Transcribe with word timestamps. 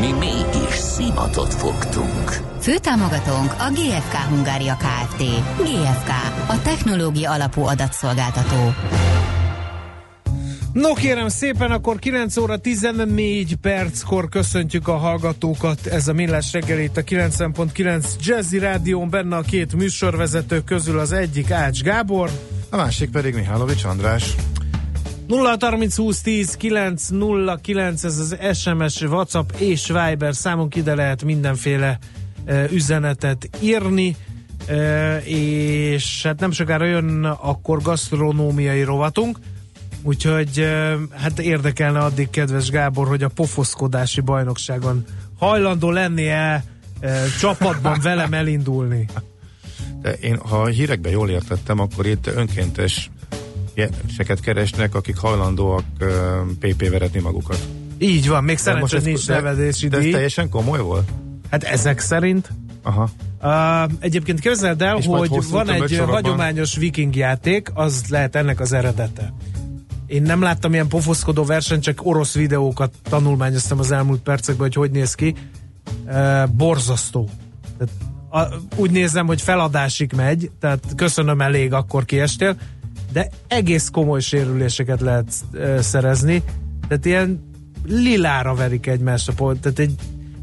Mi 0.00 0.12
mégis 0.12 0.74
szimatot 0.74 1.54
fogtunk. 1.54 2.30
Főtámogatónk 2.60 3.54
a 3.58 3.70
GFK 3.72 4.14
Hungária 4.14 4.76
Kft. 4.76 5.18
GFK, 5.56 6.08
a 6.48 6.62
technológia 6.62 7.30
alapú 7.30 7.62
adatszolgáltató. 7.62 8.74
No 10.72 10.92
kérem 10.92 11.28
szépen, 11.28 11.70
akkor 11.70 11.98
9 11.98 12.36
óra 12.36 12.56
14 12.56 13.56
perckor 13.56 14.28
köszöntjük 14.28 14.88
a 14.88 14.96
hallgatókat. 14.96 15.86
Ez 15.86 16.08
a 16.08 16.12
Millás 16.12 16.52
reggel 16.52 16.78
itt 16.78 16.96
a 16.96 17.02
90.9 17.02 18.04
Jazzy 18.20 18.58
Rádión, 18.58 19.10
benne 19.10 19.36
a 19.36 19.42
két 19.42 19.74
műsorvezető 19.74 20.60
közül 20.60 20.98
az 20.98 21.12
egyik 21.12 21.50
Ács 21.50 21.82
Gábor. 21.82 22.30
A 22.70 22.76
másik 22.76 23.10
pedig 23.10 23.34
Mihálovics 23.34 23.84
András. 23.84 24.34
0 25.30 25.56
30 25.60 25.96
20 25.96 26.20
10 26.20 26.56
9 26.56 27.08
0 27.08 27.56
9 27.56 28.04
ez 28.04 28.18
az 28.18 28.36
SMS, 28.58 29.02
WhatsApp 29.02 29.50
és 29.56 29.86
Viber 29.86 30.34
számunk 30.34 30.74
ide 30.74 30.94
lehet 30.94 31.24
mindenféle 31.24 31.98
uh, 32.46 32.72
üzenetet 32.72 33.48
írni 33.60 34.16
uh, 34.68 35.28
és 35.28 36.22
hát 36.22 36.40
nem 36.40 36.50
sokára 36.50 36.84
jön 36.84 37.24
akkor 37.24 37.82
gasztronómiai 37.82 38.82
rovatunk 38.82 39.38
úgyhogy 40.02 40.58
uh, 40.58 40.92
hát 41.12 41.38
érdekelne 41.38 41.98
addig 41.98 42.30
kedves 42.30 42.70
Gábor, 42.70 43.08
hogy 43.08 43.22
a 43.22 43.28
pofoszkodási 43.28 44.20
bajnokságon 44.20 45.04
hajlandó 45.38 45.90
lennie 45.90 46.64
uh, 47.02 47.10
csapatban 47.40 48.00
velem 48.02 48.32
elindulni. 48.32 49.06
De 50.02 50.12
én, 50.12 50.36
ha 50.36 50.60
a 50.60 50.66
hírekben 50.66 51.12
jól 51.12 51.30
értettem, 51.30 51.78
akkor 51.78 52.06
itt 52.06 52.26
önkéntes 52.26 53.10
seket 54.16 54.40
keresnek, 54.40 54.94
akik 54.94 55.16
hajlandóak 55.16 55.84
PP 56.58 56.90
veretni 56.90 57.20
magukat. 57.20 57.58
Így 57.98 58.28
van, 58.28 58.44
még 58.44 58.58
szerencsé 58.58 58.98
nincs 59.04 59.28
nevezési 59.28 59.88
de, 59.88 59.96
ez 59.96 60.02
teljesen 60.10 60.48
komoly 60.48 60.80
volt? 60.80 61.10
Hát 61.50 61.62
ezek 61.62 61.98
szerint. 61.98 62.50
Aha. 62.82 63.10
Uh, 63.42 63.92
egyébként 64.00 64.40
képzeld 64.40 64.82
el, 64.82 64.96
És 64.96 65.06
hogy 65.06 65.50
van 65.50 65.70
egy 65.70 65.98
hagyományos 65.98 66.76
viking 66.76 67.16
játék, 67.16 67.70
az 67.74 68.04
lehet 68.08 68.36
ennek 68.36 68.60
az 68.60 68.72
eredete. 68.72 69.32
Én 70.06 70.22
nem 70.22 70.42
láttam 70.42 70.72
ilyen 70.72 70.88
pofoszkodó 70.88 71.44
versenyt, 71.44 71.82
csak 71.82 72.06
orosz 72.06 72.34
videókat 72.34 72.94
tanulmányoztam 73.02 73.78
az 73.78 73.90
elmúlt 73.90 74.20
percekben, 74.20 74.66
hogy 74.66 74.74
hogy 74.74 74.90
néz 74.90 75.14
ki. 75.14 75.34
Uh, 76.06 76.48
borzasztó. 76.48 77.28
Tehát, 77.78 77.92
a, 78.30 78.54
úgy 78.76 78.90
nézem, 78.90 79.26
hogy 79.26 79.40
feladásig 79.40 80.12
megy, 80.12 80.50
tehát 80.60 80.84
köszönöm 80.96 81.40
elég, 81.40 81.72
akkor 81.72 82.04
kiestél 82.04 82.56
de 83.12 83.28
egész 83.48 83.88
komoly 83.88 84.20
sérüléseket 84.20 85.00
lehet 85.00 85.32
szerezni, 85.78 86.42
tehát 86.88 87.04
ilyen 87.04 87.50
lilára 87.86 88.54
verik 88.54 88.86
egymást 88.86 89.28
a 89.28 89.32
pont, 89.32 89.60
tehát 89.60 89.78
egy, 89.78 89.94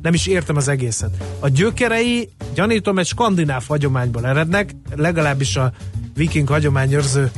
nem 0.02 0.14
is 0.14 0.28
értem 0.28 0.56
az 0.56 0.68
egészet. 0.68 1.24
A 1.40 1.50
gyökerei, 1.50 2.30
gyanítom, 2.54 3.00
egy 3.00 3.06
skandináv 3.06 3.64
hagyományból 3.68 4.26
erednek, 4.26 4.76
legalábbis 4.96 5.56
a 5.56 5.72
viking 6.14 6.48
hagyományőrző 6.48 7.32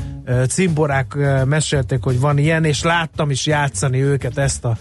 cimborák 0.47 1.16
mesélték, 1.45 2.03
hogy 2.03 2.19
van 2.19 2.38
ilyen, 2.38 2.63
és 2.63 2.83
láttam 2.83 3.30
is 3.30 3.45
játszani 3.45 4.02
őket 4.02 4.38
ezt 4.38 4.66
a 4.66 4.77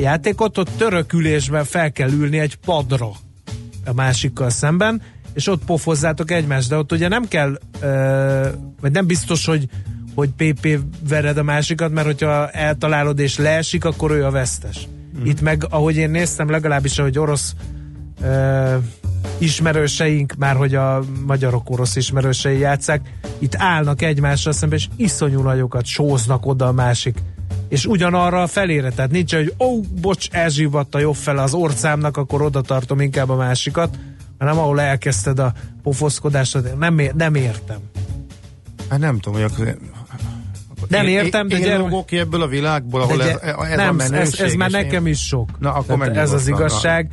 játékot, 0.00 0.58
ott 0.58 0.70
törökülésben 0.76 1.64
fel 1.64 1.92
kell 1.92 2.10
ülni 2.10 2.38
egy 2.38 2.54
padra 2.54 3.10
a 3.84 3.92
másikkal 3.92 4.50
szemben, 4.50 5.02
és 5.36 5.48
ott 5.48 5.64
pofozzátok 5.64 6.30
egymást, 6.30 6.68
de 6.68 6.76
ott 6.76 6.92
ugye 6.92 7.08
nem 7.08 7.28
kell, 7.28 7.58
ö, 7.80 8.48
vagy 8.80 8.92
nem 8.92 9.06
biztos, 9.06 9.46
hogy 9.46 9.68
hogy 10.14 10.30
PP 10.36 10.78
vered 11.08 11.36
a 11.36 11.42
másikat, 11.42 11.92
mert 11.92 12.06
hogyha 12.06 12.48
eltalálod 12.50 13.18
és 13.18 13.38
leesik, 13.38 13.84
akkor 13.84 14.10
ő 14.10 14.24
a 14.24 14.30
vesztes. 14.30 14.88
Mm. 15.18 15.24
Itt 15.24 15.40
meg, 15.40 15.66
ahogy 15.70 15.96
én 15.96 16.10
néztem, 16.10 16.50
legalábbis, 16.50 16.98
ahogy 16.98 17.18
orosz 17.18 17.54
ö, 18.22 18.76
ismerőseink, 19.38 20.34
már 20.38 20.56
hogy 20.56 20.74
a 20.74 21.02
magyarok 21.26 21.70
orosz 21.70 21.96
ismerősei 21.96 22.58
játszák, 22.58 23.00
itt 23.38 23.54
állnak 23.56 24.02
egymással 24.02 24.52
szemben, 24.52 24.78
és 24.78 24.88
iszonyú 24.96 25.42
nagyokat 25.42 25.84
sóznak 25.84 26.46
oda 26.46 26.66
a 26.66 26.72
másik 26.72 27.22
és 27.68 27.86
ugyanarra 27.86 28.42
a 28.42 28.46
felére, 28.46 28.90
tehát 28.90 29.10
nincs, 29.10 29.34
hogy 29.34 29.54
ó, 29.58 29.66
oh, 29.66 29.84
bocs, 30.00 30.28
elzsivadt 30.30 30.94
a 30.94 30.98
jobb 30.98 31.14
fele 31.14 31.42
az 31.42 31.54
orcámnak, 31.54 32.16
akkor 32.16 32.42
oda 32.42 32.60
tartom 32.60 33.00
inkább 33.00 33.28
a 33.28 33.36
másikat, 33.36 33.98
hanem 34.38 34.58
ahol 34.58 34.80
elkezdted 34.80 35.38
a 35.38 35.52
pofoszkodást, 35.82 36.58
nem, 36.78 37.00
nem 37.14 37.34
értem. 37.34 37.78
Hát 38.88 38.98
nem 38.98 39.18
tudom, 39.18 39.40
hogy 39.40 39.50
akkor 39.52 39.76
nem 40.88 41.06
értem, 41.06 41.48
de 41.48 41.58
gyermek... 41.58 42.04
ki 42.04 42.18
ebből 42.18 42.42
a 42.42 42.46
világból, 42.46 43.00
ahol 43.00 43.22
ez, 43.22 43.36
ez 43.40 43.76
nem, 43.76 43.98
a 43.98 44.02
ez, 44.02 44.40
ez 44.40 44.54
már 44.54 44.70
nekem 44.70 45.06
is 45.06 45.26
sok. 45.26 45.58
Na, 45.58 45.72
akkor 45.72 46.16
ez 46.16 46.32
az 46.32 46.48
igazság. 46.48 47.10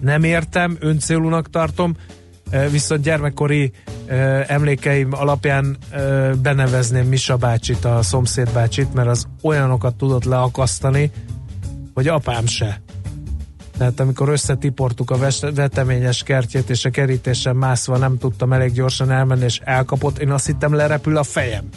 Nem 0.00 0.24
értem, 0.24 0.76
öncélúnak 0.80 1.50
tartom, 1.50 1.96
viszont 2.70 3.02
gyermekkori 3.02 3.72
emlékeim 4.46 5.12
alapján 5.12 5.76
benevezném 6.42 7.06
Misa 7.06 7.36
bácsit, 7.36 7.84
a 7.84 8.02
szomszéd 8.02 8.52
bácsit, 8.52 8.94
mert 8.94 9.08
az 9.08 9.26
olyanokat 9.42 9.94
tudott 9.94 10.24
leakasztani, 10.24 11.10
hogy 11.94 12.08
apám 12.08 12.46
se. 12.46 12.82
Tehát 13.78 14.00
amikor 14.00 14.28
összetiportuk 14.28 15.10
a 15.10 15.18
veteményes 15.54 16.22
kertjét, 16.22 16.70
és 16.70 16.84
a 16.84 16.90
kerítésen 16.90 17.56
mászva 17.56 17.96
nem 17.96 18.18
tudtam 18.18 18.52
elég 18.52 18.72
gyorsan 18.72 19.10
elmenni, 19.10 19.44
és 19.44 19.60
elkapott, 19.64 20.18
én 20.18 20.30
azt 20.30 20.46
hittem 20.46 20.74
lerepül 20.74 21.16
a 21.16 21.22
fejem. 21.22 21.68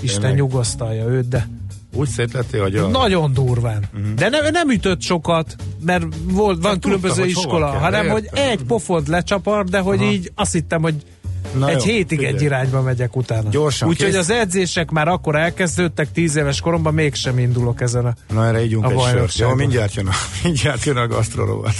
Isten 0.00 0.20
Tényleg? 0.20 0.38
nyugasztalja 0.38 1.06
őt, 1.06 1.28
de 1.28 1.48
úgy 1.94 2.08
szétlettél, 2.08 2.62
hogy 2.62 2.76
a... 2.76 2.86
Nagyon 2.86 3.32
durván. 3.32 3.88
Uh-huh. 3.94 4.14
De 4.14 4.28
ne, 4.28 4.50
nem 4.50 4.70
ütött 4.70 5.00
sokat, 5.00 5.56
mert 5.84 6.04
volt, 6.24 6.62
van 6.62 6.70
hát 6.70 6.80
különböző 6.80 7.22
tudta, 7.22 7.40
iskola, 7.40 7.66
hanem 7.66 8.08
hogy 8.08 8.28
egy 8.32 8.62
pofont 8.62 9.08
lecsapar, 9.08 9.64
de 9.64 9.78
hogy 9.78 10.00
Aha. 10.00 10.10
így 10.10 10.32
azt 10.34 10.52
hittem, 10.52 10.82
hogy 10.82 10.94
Na 11.54 11.68
egy 11.68 11.76
jó, 11.76 11.82
hétig 11.92 12.18
figyelj. 12.18 12.34
egy 12.34 12.42
irányba 12.42 12.82
megyek 12.82 13.16
utána. 13.16 13.48
Gyorsan. 13.50 13.88
Úgyhogy 13.88 14.14
az 14.14 14.30
edzések 14.30 14.90
már 14.90 15.08
akkor 15.08 15.36
elkezdődtek, 15.36 16.12
tíz 16.12 16.36
éves 16.36 16.60
koromban 16.60 16.94
mégsem 16.94 17.38
indulok 17.38 17.80
ezen 17.80 18.06
a 18.06 18.14
Na 18.32 18.46
erre 18.46 18.64
ígyunk 18.64 18.84
a 18.84 18.90
egy 18.90 19.00
sört. 19.00 19.38
Jó, 19.38 19.54
mindjárt 19.54 19.94
jön 19.94 20.06
a, 20.06 20.14
mindjárt 20.44 20.84
jön 20.84 20.96
a 20.96 21.06
gasztrorovat. 21.06 21.74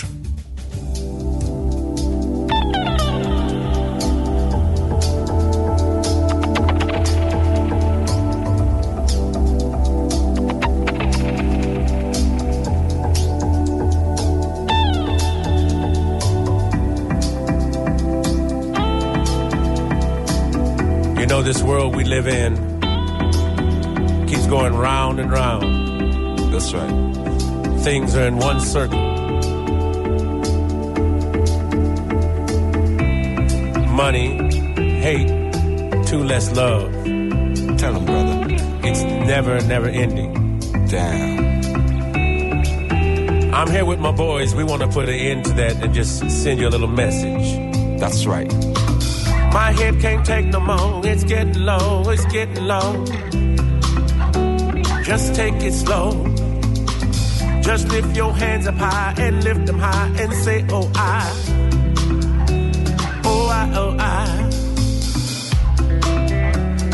Live 22.08 22.26
in 22.26 22.56
keeps 24.26 24.46
going 24.46 24.74
round 24.74 25.20
and 25.20 25.30
round. 25.30 26.52
That's 26.52 26.72
right. 26.72 27.80
Things 27.80 28.16
are 28.16 28.26
in 28.26 28.38
one 28.38 28.60
circle. 28.60 28.98
Money, 33.92 34.28
hate, 35.00 35.28
two 36.06 36.24
less 36.24 36.50
love. 36.56 36.92
Tell 37.78 37.92
them, 37.92 38.04
brother. 38.04 38.46
It's 38.84 39.02
never, 39.02 39.60
never 39.62 39.88
ending. 39.88 40.60
Damn. 40.88 41.38
I'm 43.54 43.70
here 43.70 43.84
with 43.84 43.98
my 43.98 44.12
boys. 44.12 44.54
We 44.54 44.64
want 44.64 44.82
to 44.82 44.88
put 44.88 45.08
an 45.08 45.14
end 45.14 45.44
to 45.46 45.52
that 45.54 45.82
and 45.82 45.92
just 45.92 46.30
send 46.30 46.60
you 46.60 46.68
a 46.68 46.70
little 46.70 46.88
message. 46.88 48.00
That's 48.00 48.24
right. 48.24 48.77
My 49.52 49.72
head 49.72 50.00
can't 50.00 50.24
take 50.24 50.46
no 50.46 50.60
more. 50.60 51.06
It's 51.06 51.24
getting 51.24 51.64
low, 51.64 52.08
it's 52.08 52.24
getting 52.26 52.64
low. 52.64 53.04
Just 55.02 55.34
take 55.34 55.54
it 55.62 55.72
slow. 55.72 56.10
Just 57.62 57.88
lift 57.88 58.16
your 58.16 58.32
hands 58.34 58.66
up 58.66 58.76
high 58.76 59.14
and 59.18 59.42
lift 59.44 59.66
them 59.66 59.78
high 59.78 60.08
and 60.18 60.32
say, 60.32 60.64
Oh, 60.70 60.90
I. 60.94 61.32
Oh, 63.24 63.48
I, 63.48 63.72
oh, 63.74 63.96
I. 63.98 64.48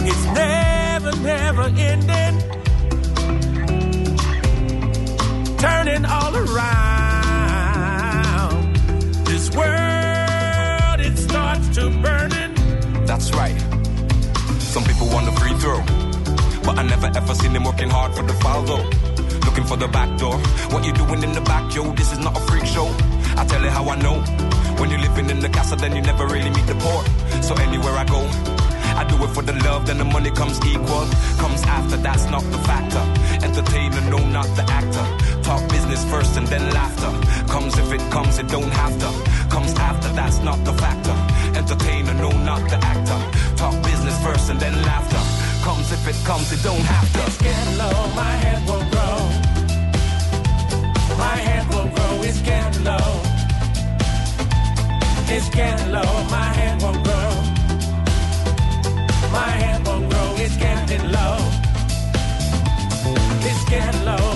It's 0.08 0.24
never, 0.34 1.12
never 1.22 1.62
ending. 1.76 2.36
Turning 5.58 6.04
all 6.04 6.36
around. 6.36 6.93
That's 13.14 13.30
right. 13.30 13.56
Some 14.58 14.82
people 14.82 15.06
want 15.06 15.24
the 15.26 15.34
free 15.38 15.54
throw. 15.62 15.78
But 16.66 16.78
I 16.80 16.82
never 16.82 17.06
ever 17.14 17.34
seen 17.34 17.52
them 17.52 17.62
working 17.62 17.88
hard 17.88 18.12
for 18.12 18.24
the 18.24 18.34
foul 18.42 18.62
though. 18.62 18.84
Looking 19.46 19.66
for 19.70 19.76
the 19.76 19.86
back 19.86 20.18
door. 20.18 20.36
What 20.72 20.84
you 20.84 20.92
doing 20.92 21.22
in 21.22 21.32
the 21.32 21.40
back, 21.42 21.72
yo? 21.72 21.92
This 21.92 22.10
is 22.12 22.18
not 22.18 22.36
a 22.36 22.40
freak 22.48 22.66
show. 22.66 22.88
I 23.38 23.44
tell 23.46 23.62
you 23.62 23.70
how 23.70 23.88
I 23.88 23.96
know. 24.02 24.18
When 24.80 24.90
you're 24.90 24.98
living 24.98 25.30
in 25.30 25.38
the 25.38 25.48
castle, 25.48 25.76
then 25.76 25.94
you 25.94 26.02
never 26.02 26.26
really 26.26 26.50
meet 26.50 26.66
the 26.66 26.74
poor. 26.74 27.00
So 27.40 27.54
anywhere 27.54 27.94
I 27.94 28.04
go, 28.04 28.22
I 29.00 29.04
do 29.04 29.14
it 29.22 29.30
for 29.36 29.42
the 29.42 29.54
love, 29.62 29.86
then 29.86 29.98
the 29.98 30.04
money 30.16 30.32
comes 30.32 30.58
equal. 30.66 31.06
Comes 31.38 31.62
after, 31.76 31.96
that's 31.98 32.26
not 32.34 32.42
the 32.50 32.58
factor. 32.66 33.04
Entertainer, 33.46 34.02
no, 34.10 34.18
not 34.38 34.48
the 34.58 34.64
actor. 34.80 35.06
Talk 35.46 35.62
business 35.70 36.02
first 36.10 36.36
and 36.36 36.48
then 36.48 36.64
laughter. 36.74 37.12
Comes 37.52 37.78
if 37.78 37.92
it 37.92 38.02
comes, 38.10 38.38
it 38.40 38.48
don't 38.48 38.74
have 38.82 38.94
to. 38.98 39.10
Comes 39.54 39.72
after, 39.74 40.08
that's 40.18 40.38
not 40.40 40.58
the 40.64 40.72
factor. 40.72 41.23
Entertainer, 41.64 42.12
no, 42.12 42.28
not 42.44 42.60
the 42.68 42.76
actor. 42.76 43.56
Talk 43.56 43.74
business 43.82 44.22
first 44.22 44.50
and 44.50 44.60
then 44.60 44.74
laughter. 44.82 45.22
Comes 45.64 45.90
if 45.92 46.06
it 46.06 46.16
comes, 46.26 46.52
it 46.52 46.62
don't 46.62 46.84
have 46.94 47.10
to. 47.14 47.20
It's 47.24 47.38
getting 47.38 47.78
low, 47.78 47.96
my 48.14 48.34
head 48.44 48.60
will 48.68 48.84
grow. 48.92 49.16
My 51.16 51.36
head 51.46 51.64
will 51.72 51.88
grow, 51.94 52.22
it's 52.22 52.42
getting 52.42 52.84
low. 52.84 53.08
It's 55.26 55.48
getting 55.48 55.90
low, 55.90 56.12
my 56.28 56.48
head 56.58 56.82
will 56.82 57.00
grow. 57.02 57.30
My 59.32 59.48
head 59.48 59.86
won't 59.86 60.10
grow, 60.10 60.34
it's 60.36 60.58
getting 60.58 61.10
low. 61.10 61.38
It's 63.40 63.64
getting 63.70 64.04
low, 64.04 64.33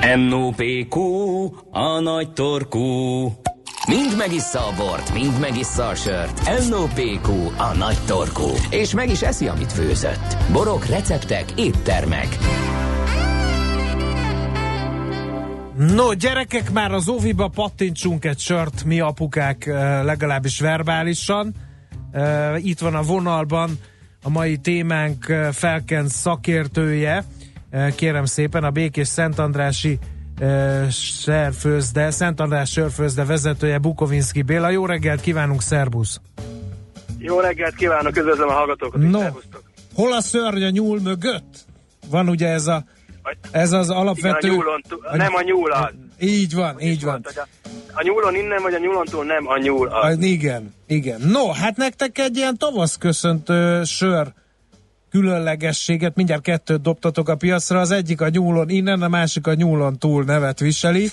NOPQ, 0.00 0.96
a 1.70 2.00
nagy 2.00 2.32
torkú. 2.32 2.80
Mind 3.88 4.16
megissza 4.16 4.58
a 4.58 4.72
bort, 4.76 5.12
mind 5.12 5.40
megissza 5.40 5.88
a 5.88 5.94
sört. 5.94 6.68
NOPQ, 6.68 7.30
a 7.56 7.76
nagy 7.76 7.98
torkú. 8.06 8.48
És 8.70 8.94
meg 8.94 9.10
is 9.10 9.22
eszi, 9.22 9.48
amit 9.48 9.72
főzött. 9.72 10.36
Borok, 10.52 10.86
receptek, 10.86 11.44
éttermek. 11.56 12.38
No, 15.76 16.14
gyerekek, 16.14 16.70
már 16.72 16.92
az 16.92 17.08
óviba 17.08 17.48
pattintsunk 17.48 18.24
egy 18.24 18.38
sört, 18.38 18.84
mi 18.84 19.00
apukák 19.00 19.66
eh, 19.66 20.04
legalábbis 20.04 20.60
verbálisan. 20.60 21.54
Eh, 22.12 22.64
itt 22.64 22.78
van 22.78 22.94
a 22.94 23.02
vonalban 23.02 23.78
a 24.22 24.30
mai 24.30 24.56
témánk 24.56 25.28
eh, 25.28 25.52
felkent 25.52 26.08
szakértője, 26.08 27.24
kérem 27.96 28.24
szépen, 28.24 28.64
a 28.64 28.70
Békés 28.70 29.08
Szent 29.08 29.38
Andrási 29.38 29.98
Sörfőzde, 30.90 32.10
Szent 32.10 32.40
András 32.40 32.70
Sörfőzde 32.70 33.24
vezetője 33.24 33.78
Bukovinski 33.78 34.42
Béla. 34.42 34.70
Jó 34.70 34.86
reggelt 34.86 35.20
kívánunk, 35.20 35.62
szerbusz! 35.62 36.20
Jó 37.18 37.40
reggelt 37.40 37.74
kívánok, 37.74 38.16
üdvözlöm 38.16 38.48
a 38.48 38.52
hallgatókat, 38.52 39.00
no, 39.00 39.20
hol 39.94 40.12
a 40.12 40.20
szörny 40.20 40.62
a 40.62 40.70
nyúl 40.70 41.00
mögött? 41.00 41.64
Van 42.10 42.28
ugye 42.28 42.48
ez 42.48 42.66
a 42.66 42.84
ez 43.50 43.72
az 43.72 43.90
alapvető... 43.90 44.46
Igen, 44.46 44.58
a 44.58 44.62
nyúlon, 44.62 44.82
nem 45.12 45.34
a 45.34 45.42
nyúl 45.42 45.72
az. 45.72 45.90
Így 46.18 46.54
van, 46.54 46.80
így 46.80 47.04
van. 47.04 47.24
a, 47.24 47.46
a 47.92 48.02
nyúlon 48.02 48.34
innen, 48.34 48.62
vagy 48.62 48.74
a 48.74 48.78
nyúlon 48.78 49.04
túl 49.04 49.24
nem 49.24 49.48
a 49.48 49.58
nyúl 49.58 49.88
az. 49.88 50.16
A, 50.16 50.20
igen, 50.20 50.74
igen. 50.86 51.20
No, 51.20 51.50
hát 51.52 51.76
nektek 51.76 52.18
egy 52.18 52.36
ilyen 52.36 52.58
tavasz 52.58 52.96
köszöntő 52.96 53.84
sör 53.84 54.32
különlegességet, 55.10 56.16
mindjárt 56.16 56.42
kettőt 56.42 56.82
dobtatok 56.82 57.28
a 57.28 57.36
piacra, 57.36 57.80
az 57.80 57.90
egyik 57.90 58.20
a 58.20 58.28
nyúlon 58.28 58.68
innen, 58.68 59.02
a 59.02 59.08
másik 59.08 59.46
a 59.46 59.54
nyúlon 59.54 59.98
túl 59.98 60.24
nevet 60.24 60.60
viseli. 60.60 61.10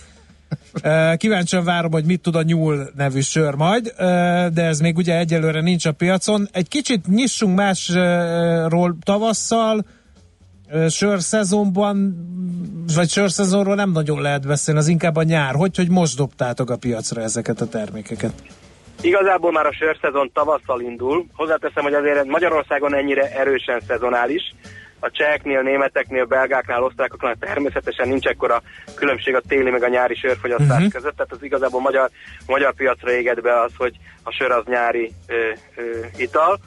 Kíváncsian 1.17 1.63
várom, 1.63 1.91
hogy 1.91 2.05
mit 2.05 2.21
tud 2.21 2.35
a 2.35 2.41
nyúl 2.41 2.89
nevű 2.95 3.19
sör 3.19 3.53
majd, 3.53 3.93
de 4.53 4.63
ez 4.63 4.79
még 4.79 4.97
ugye 4.97 5.17
egyelőre 5.17 5.61
nincs 5.61 5.85
a 5.85 5.91
piacon. 5.91 6.47
Egy 6.51 6.67
kicsit 6.67 7.07
nyissunk 7.07 7.55
másról 7.55 8.97
tavasszal, 9.03 9.85
sörszezonban, 10.89 12.15
vagy 12.95 13.09
sörszezonról 13.09 13.75
nem 13.75 13.91
nagyon 13.91 14.21
lehet 14.21 14.47
beszélni, 14.47 14.79
az 14.79 14.87
inkább 14.87 15.15
a 15.15 15.23
nyár. 15.23 15.55
Hogy, 15.55 15.75
hogy 15.75 15.89
most 15.89 16.17
dobtátok 16.17 16.69
a 16.69 16.77
piacra 16.77 17.21
ezeket 17.21 17.61
a 17.61 17.67
termékeket? 17.67 18.33
Igazából 19.01 19.51
már 19.51 19.65
a 19.65 19.73
sörszezon 19.73 20.31
tavasszal 20.33 20.81
indul. 20.81 21.25
Hozzáteszem, 21.35 21.83
hogy 21.83 21.93
azért 21.93 22.25
Magyarországon 22.25 22.95
ennyire 22.95 23.31
erősen 23.31 23.79
szezonális. 23.87 24.53
A 24.99 25.11
cseheknél, 25.11 25.61
németeknél, 25.61 26.25
belgáknál, 26.25 26.83
osztrákoknál 26.83 27.35
természetesen 27.39 28.07
nincs 28.07 28.25
ekkora 28.25 28.61
különbség 28.95 29.35
a 29.35 29.41
téli 29.47 29.69
meg 29.69 29.83
a 29.83 29.87
nyári 29.87 30.15
sörfogyasztás 30.15 30.77
uh-huh. 30.77 30.91
között, 30.91 31.15
tehát 31.15 31.31
az 31.31 31.43
igazából 31.43 31.81
magyar, 31.81 32.09
magyar 32.47 32.73
piacra 32.73 33.11
éged 33.11 33.41
be 33.41 33.61
az, 33.61 33.71
hogy 33.77 33.95
a 34.23 34.31
sör 34.31 34.51
az 34.51 34.63
nyári 34.65 35.11
ö, 35.27 35.51
ö, 35.75 35.81
ital. 36.17 36.59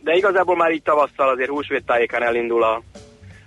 De 0.00 0.14
igazából 0.14 0.56
már 0.56 0.70
így 0.70 0.82
tavasszal 0.82 1.28
azért 1.28 1.50
húsvét 1.50 1.86
tájékán 1.86 2.22
elindul 2.22 2.62
a, 2.62 2.82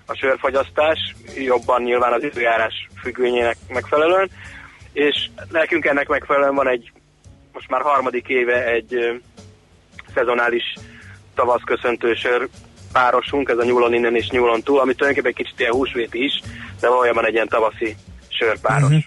a 0.05 0.15
sörfogyasztás, 0.15 1.15
jobban 1.35 1.81
nyilván 1.81 2.13
az 2.13 2.23
időjárás 2.23 2.87
függvényének 3.01 3.57
megfelelően, 3.69 4.29
és 4.93 5.29
nekünk 5.49 5.85
ennek 5.85 6.07
megfelelően 6.07 6.55
van 6.55 6.67
egy 6.67 6.91
most 7.53 7.69
már 7.69 7.81
harmadik 7.81 8.27
éve 8.27 8.65
egy 8.65 9.21
szezonális 10.13 10.63
tavasz 11.35 11.61
köszöntő 11.65 12.13
sör 12.13 12.49
párosunk, 12.91 13.49
ez 13.49 13.57
a 13.57 13.63
nyúlon 13.63 13.93
innen 13.93 14.15
és 14.15 14.29
nyúlon 14.29 14.63
túl, 14.63 14.79
ami 14.79 14.93
tulajdonképpen 14.93 15.35
egy 15.37 15.45
kicsit 15.45 15.59
ilyen 15.59 15.71
húsvét 15.71 16.13
is, 16.13 16.41
de 16.79 16.89
valójában 16.89 17.25
egy 17.25 17.33
ilyen 17.33 17.47
tavaszi 17.47 17.95
sörpáros. 18.27 18.83
Uh-huh. 18.83 19.03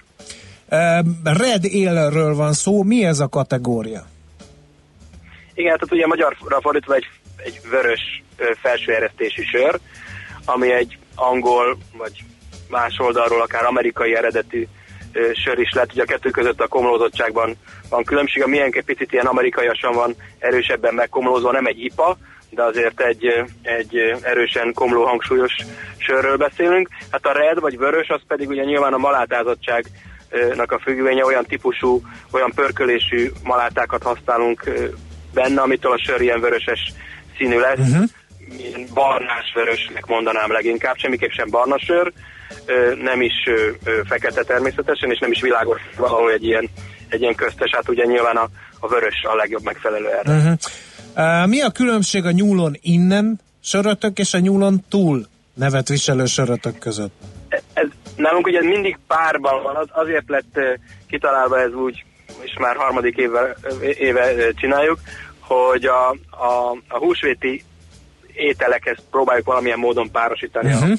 Uh, 0.70 1.36
Red 1.38 1.64
élről 1.64 2.34
van 2.34 2.52
szó, 2.52 2.82
mi 2.82 3.04
ez 3.04 3.20
a 3.20 3.28
kategória? 3.28 4.06
Igen, 5.54 5.74
tehát 5.74 5.92
ugye 5.92 6.06
magyarra 6.06 6.60
fordítva 6.60 6.94
egy, 6.94 7.06
egy 7.36 7.60
vörös 7.70 8.22
felsőeresztési 8.62 9.42
sör, 9.42 9.80
ami 10.44 10.72
egy 10.72 10.98
angol, 11.14 11.78
vagy 11.96 12.24
más 12.68 12.98
oldalról 12.98 13.40
akár 13.40 13.64
amerikai 13.64 14.16
eredetű 14.16 14.66
sör 15.44 15.58
is 15.58 15.72
lett. 15.72 15.92
Ugye 15.92 16.02
a 16.02 16.06
kettő 16.06 16.30
között 16.30 16.60
a 16.60 16.66
komlózottságban 16.66 17.56
van 17.88 18.04
különbség. 18.04 18.42
A 18.42 18.46
milyen 18.46 18.70
egy 18.72 18.84
picit 18.84 19.12
ilyen 19.12 19.26
amerikaiasan 19.26 19.92
van 19.92 20.14
erősebben 20.38 20.94
megkomlózva, 20.94 21.52
nem 21.52 21.66
egy 21.66 21.84
IPA, 21.84 22.16
de 22.50 22.62
azért 22.62 23.00
egy, 23.00 23.44
egy 23.62 23.96
erősen 24.22 24.72
komló 24.72 25.04
hangsúlyos 25.04 25.52
sörről 25.96 26.36
beszélünk. 26.36 26.88
Hát 27.10 27.26
a 27.26 27.32
red 27.32 27.60
vagy 27.60 27.78
vörös, 27.78 28.08
az 28.08 28.20
pedig 28.28 28.48
ugye 28.48 28.64
nyilván 28.64 28.92
a 28.92 28.98
malátázottságnak 28.98 30.72
a 30.72 30.78
függvénye, 30.78 31.24
olyan 31.24 31.44
típusú, 31.44 32.00
olyan 32.30 32.52
pörkölésű 32.54 33.30
malátákat 33.42 34.02
használunk 34.02 34.70
benne, 35.34 35.60
amitől 35.60 35.92
a 35.92 35.98
sör 35.98 36.20
ilyen 36.20 36.40
vöröses 36.40 36.92
színű 37.36 37.58
lesz. 37.58 37.78
Uh-huh. 37.78 38.04
Barnás 38.94 39.52
vörösnek 39.54 40.06
mondanám 40.06 40.52
leginkább, 40.52 40.96
semmiképp 40.96 41.30
sem 41.30 41.50
barna 41.50 41.78
sör, 41.78 42.12
nem 43.02 43.20
is 43.20 43.32
fekete 44.04 44.42
természetesen, 44.42 45.10
és 45.10 45.18
nem 45.18 45.30
is 45.30 45.40
világos 45.40 45.80
valahol 45.96 46.32
egy 46.32 46.44
ilyen, 46.44 46.68
egy 47.08 47.20
ilyen 47.20 47.34
köztes, 47.34 47.70
hát 47.74 47.88
ugye 47.88 48.04
nyilván 48.04 48.36
a, 48.36 48.48
a 48.78 48.88
vörös 48.88 49.22
a 49.22 49.34
legjobb 49.34 49.62
megfelelő 49.62 50.08
erre. 50.08 50.36
Uh-huh. 50.36 50.52
Uh, 51.16 51.48
mi 51.48 51.60
a 51.60 51.70
különbség 51.70 52.24
a 52.24 52.30
nyúlon 52.30 52.76
innen 52.80 53.40
sörötök 53.62 54.18
és 54.18 54.34
a 54.34 54.38
nyúlon 54.38 54.84
túl 54.88 55.26
nevet 55.54 55.88
viselő 55.88 56.24
sörötök 56.24 56.78
között? 56.78 57.12
Ez, 57.48 57.62
ez, 57.72 57.86
nálunk 58.16 58.46
ugye 58.46 58.62
mindig 58.62 58.98
párban 59.06 59.62
van, 59.62 59.76
az, 59.76 59.86
azért 59.90 60.28
lett 60.28 60.58
kitalálva 61.06 61.60
ez 61.60 61.72
úgy, 61.72 62.04
és 62.40 62.56
már 62.58 62.76
harmadik 62.76 63.16
éve, 63.16 63.56
éve 63.98 64.52
csináljuk, 64.52 64.98
hogy 65.40 65.84
a, 65.84 66.10
a, 66.30 66.76
a 66.88 66.98
húsvéti 66.98 67.64
ételekhez 68.34 68.96
próbáljuk 69.10 69.46
valamilyen 69.46 69.78
módon 69.78 70.10
párosítani 70.10 70.66
uh-huh. 70.66 70.82
a, 70.82 70.86
mhm 70.86 70.94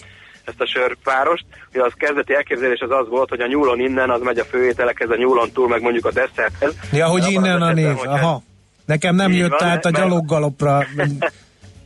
ezt 0.46 0.62
a 0.62 0.68
sörpárost. 0.68 1.46
Ugye 1.70 1.84
az 1.84 1.94
kezdeti 1.96 2.34
elképzelés 2.34 2.80
az 2.80 2.92
az 2.92 3.08
volt, 3.10 3.30
hogy 3.30 3.42
a 3.42 3.48
nyúlon 3.48 3.80
innen 3.80 4.10
az 4.10 4.22
megy 4.22 4.40
a 4.40 4.46
főételekhez, 4.46 5.10
a 5.10 5.16
nyúlon 5.16 5.52
túl 5.52 5.68
meg 5.68 5.82
mondjuk 5.82 6.06
a 6.06 6.12
desszerthez. 6.12 6.74
Ja, 6.92 7.08
hogy 7.08 7.32
innen 7.32 7.62
a 7.62 7.74
név, 7.74 7.98
aha. 8.04 8.42
Nekem 8.86 9.16
nem 9.16 9.32
jött 9.32 9.60
van, 9.60 9.70
át 9.70 9.86
a 9.86 9.90
gyaloggalopra. 9.90 10.84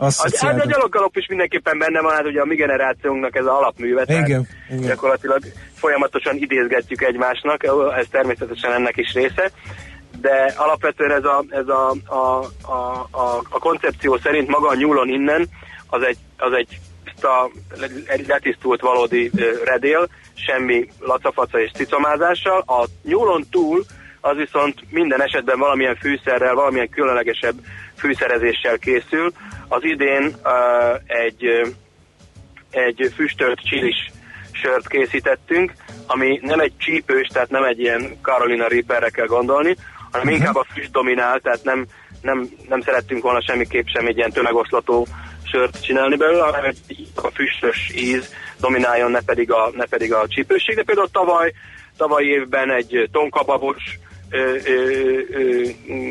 Az, 0.02 0.40
hát 0.40 0.62
a 0.62 0.66
gyaloggalop 0.66 1.18
is 1.18 1.28
mindenképpen 1.28 1.78
benne 1.78 2.02
van, 2.02 2.12
hát 2.12 2.26
ugye 2.26 2.42
a 2.42 2.46
mi 2.46 2.56
generációnknak 2.56 3.36
ez 3.36 3.46
az 3.46 3.52
alapműve. 3.52 4.04
Igen, 4.08 4.48
igen. 4.70 4.82
Gyakorlatilag 4.82 5.40
folyamatosan 5.74 6.36
idézgetjük 6.36 7.02
egymásnak, 7.02 7.64
ez 7.98 8.06
természetesen 8.12 8.74
ennek 8.74 8.98
is 8.98 9.14
része 9.14 9.52
de 10.22 10.54
alapvetően 10.58 11.12
ez 11.12 11.24
a, 11.24 11.44
ez 11.50 11.68
a, 11.68 11.96
a, 12.06 12.46
a, 12.72 13.08
a, 13.12 13.42
a 13.50 13.60
koncepció 13.60 14.18
szerint 14.18 14.48
maga 14.48 14.68
a 14.68 14.76
nyúlon 14.76 15.10
innen 15.10 15.48
az 15.88 16.04
egy, 16.04 16.18
az 16.38 16.54
egy 16.54 16.80
egy 18.06 18.28
letisztult 18.28 18.82
valódi 18.82 19.32
redél, 19.66 20.08
semmi 20.34 20.88
lacafaca 21.00 21.60
és 21.60 21.72
cicomázással. 21.72 22.64
A 22.68 22.86
nyúlon 23.04 23.44
túl 23.52 23.84
az 24.22 24.38
viszont 24.38 24.92
minden 24.92 25.22
esetben 25.22 25.60
valamilyen 25.60 25.96
fűszerrel, 25.96 26.54
valamilyen 26.54 26.90
különlegesebb 26.90 27.56
fűszerezéssel 27.98 28.78
készül. 28.78 29.32
Az 29.68 29.84
idén 29.84 30.24
uh, 30.24 31.02
egy, 31.06 31.76
egy 32.72 33.12
füstölt 33.16 33.60
csilis 33.60 34.12
sört 34.52 34.88
készítettünk, 34.88 35.74
ami 36.08 36.40
nem 36.42 36.60
egy 36.60 36.74
csípős, 36.78 37.28
tehát 37.28 37.50
nem 37.50 37.64
egy 37.64 37.80
ilyen 37.80 38.18
Carolina 38.22 38.68
Reaperre 38.68 39.10
kell 39.10 39.26
gondolni, 39.26 39.76
hanem 40.12 40.28
uh-huh. 40.28 40.34
inkább 40.34 40.56
a 40.56 40.66
füst 40.74 40.92
dominál, 40.92 41.40
tehát 41.40 41.64
nem, 41.64 41.86
nem, 42.22 42.50
nem 42.70 42.82
szerettünk 42.82 43.24
volna 43.24 43.42
semmiképp 43.42 43.86
sem 43.86 44.06
egy 44.06 44.18
ilyen 44.18 44.32
tömegoszlató 44.32 45.08
sört 45.52 45.84
csinálni 45.84 46.16
belőle, 46.16 46.44
hanem 46.44 46.72
a 47.16 47.30
füstös 47.34 47.92
íz 47.96 48.34
domináljon, 48.60 49.12
ne 49.12 49.22
pedig 49.22 49.52
a, 49.52 49.72
ne 49.76 49.86
pedig 49.86 50.14
a 50.14 50.28
csípőség. 50.28 50.76
De 50.76 50.84
például 50.84 51.10
tavaly, 51.12 51.54
tavaly 51.98 52.24
évben 52.24 52.72
egy 52.72 53.10
tonkababos 53.12 54.00
ö, 54.30 54.56
ö, 54.66 55.20
ö, 55.30 55.64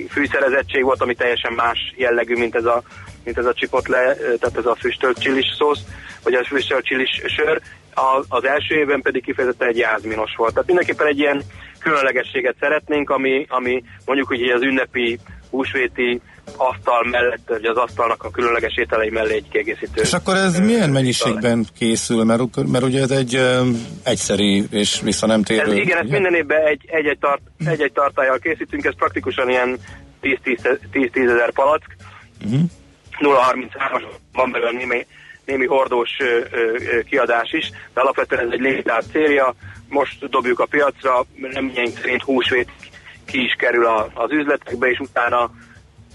fűszerezettség 0.08 0.82
volt, 0.82 1.02
ami 1.02 1.14
teljesen 1.14 1.52
más 1.52 1.78
jellegű, 1.96 2.34
mint 2.34 2.54
ez 2.54 2.64
a, 2.64 2.82
mint 3.24 3.38
ez 3.38 3.46
a 3.46 3.54
le, 3.86 4.14
tehát 4.16 4.56
ez 4.56 4.66
a 4.66 4.76
füstölt 4.78 5.18
csilis 5.18 5.46
szósz, 5.58 5.80
vagy 6.22 6.34
a 6.34 6.44
füstölt 6.44 6.84
csilis 6.84 7.22
sör. 7.36 7.60
A, 7.98 8.24
az 8.28 8.44
első 8.44 8.74
évben 8.74 9.02
pedig 9.02 9.22
kifejezetten 9.22 9.68
egy 9.68 9.76
jázminos 9.76 10.34
volt. 10.36 10.52
Tehát 10.52 10.66
mindenképpen 10.66 11.06
egy 11.06 11.18
ilyen 11.18 11.42
különlegességet 11.78 12.56
szeretnénk, 12.60 13.10
ami, 13.10 13.46
ami 13.48 13.82
mondjuk 14.04 14.28
hogy 14.28 14.42
az 14.42 14.62
ünnepi 14.62 15.18
húsvéti 15.50 16.20
asztal 16.56 17.06
mellett, 17.10 17.48
vagy 17.48 17.64
az 17.64 17.76
asztalnak 17.76 18.24
a 18.24 18.30
különleges 18.30 18.76
ételei 18.76 19.10
mellé 19.10 19.34
egy 19.34 19.48
kiegészítő. 19.48 20.02
És 20.02 20.12
akkor 20.12 20.34
ez 20.34 20.58
milyen 20.58 20.90
mennyiségben 20.90 21.66
készül? 21.78 22.24
Mert, 22.24 22.66
mert 22.66 22.84
ugye 22.84 23.00
ez 23.00 23.10
egy 23.10 23.36
um, 23.36 23.86
egyszeri 24.04 24.64
és 24.70 25.00
vissza 25.00 25.26
nem 25.26 25.42
térő. 25.42 25.70
Ez, 25.70 25.76
igen, 25.76 25.98
ezt 25.98 26.10
minden 26.10 26.34
évben 26.34 26.60
egy-egy, 26.86 27.18
tart, 27.18 27.40
egy-egy 27.64 27.92
tartályjal 27.92 28.38
készítünk, 28.38 28.84
ez 28.84 28.94
praktikusan 28.96 29.48
ilyen 29.48 29.78
10-10 30.22 31.30
ezer 31.30 31.52
palack. 31.52 31.96
Uh-huh. 32.44 32.60
0-33-as 33.20 34.02
van 34.32 34.50
belőle 34.50 34.70
némi, 34.70 35.06
némi 35.48 35.66
hordós 35.66 36.10
kiadás 37.08 37.52
is, 37.52 37.70
de 37.94 38.00
alapvetően 38.00 38.46
ez 38.46 38.52
egy 38.52 38.60
limitált 38.60 39.06
célja. 39.12 39.54
Most 39.88 40.28
dobjuk 40.28 40.60
a 40.60 40.66
piacra, 40.66 41.24
reményeink 41.42 41.98
szerint 41.98 42.22
húsvét 42.22 42.70
ki 43.24 43.44
is 43.44 43.54
kerül 43.58 43.86
a, 43.86 44.08
az 44.14 44.30
üzletekbe, 44.32 44.86
és 44.88 44.98
utána 44.98 45.50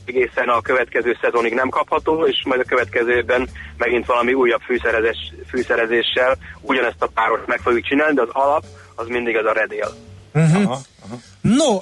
egészen 0.05 0.49
a 0.49 0.61
következő 0.61 1.17
szezonig 1.21 1.53
nem 1.53 1.69
kapható, 1.69 2.25
és 2.25 2.41
majd 2.45 2.59
a 2.59 2.63
következőben 2.63 3.49
megint 3.77 4.05
valami 4.05 4.33
újabb 4.33 4.61
fűszerezés, 4.61 5.33
fűszerezéssel 5.47 6.37
ugyanezt 6.61 7.01
a 7.01 7.07
páros 7.13 7.39
meg 7.45 7.59
fogjuk 7.59 7.85
csinálni, 7.85 8.15
de 8.15 8.21
az 8.21 8.29
alap 8.31 8.63
az 8.95 9.07
mindig 9.07 9.35
ez 9.35 9.45
a 9.45 9.53
redél. 9.53 9.87
Uh-huh. 10.33 10.63
Aha, 10.63 10.79
aha. 11.03 11.17
No, 11.41 11.79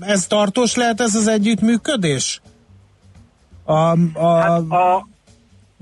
ez 0.00 0.26
tartós 0.26 0.74
lehet 0.74 1.00
ez 1.00 1.14
az 1.14 1.26
együttműködés? 1.26 2.40
A, 3.64 3.72
a, 4.12 4.34
hát 4.40 4.60
a 4.70 5.09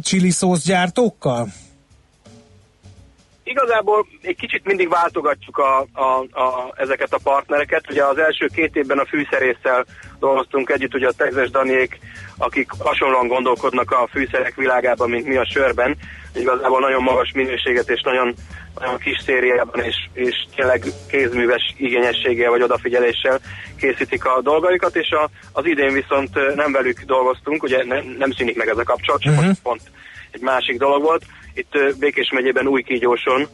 chili 0.02 0.30
szósz 0.30 0.64
gyártókkal? 0.64 1.48
Igazából 3.48 4.06
egy 4.22 4.36
kicsit 4.36 4.64
mindig 4.64 4.88
váltogatjuk 4.88 5.58
a, 5.58 5.86
a, 5.92 6.40
a, 6.40 6.72
ezeket 6.76 7.12
a 7.12 7.20
partnereket. 7.22 7.90
Ugye 7.90 8.04
az 8.04 8.18
első 8.18 8.46
két 8.46 8.76
évben 8.76 8.98
a 8.98 9.06
fűszerésszel 9.06 9.84
dolgoztunk 10.18 10.70
együtt, 10.70 10.94
ugye 10.94 11.06
a 11.06 11.12
Texas 11.12 11.50
Daniék, 11.50 11.98
akik 12.36 12.70
hasonlóan 12.78 13.26
gondolkodnak 13.26 13.90
a 13.90 14.08
fűszerek 14.10 14.54
világában, 14.54 15.10
mint 15.10 15.26
mi 15.26 15.36
a 15.36 15.46
sörben. 15.50 15.96
Igazából 16.34 16.80
nagyon 16.80 17.02
magas 17.02 17.32
minőséget 17.32 17.90
és 17.90 18.00
nagyon, 18.02 18.34
nagyon 18.78 18.98
kis 18.98 19.22
szériában 19.24 19.80
és, 19.82 19.96
és 20.12 20.46
tényleg 20.56 20.84
kézműves 21.10 21.74
igényességgel 21.76 22.50
vagy 22.50 22.62
odafigyeléssel 22.62 23.40
készítik 23.76 24.24
a 24.24 24.40
dolgaikat, 24.42 24.96
és 24.96 25.10
a, 25.10 25.30
az 25.52 25.66
idén 25.66 25.92
viszont 25.92 26.54
nem 26.54 26.72
velük 26.72 27.00
dolgoztunk, 27.00 27.62
ugye 27.62 27.84
ne, 27.84 28.02
nem 28.18 28.32
szűnik 28.32 28.56
meg 28.56 28.68
ez 28.68 28.78
a 28.78 28.82
kapcsolat, 28.82 29.20
csak 29.20 29.32
uh-huh. 29.32 29.52
pont 29.62 29.80
egy 30.30 30.40
másik 30.40 30.78
dolog 30.78 31.02
volt. 31.02 31.22
Itt 31.54 31.98
Békés 31.98 32.30
megyében 32.30 32.66
új 32.66 32.82
kígyóson 32.82 33.46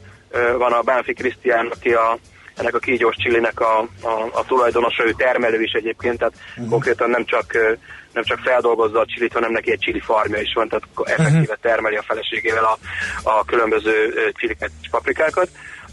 van 0.58 0.72
a 0.72 0.82
Bánfi 0.82 1.12
Krisztián, 1.12 1.66
aki 1.66 1.92
a, 1.92 2.18
ennek 2.56 2.74
a 2.74 2.78
kígyós 2.78 3.16
csillinek 3.16 3.60
a, 3.60 3.78
a, 3.80 4.28
a 4.32 4.44
tulajdonosa, 4.46 5.06
ő 5.06 5.12
termelő 5.16 5.62
is 5.62 5.72
egyébként, 5.72 6.18
tehát 6.18 6.34
uh-huh. 6.50 6.68
konkrétan 6.68 7.10
nem 7.10 7.24
csak, 7.24 7.52
nem 8.12 8.22
csak 8.22 8.38
feldolgozza 8.38 9.00
a 9.00 9.06
csilit, 9.06 9.32
hanem 9.32 9.52
neki 9.52 9.70
egy 9.70 9.78
csili 9.78 10.00
farmja 10.00 10.40
is 10.40 10.52
van, 10.54 10.68
tehát 10.68 10.84
effektíve 11.02 11.40
uh-huh. 11.40 11.56
termeli 11.60 11.96
a 11.96 12.02
feleségével 12.02 12.64
a, 12.64 12.78
a 13.22 13.44
különböző 13.44 14.12
csiliket 14.32 14.70
és 14.82 14.88
paprikákat. 14.90 15.48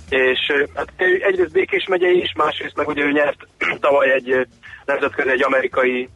És 0.10 0.40
hát 0.76 0.88
egyrészt 0.98 1.52
Békés 1.52 1.86
megyei 1.90 2.22
is, 2.22 2.34
másrészt 2.36 2.76
meg 2.76 2.88
ugye 2.88 3.04
ő 3.04 3.12
nyert 3.12 3.48
tavaly 3.80 4.12
egy 4.12 4.48
nemzetközi, 4.86 5.30
egy 5.30 5.44
amerikai 5.44 6.10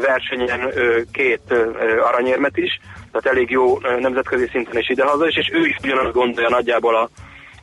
versenyen 0.00 0.72
két 1.12 1.40
aranyérmet 2.02 2.56
is, 2.56 2.80
tehát 3.12 3.36
elég 3.36 3.50
jó 3.50 3.78
nemzetközi 3.78 4.48
szinten 4.52 4.78
is 4.78 4.88
idehaza 4.88 5.26
is, 5.26 5.36
és 5.36 5.50
ő 5.52 5.66
is 5.66 5.76
ugyanazt 5.82 6.12
gondolja 6.12 6.48
nagyjából 6.48 6.96
a, 6.96 7.08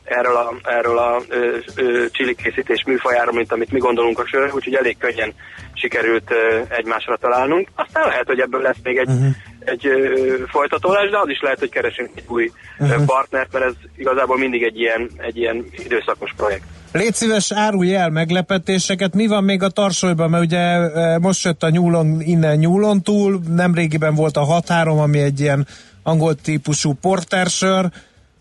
erről 0.04 0.36
a, 0.36 0.54
erről 0.62 0.98
a 0.98 1.20
ö, 1.28 1.56
ö, 1.76 2.04
csili 2.10 2.34
készítés 2.34 2.84
műfajáról, 2.86 3.34
mint 3.34 3.52
amit 3.52 3.72
mi 3.72 3.78
gondolunk 3.78 4.18
a 4.18 4.26
sör, 4.26 4.50
úgyhogy 4.54 4.74
elég 4.74 4.98
könnyen 4.98 5.34
sikerült 5.74 6.30
ö, 6.30 6.60
egymásra 6.68 7.16
találnunk. 7.16 7.68
Aztán 7.74 8.06
lehet, 8.06 8.26
hogy 8.26 8.40
ebből 8.40 8.60
lesz 8.60 8.78
még 8.82 8.96
egy, 8.96 9.08
uh-huh. 9.08 9.30
egy 9.64 9.86
ö, 9.86 10.34
folytatólás, 10.48 11.10
de 11.10 11.18
az 11.18 11.28
is 11.28 11.40
lehet, 11.40 11.58
hogy 11.58 11.70
keresünk 11.70 12.10
egy 12.14 12.24
új 12.28 12.50
uh-huh. 12.78 13.04
partnert, 13.04 13.52
mert 13.52 13.64
ez 13.64 13.74
igazából 13.96 14.38
mindig 14.38 14.62
egy 14.62 14.78
ilyen, 14.78 15.10
egy 15.16 15.36
ilyen 15.36 15.64
időszakos 15.72 16.32
projekt. 16.36 16.64
Légy 16.92 17.14
szíves, 17.14 17.52
árulj 17.52 17.94
el 17.94 18.10
meglepetéseket. 18.10 19.14
Mi 19.14 19.26
van 19.26 19.44
még 19.44 19.62
a 19.62 19.68
tarsolyban? 19.68 20.30
Mert 20.30 20.44
ugye 20.44 20.88
most 21.18 21.44
jött 21.44 21.62
a 21.62 21.68
nyúlon, 21.68 22.20
innen 22.20 22.56
nyúlon 22.56 23.02
túl, 23.02 23.40
nemrégiben 23.48 24.14
volt 24.14 24.36
a 24.36 24.46
6-3, 24.46 25.02
ami 25.02 25.18
egy 25.18 25.40
ilyen 25.40 25.66
angol 26.02 26.34
típusú 26.34 26.92
portersör. 27.00 27.86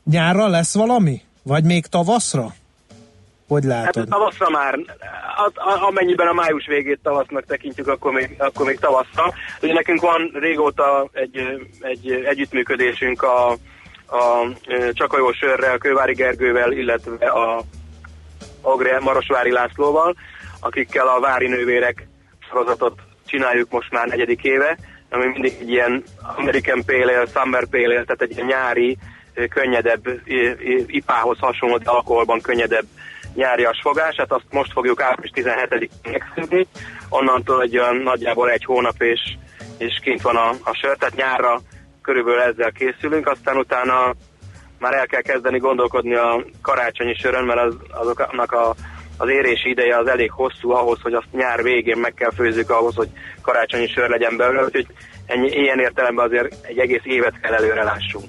Nyárra 0.04 0.48
lesz 0.48 0.76
valami? 0.76 1.22
Vagy 1.44 1.64
még 1.64 1.86
tavaszra? 1.86 2.54
Hogy 3.48 3.64
látod? 3.64 3.96
Hát 3.96 4.10
tavaszra 4.10 4.50
már, 4.50 4.80
amennyiben 5.88 6.28
a 6.28 6.34
május 6.34 6.68
végét 6.68 7.00
tavasznak 7.04 7.46
tekintjük, 7.46 7.88
akkor 7.88 8.12
még, 8.12 8.36
akkor 8.38 8.66
még 8.66 8.80
tavaszra. 8.80 9.34
Ugye 9.62 9.74
nekünk 9.74 10.02
van 10.02 10.32
régóta 10.34 11.10
egy, 11.12 11.38
egy 11.80 12.12
együttműködésünk 12.12 13.22
a, 13.22 13.52
a 13.52 14.48
Csakajó 14.94 15.32
sörrel, 15.32 15.78
Kővári 15.78 16.14
Gergővel, 16.14 16.72
illetve 16.72 17.26
a 17.26 17.64
Agre 18.62 19.00
Marosvári 19.00 19.52
Lászlóval, 19.52 20.16
akikkel 20.60 21.08
a 21.08 21.20
Vári 21.20 21.48
Nővérek 21.48 22.08
sorozatot 22.50 23.00
csináljuk 23.26 23.72
most 23.72 23.92
már 23.92 24.08
negyedik 24.08 24.44
éve, 24.44 24.78
ami 25.10 25.26
mindig 25.26 25.54
egy 25.60 25.70
ilyen 25.70 26.04
American 26.38 26.84
Pale 26.86 27.18
Ale, 27.18 27.26
Summer 27.26 27.66
Pale 27.66 27.86
Ale, 27.86 28.04
tehát 28.04 28.22
egy 28.22 28.32
ilyen 28.32 28.46
nyári, 28.46 28.98
könnyedebb, 29.50 30.22
ipához 30.88 31.40
hasonló, 31.40 31.78
de 31.78 31.90
alkoholban 31.90 32.42
könnyedebb 32.42 32.86
nyárias 33.34 33.80
fogás, 33.82 34.16
hát 34.16 34.32
azt 34.32 34.46
most 34.50 34.72
fogjuk 34.72 35.02
április 35.02 35.32
17-ig 35.36 35.90
megszűnni, 36.12 36.68
onnantól 37.10 37.62
egy 37.62 37.78
olyan 37.78 37.96
nagyjából 37.96 38.50
egy 38.50 38.66
hónap 38.66 39.02
és, 39.02 39.20
és 39.78 40.00
kint 40.02 40.22
van 40.22 40.36
a, 40.36 40.50
a 40.50 40.74
sör, 40.82 40.98
tehát 40.98 41.16
nyárra 41.16 41.62
körülbelül 42.02 42.42
ezzel 42.42 42.72
készülünk, 42.72 43.28
aztán 43.28 43.58
utána 43.58 44.14
már 44.80 44.94
el 44.94 45.06
kell 45.06 45.22
kezdeni 45.22 45.58
gondolkodni 45.58 46.16
a 46.16 46.46
karácsonyi 46.62 47.14
sörön, 47.14 47.44
mert 47.44 47.60
az, 47.60 47.76
azoknak 47.90 48.52
a, 48.52 48.76
az 49.18 49.30
érési 49.30 49.70
ideje 49.70 49.98
az 49.98 50.08
elég 50.08 50.32
hosszú 50.32 50.72
ahhoz, 50.72 51.00
hogy 51.02 51.14
azt 51.14 51.32
nyár 51.32 51.64
végén 51.64 51.98
meg 51.98 52.14
kell 52.14 52.32
főzzük 52.32 52.70
ahhoz, 52.70 52.96
hogy 52.96 53.10
karácsonyi 53.42 53.88
sör 53.88 54.10
legyen 54.10 54.38
belőle, 54.38 54.64
úgyhogy 54.64 54.88
ennyi, 55.26 55.48
ilyen 55.48 55.80
értelemben 55.80 56.26
azért 56.26 56.56
egy 56.62 56.78
egész 56.78 57.04
évet 57.04 57.40
kell 57.42 57.54
előre 57.54 57.84
lássunk. 57.84 58.26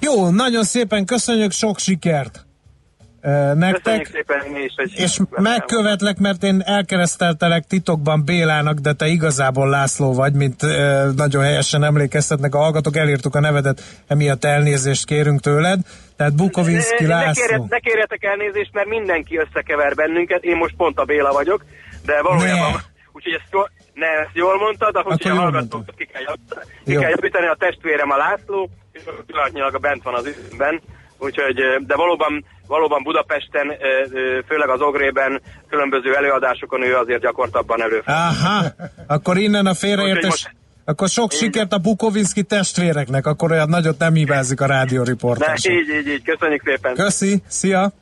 Jó, 0.00 0.30
nagyon 0.30 0.64
szépen 0.64 1.04
köszönjük, 1.04 1.52
sok 1.52 1.78
sikert! 1.78 2.49
Nektek. 3.54 4.06
Szépen, 4.06 4.56
és, 4.56 4.74
és 4.94 5.20
megkövetlek, 5.30 6.18
mert 6.18 6.42
én 6.42 6.62
elkereszteltelek 6.64 7.64
titokban 7.66 8.24
Bélának, 8.24 8.78
de 8.78 8.92
te 8.92 9.06
igazából 9.06 9.68
László 9.68 10.14
vagy, 10.14 10.32
mint 10.32 10.62
nagyon 11.16 11.42
helyesen 11.42 11.84
emlékeztetnek 11.84 12.54
a 12.54 12.58
hallgatók, 12.58 12.96
elírtuk 12.96 13.34
a 13.34 13.40
nevedet, 13.40 13.82
emiatt 14.06 14.44
elnézést 14.44 15.06
kérünk 15.06 15.40
tőled. 15.40 15.80
Tehát 16.16 16.34
Bukovinski 16.34 17.06
László. 17.06 17.42
Ne, 17.42 17.46
kérjet, 17.46 17.68
ne 17.68 17.78
kérjetek 17.78 18.24
elnézést, 18.24 18.70
mert 18.72 18.88
mindenki 18.88 19.36
összekever 19.36 19.94
bennünket, 19.94 20.42
én 20.42 20.56
most 20.56 20.74
pont 20.76 20.98
a 20.98 21.04
Béla 21.04 21.32
vagyok, 21.32 21.64
de 22.04 22.22
valójában, 22.22 22.72
ne. 22.72 22.78
úgyhogy 23.12 23.32
ezt 23.32 23.52
jól, 23.52 23.70
ne, 23.94 24.06
ezt 24.06 24.34
jól 24.34 24.58
mondtad, 24.58 24.92
de 24.92 25.00
hogyha 25.02 25.34
hallgatók, 25.34 25.84
ki 25.96 26.08
kell, 26.12 26.34
ki 26.84 26.96
kell 26.96 27.10
javítani, 27.10 27.46
a 27.46 27.56
testvérem 27.58 28.10
a 28.10 28.16
László, 28.16 28.70
és 28.92 29.02
pillanatnyilag 29.26 29.74
a 29.74 29.78
bent 29.78 30.02
van 30.02 30.14
az 30.14 30.26
üzemben, 30.26 30.80
úgyhogy, 31.18 31.56
de 31.86 31.94
valóban 31.96 32.44
valóban 32.70 33.02
Budapesten, 33.02 33.66
főleg 34.46 34.68
az 34.68 34.80
Ogrében, 34.80 35.40
különböző 35.68 36.14
előadásokon 36.14 36.82
ő 36.82 36.94
azért 36.96 37.20
gyakortabban 37.20 37.82
előfordul. 37.82 38.14
Aha, 38.14 38.66
akkor 39.06 39.36
innen 39.38 39.66
a 39.66 39.74
félreértés, 39.74 40.52
Akkor 40.84 41.08
sok 41.08 41.32
sikert 41.32 41.72
a 41.72 41.78
Bukovinski 41.78 42.42
testvéreknek, 42.42 43.26
akkor 43.26 43.50
olyan 43.50 43.68
nagyot 43.68 43.98
nem 43.98 44.14
hibázik 44.14 44.60
a 44.60 44.66
rádióriportás. 44.66 45.64
így, 45.64 45.88
így, 45.98 46.06
így, 46.06 46.22
köszönjük 46.22 46.62
szépen. 46.64 46.94
Köszi, 46.94 47.42
szia! 47.46 47.92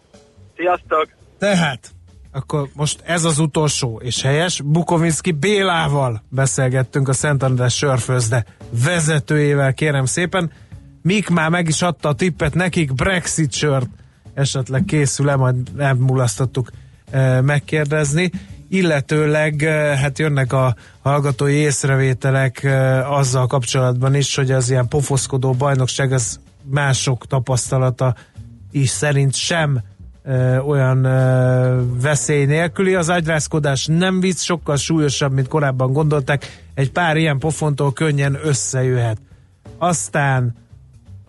Sziasztok! 0.57 1.09
Tehát, 1.39 1.91
akkor 2.33 2.69
most 2.75 3.01
ez 3.05 3.25
az 3.25 3.39
utolsó 3.39 4.01
és 4.05 4.23
helyes. 4.23 4.61
Bukovinski 4.65 5.33
Bélával 5.33 6.23
beszélgettünk 6.29 7.09
a 7.09 7.13
Szent 7.13 7.43
András 7.43 7.77
sörfőzde 7.77 8.45
vezetőjével, 8.85 9.75
kérem 9.75 10.05
szépen. 10.05 10.53
Mik 11.03 11.29
már 11.29 11.51
meg 11.51 11.69
is 11.69 11.83
adta 11.83 12.09
a 12.09 12.15
tippet 12.15 12.55
nekik, 12.55 12.95
Brexit 12.95 13.53
sört 13.53 13.89
esetleg 14.39 14.85
készül-e, 14.85 15.37
majd 15.37 15.57
elmulasztottuk 15.79 16.71
e, 17.11 17.41
megkérdezni. 17.41 18.31
Illetőleg 18.69 19.63
e, 19.63 19.97
hát 19.97 20.19
jönnek 20.19 20.53
a 20.53 20.77
hallgatói 21.03 21.55
észrevételek 21.55 22.63
e, 22.63 23.09
azzal 23.11 23.47
kapcsolatban 23.47 24.15
is, 24.15 24.35
hogy 24.35 24.51
az 24.51 24.71
ilyen 24.71 24.89
pofoszkodó 24.89 25.53
bajnokság 25.53 26.13
az 26.13 26.41
mások 26.63 27.27
tapasztalata 27.27 28.15
is 28.71 28.89
szerint 28.89 29.35
sem 29.35 29.83
olyan 30.67 31.03
veszély 32.01 32.45
nélküli. 32.45 32.95
Az 32.95 33.09
agyrázkodás 33.09 33.87
nem 33.87 34.21
vicc, 34.21 34.41
sokkal 34.41 34.77
súlyosabb, 34.77 35.33
mint 35.33 35.49
korábban 35.49 35.93
gondolták. 35.93 36.63
Egy 36.75 36.91
pár 36.91 37.17
ilyen 37.17 37.39
pofontól 37.39 37.93
könnyen 37.93 38.39
összejöhet. 38.43 39.19
Aztán 39.79 40.55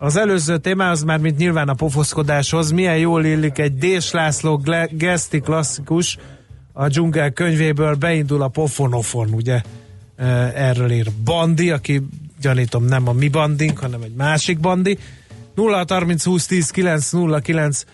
az 0.02 0.16
előző 0.16 0.58
témához 0.58 1.02
már, 1.02 1.18
mint 1.18 1.36
nyilván 1.36 1.68
a 1.68 1.74
pofoszkodáshoz, 1.74 2.70
milyen 2.70 2.96
jól 2.96 3.24
illik 3.24 3.58
egy 3.58 3.74
Dés 3.74 4.10
László 4.10 4.62
geszti 4.90 5.40
klasszikus 5.40 6.18
a 6.72 6.88
dzsungel 6.88 7.30
könyvéből 7.30 7.94
beindul 7.94 8.42
a 8.42 8.48
pofonofon, 8.48 9.28
ugye 9.32 9.62
erről 10.54 10.90
ír 10.90 11.06
Bandi, 11.24 11.70
aki 11.70 12.02
gyanítom 12.40 12.84
nem 12.84 13.08
a 13.08 13.12
mi 13.12 13.28
bandink, 13.28 13.78
hanem 13.78 14.02
egy 14.02 14.14
másik 14.14 14.60
bandi. 14.60 14.98
0 15.54 15.84
30 15.88 16.24
20 16.24 16.46
10 16.46 16.70
9 16.70 17.10
0 17.10 17.40
9 17.40 17.84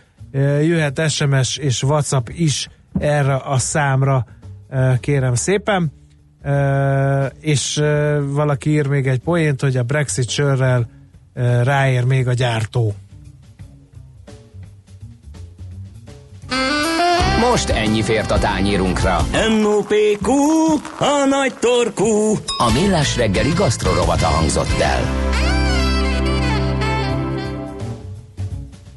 jöhet 0.62 1.10
SMS 1.10 1.56
és 1.56 1.82
WhatsApp 1.82 2.28
is 2.28 2.68
erre 2.98 3.34
a 3.34 3.58
számra, 3.58 4.26
kérem 5.00 5.34
szépen. 5.34 5.92
És 7.40 7.82
valaki 8.24 8.70
ír 8.70 8.86
még 8.86 9.06
egy 9.06 9.20
poént, 9.20 9.60
hogy 9.60 9.76
a 9.76 9.82
Brexit 9.82 10.28
sörrel 10.28 10.94
ráér 11.62 12.04
még 12.04 12.28
a 12.28 12.32
gyártó. 12.32 12.94
Most 17.50 17.68
ennyi 17.68 18.02
fért 18.02 18.30
a 18.30 18.38
tányírunkra. 18.38 19.26
M.O.P.Q. 19.50 20.32
A 20.98 21.26
nagy 21.28 21.54
torkú. 21.60 22.34
A 22.58 22.72
millás 22.72 23.16
reggeli 23.16 23.52
gasztrorovata 23.56 24.26
hangzott 24.26 24.80
el. 24.80 25.02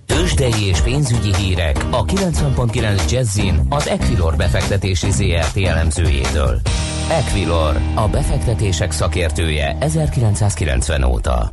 Tőzsdei 0.05 0.67
és 0.67 0.81
pénzügyi 0.81 1.35
hírek 1.35 1.85
a 1.89 2.05
90.9 2.05 3.11
Jazzin 3.11 3.65
az 3.69 3.87
Equilor 3.87 4.35
befektetési 4.35 5.11
ZRT 5.11 5.57
elemzőjétől. 5.57 6.61
Equilor, 7.09 7.77
a 7.95 8.07
befektetések 8.07 8.91
szakértője 8.91 9.77
1990 9.79 11.03
óta. 11.03 11.49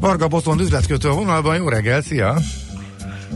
Varga 0.00 0.28
Botond 0.28 0.60
üzletkötő 0.60 1.08
a 1.08 1.14
vonalban, 1.14 1.56
jó 1.56 1.68
reggel, 1.68 2.00
szia! 2.00 2.34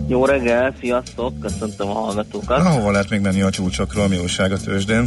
Jó 0.08 0.24
reggel, 0.24 0.74
sziasztok, 0.80 1.40
köszöntöm 1.40 1.88
a 1.88 1.92
hallgatókat. 1.92 2.62
Na, 2.62 2.68
hova 2.68 2.90
lehet 2.90 3.10
még 3.10 3.20
menni 3.20 3.42
a 3.42 3.50
csúcsokról, 3.50 4.08
mi 4.08 4.18
újság 4.18 4.52
a 4.52 4.56
tőzsdén? 4.56 5.06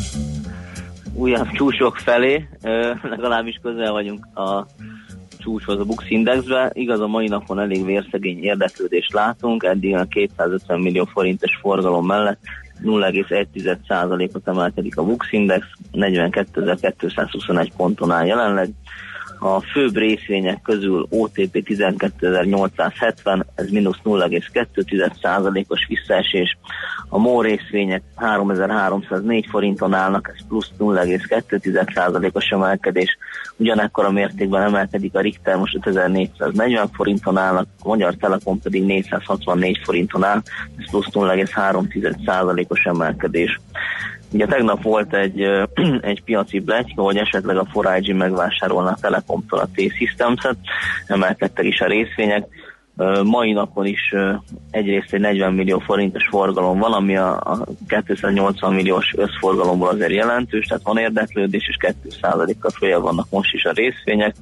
Újabb 1.14 1.52
csúcsok 1.52 1.98
felé, 1.98 2.48
legalábbis 3.02 3.60
közel 3.62 3.92
vagyunk 3.92 4.28
a 4.36 4.68
csúcshoz 5.38 5.80
a 5.80 5.84
Bux 5.84 6.10
Indexbe. 6.10 6.72
Igaz, 6.74 7.00
a 7.00 7.08
mai 7.08 7.28
napon 7.28 7.60
elég 7.60 7.86
vérszegény 7.86 8.44
érdeklődést 8.44 9.14
látunk, 9.14 9.64
eddig 9.64 9.96
a 9.96 10.04
250 10.04 10.80
millió 10.80 11.06
forintos 11.06 11.58
forgalom 11.62 12.06
mellett 12.06 12.40
0,1%-ot 12.84 14.48
emelkedik 14.48 14.98
a 14.98 15.04
Bux 15.04 15.32
Index, 15.32 15.65
42.221 15.93 17.70
ponton 17.78 18.12
áll 18.12 18.26
jelenleg, 18.26 18.70
a 19.39 19.62
főbb 19.62 19.97
részvények 19.97 20.62
közül 20.62 21.08
OTP 21.10 21.63
12870, 21.63 23.45
ez 23.56 23.69
mínusz 23.69 24.00
0,2%-os 24.04 25.86
visszaesés. 25.88 26.58
A 27.10 27.17
MOL 27.17 27.43
részvények 27.43 28.04
3304 28.15 29.45
forinton 29.50 29.93
állnak, 29.93 30.34
ez 30.36 30.47
plusz 30.47 30.71
0,2%-os 30.80 32.45
emelkedés. 32.45 33.17
Ugyanekkor 33.58 34.06
a 34.06 34.12
mértékben 34.12 34.62
emelkedik 34.62 35.15
a 35.15 35.21
Richter, 35.21 35.56
most 35.56 35.76
5440 35.76 36.89
forinton 36.93 37.38
állnak, 37.38 37.67
a 37.80 37.88
Magyar 37.88 38.15
Telekom 38.15 38.60
pedig 38.60 38.86
464 38.86 39.80
forinton 39.84 40.23
áll, 40.23 40.41
ez 40.78 40.89
plusz 40.89 41.08
0,3%-os 41.12 42.84
emelkedés. 42.84 43.60
Ugye 44.32 44.46
tegnap 44.46 44.84
volt 44.84 45.13
egy, 45.13 45.42
egy 46.02 46.24
piaci 46.24 46.60
bletyka, 46.60 47.02
hogy 47.02 47.18
esetleg 47.18 47.58
a 47.58 47.68
4 47.82 48.13
megvásárolna 48.13 48.90
a 48.90 48.98
Telekomtól 49.02 49.60
a 49.60 49.70
T-Systems-et, 49.76 50.58
emelkedtek 51.08 51.66
is 51.66 51.82
a 51.82 51.88
részvények. 51.88 52.48
Mai 53.24 53.52
napon 53.52 53.86
is 53.86 54.14
egyrészt 54.72 55.14
egy 55.14 55.20
40 55.20 55.54
millió 55.54 55.80
forintos 55.80 56.28
forgalom 56.28 56.80
van, 56.80 56.94
ami 56.94 57.18
a, 57.18 57.40
a 57.40 57.66
280 58.06 58.74
milliós 58.74 59.14
összforgalomból 59.18 59.88
azért 59.88 60.12
jelentős, 60.12 60.66
tehát 60.66 60.84
van 60.84 60.98
érdeklődés, 60.98 61.68
és 61.68 61.94
2%-kal 62.20 62.72
följebb 62.72 63.02
vannak 63.02 63.28
most 63.30 63.54
is 63.54 63.66
a 63.66 63.72
részvények, 63.72 64.36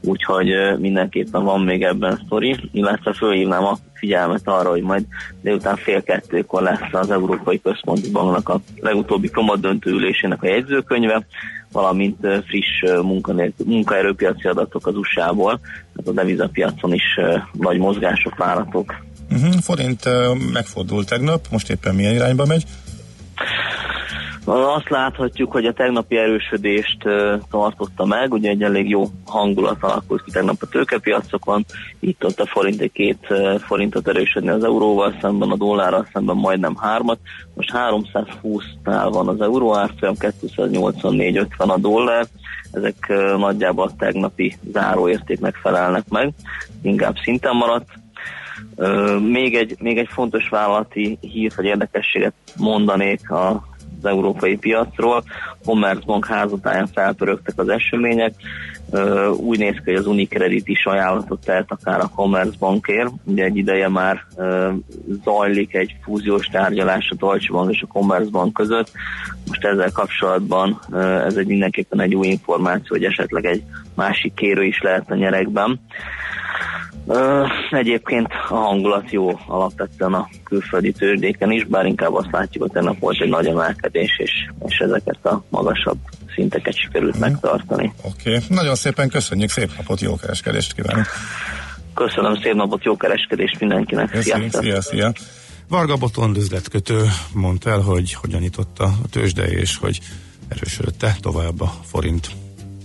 úgyhogy 0.00 0.78
mindenképpen 0.78 1.44
van 1.44 1.60
még 1.60 1.82
ebben 1.82 2.20
sztori, 2.24 2.56
illetve 2.72 3.12
fölhívnám 3.12 3.64
a 3.64 3.76
figyelmet 3.94 4.42
arra, 4.44 4.70
hogy 4.70 4.82
majd 4.82 5.04
délután 5.40 5.76
fél 5.76 6.02
kettőkor 6.02 6.62
lesz 6.62 6.92
az 6.92 7.10
Európai 7.10 7.60
Központi 7.60 8.10
Banknak 8.10 8.48
a 8.48 8.60
legutóbbi 8.80 9.30
kamadöntő 9.30 9.90
ülésének 9.90 10.42
a 10.42 10.46
jegyzőkönyve, 10.46 11.26
valamint 11.72 12.26
friss 12.46 12.92
munkaerőpiaci 13.64 14.48
adatok 14.48 14.86
az 14.86 14.96
USA-ból, 14.96 15.60
tehát 15.60 16.06
a 16.06 16.12
devizapiacon 16.12 16.92
is 16.92 17.18
nagy 17.52 17.78
mozgások 17.78 18.36
várhatók. 18.36 18.94
Uh-huh, 19.30 19.52
forint 19.52 20.02
megfordult 20.52 21.08
tegnap, 21.08 21.46
most 21.50 21.70
éppen 21.70 21.94
milyen 21.94 22.14
irányba 22.14 22.46
megy? 22.46 22.64
Azt 24.44 24.88
láthatjuk, 24.88 25.52
hogy 25.52 25.66
a 25.66 25.72
tegnapi 25.72 26.16
erősödést 26.16 26.98
tartotta 27.50 28.04
meg, 28.04 28.32
ugye 28.32 28.50
egy 28.50 28.62
elég 28.62 28.88
jó 28.88 29.04
hangulat 29.26 29.82
alakult 29.82 30.22
ki 30.22 30.30
tegnap 30.30 30.56
a 30.60 30.66
tőkepiacokon, 30.66 31.64
itt 32.00 32.24
ott 32.24 32.40
a 32.40 32.46
forint 32.46 32.80
egy 32.80 32.92
két 32.92 33.26
forintot 33.66 34.08
erősödni 34.08 34.48
az 34.48 34.64
euróval 34.64 35.16
szemben, 35.20 35.50
a 35.50 35.56
dollárral 35.56 36.08
szemben 36.12 36.36
majdnem 36.36 36.76
hármat, 36.76 37.18
most 37.54 37.70
320-nál 37.74 39.08
van 39.12 39.28
az 39.28 39.40
euró 39.40 39.76
árfolyam, 39.76 40.14
284-50 40.18 41.46
a 41.56 41.78
dollár, 41.78 42.26
ezek 42.72 43.12
nagyjából 43.36 43.86
a 43.86 43.96
tegnapi 43.98 44.56
záróértéknek 44.72 45.54
felelnek 45.54 46.08
meg, 46.08 46.32
inkább 46.82 47.14
szinten 47.22 47.56
maradt, 47.56 47.88
még 49.30 49.54
egy, 49.56 49.76
még 49.78 49.98
egy 49.98 50.08
fontos 50.10 50.48
vállalati 50.48 51.18
hír, 51.20 51.52
vagy 51.56 51.64
érdekességet 51.64 52.34
mondanék 52.56 53.30
a 53.30 53.70
az 54.02 54.08
európai 54.10 54.56
piacról. 54.56 55.22
Commerzbank 55.64 56.26
házatáján 56.26 56.86
felpörögtek 56.86 57.58
az 57.58 57.68
események. 57.68 58.34
Úgy 59.36 59.58
néz 59.58 59.74
ki, 59.74 59.82
hogy 59.84 59.94
az 59.94 60.06
Unicredit 60.06 60.68
is 60.68 60.84
ajánlatot 60.84 61.44
tett 61.44 61.70
akár 61.70 62.00
a 62.00 62.10
Commerzbankért. 62.14 63.10
Ugye 63.24 63.44
egy 63.44 63.56
ideje 63.56 63.88
már 63.88 64.24
zajlik 65.24 65.74
egy 65.74 65.96
fúziós 66.02 66.46
tárgyalás 66.46 67.08
a 67.10 67.14
Deutsche 67.14 67.52
Bank 67.52 67.72
és 67.72 67.82
a 67.82 67.92
Commerzbank 67.92 68.52
között. 68.52 68.90
Most 69.46 69.64
ezzel 69.64 69.92
kapcsolatban 69.92 70.80
ez 71.26 71.36
egy 71.36 71.46
mindenképpen 71.46 72.00
egy 72.00 72.14
új 72.14 72.26
információ, 72.26 72.86
hogy 72.88 73.04
esetleg 73.04 73.44
egy 73.44 73.62
másik 73.94 74.34
kérő 74.34 74.64
is 74.64 74.80
lehet 74.80 75.10
a 75.10 75.14
nyerekben. 75.14 75.80
Uh, 77.04 77.48
egyébként 77.70 78.26
a 78.48 78.54
hangulat 78.54 79.10
jó 79.10 79.40
alapvetően 79.46 80.14
a 80.14 80.28
külföldi 80.44 80.92
tőzsdéken 80.92 81.50
is, 81.50 81.64
bár 81.64 81.86
inkább 81.86 82.14
azt 82.14 82.30
látjuk, 82.30 82.62
hogy 82.62 82.72
tegnap 82.72 82.98
volt 82.98 83.20
egy 83.20 83.28
nagy 83.28 83.46
emelkedés, 83.46 84.18
és, 84.18 84.30
és 84.68 84.78
ezeket 84.78 85.26
a 85.26 85.44
magasabb 85.48 85.98
szinteket 86.34 86.76
sikerült 86.76 87.16
mm. 87.16 87.20
megtartani. 87.20 87.92
Oké, 88.02 88.34
okay. 88.34 88.46
nagyon 88.48 88.74
szépen 88.74 89.08
köszönjük, 89.08 89.50
szép 89.50 89.70
napot, 89.76 90.00
jó 90.00 90.16
kereskedést 90.16 90.72
kívánok! 90.72 91.06
Köszönöm, 91.94 92.34
szép 92.42 92.54
napot, 92.54 92.84
jó 92.84 92.96
kereskedést 92.96 93.60
mindenkinek! 93.60 94.10
Köszönjük, 94.10 94.52
szia, 94.52 94.80
szia! 94.80 95.12
Varga 95.68 95.96
Botond 95.96 96.36
üzletkötő 96.36 97.04
mondta 97.34 97.70
el, 97.70 97.80
hogy 97.80 98.12
hogyan 98.12 98.40
nyitotta 98.40 98.84
a 98.84 99.08
tőzsde, 99.10 99.44
és 99.44 99.76
hogy 99.76 99.98
erősödött 100.48 101.06
tovább 101.20 101.60
a 101.60 101.72
forint 101.84 102.30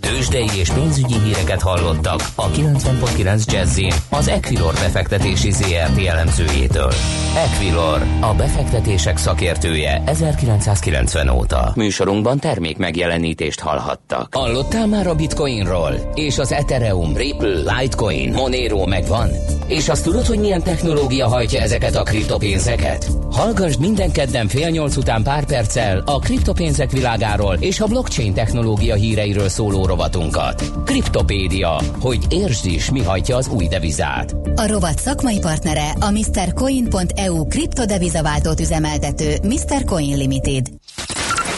Tőzsdei 0.08 0.50
és 0.60 0.70
pénzügyi 0.70 1.20
híreket 1.20 1.62
hallottak 1.62 2.20
a 2.36 2.50
90.9 2.50 3.52
jazz 3.52 3.80
az 4.10 4.28
Equilor 4.28 4.74
befektetési 4.74 5.52
ZRT 5.52 6.06
elemzőjétől. 6.08 6.92
Equilor, 7.36 8.02
a 8.22 8.34
befektetések 8.34 9.18
szakértője 9.18 10.02
1990 10.06 11.30
óta. 11.30 11.72
Műsorunkban 11.76 12.40
termék 12.40 12.78
megjelenítést 12.78 13.60
hallhattak. 13.60 14.36
Hallottál 14.36 14.88
már 14.88 15.08
a 15.08 15.16
Bitcoinról? 15.16 15.94
És 16.14 16.38
az 16.38 16.52
Ethereum, 16.52 17.16
Ripple, 17.16 17.80
Litecoin, 17.80 18.32
Monero 18.34 18.86
megvan? 18.86 19.30
És 19.68 19.90
azt 19.90 20.04
tudod, 20.04 20.26
hogy 20.26 20.40
milyen 20.40 20.64
technológia 20.64 21.28
hajtja 21.28 21.62
ezeket 21.62 21.96
a 21.96 22.04
kriptopénzeket? 22.04 23.08
Hallgass 23.32 23.78
minden 23.78 24.12
kedden 24.12 24.48
fél 24.48 24.70
nyolc 24.70 24.96
után 24.96 25.24
pár 25.24 25.46
perccel 25.46 26.04
a 26.06 26.20
kriptopénzek 26.20 26.92
világáról 26.92 27.58
és 27.60 27.80
a 27.80 27.86
blockchain 27.86 28.34
technológia 28.34 28.96
híreiről 28.96 29.50
szóló 29.50 29.86
rovatunkat. 29.98 30.72
Kriptopédia, 30.86 31.80
hogy 32.00 32.26
értsd 32.30 32.66
is, 32.66 32.92
mi 32.92 33.04
hajtja 33.04 33.36
az 33.36 33.48
új 33.48 33.68
devizát. 33.68 34.36
A 34.56 34.68
rovat 34.68 35.00
szakmai 35.00 35.40
partnere 35.40 35.90
a 36.00 36.12
MrCoin.eu 36.12 37.48
kriptodevizaváltót 37.48 38.60
üzemeltető 38.60 39.36
Mr. 39.44 39.84
Coin 39.86 40.18
Limited. 40.18 40.68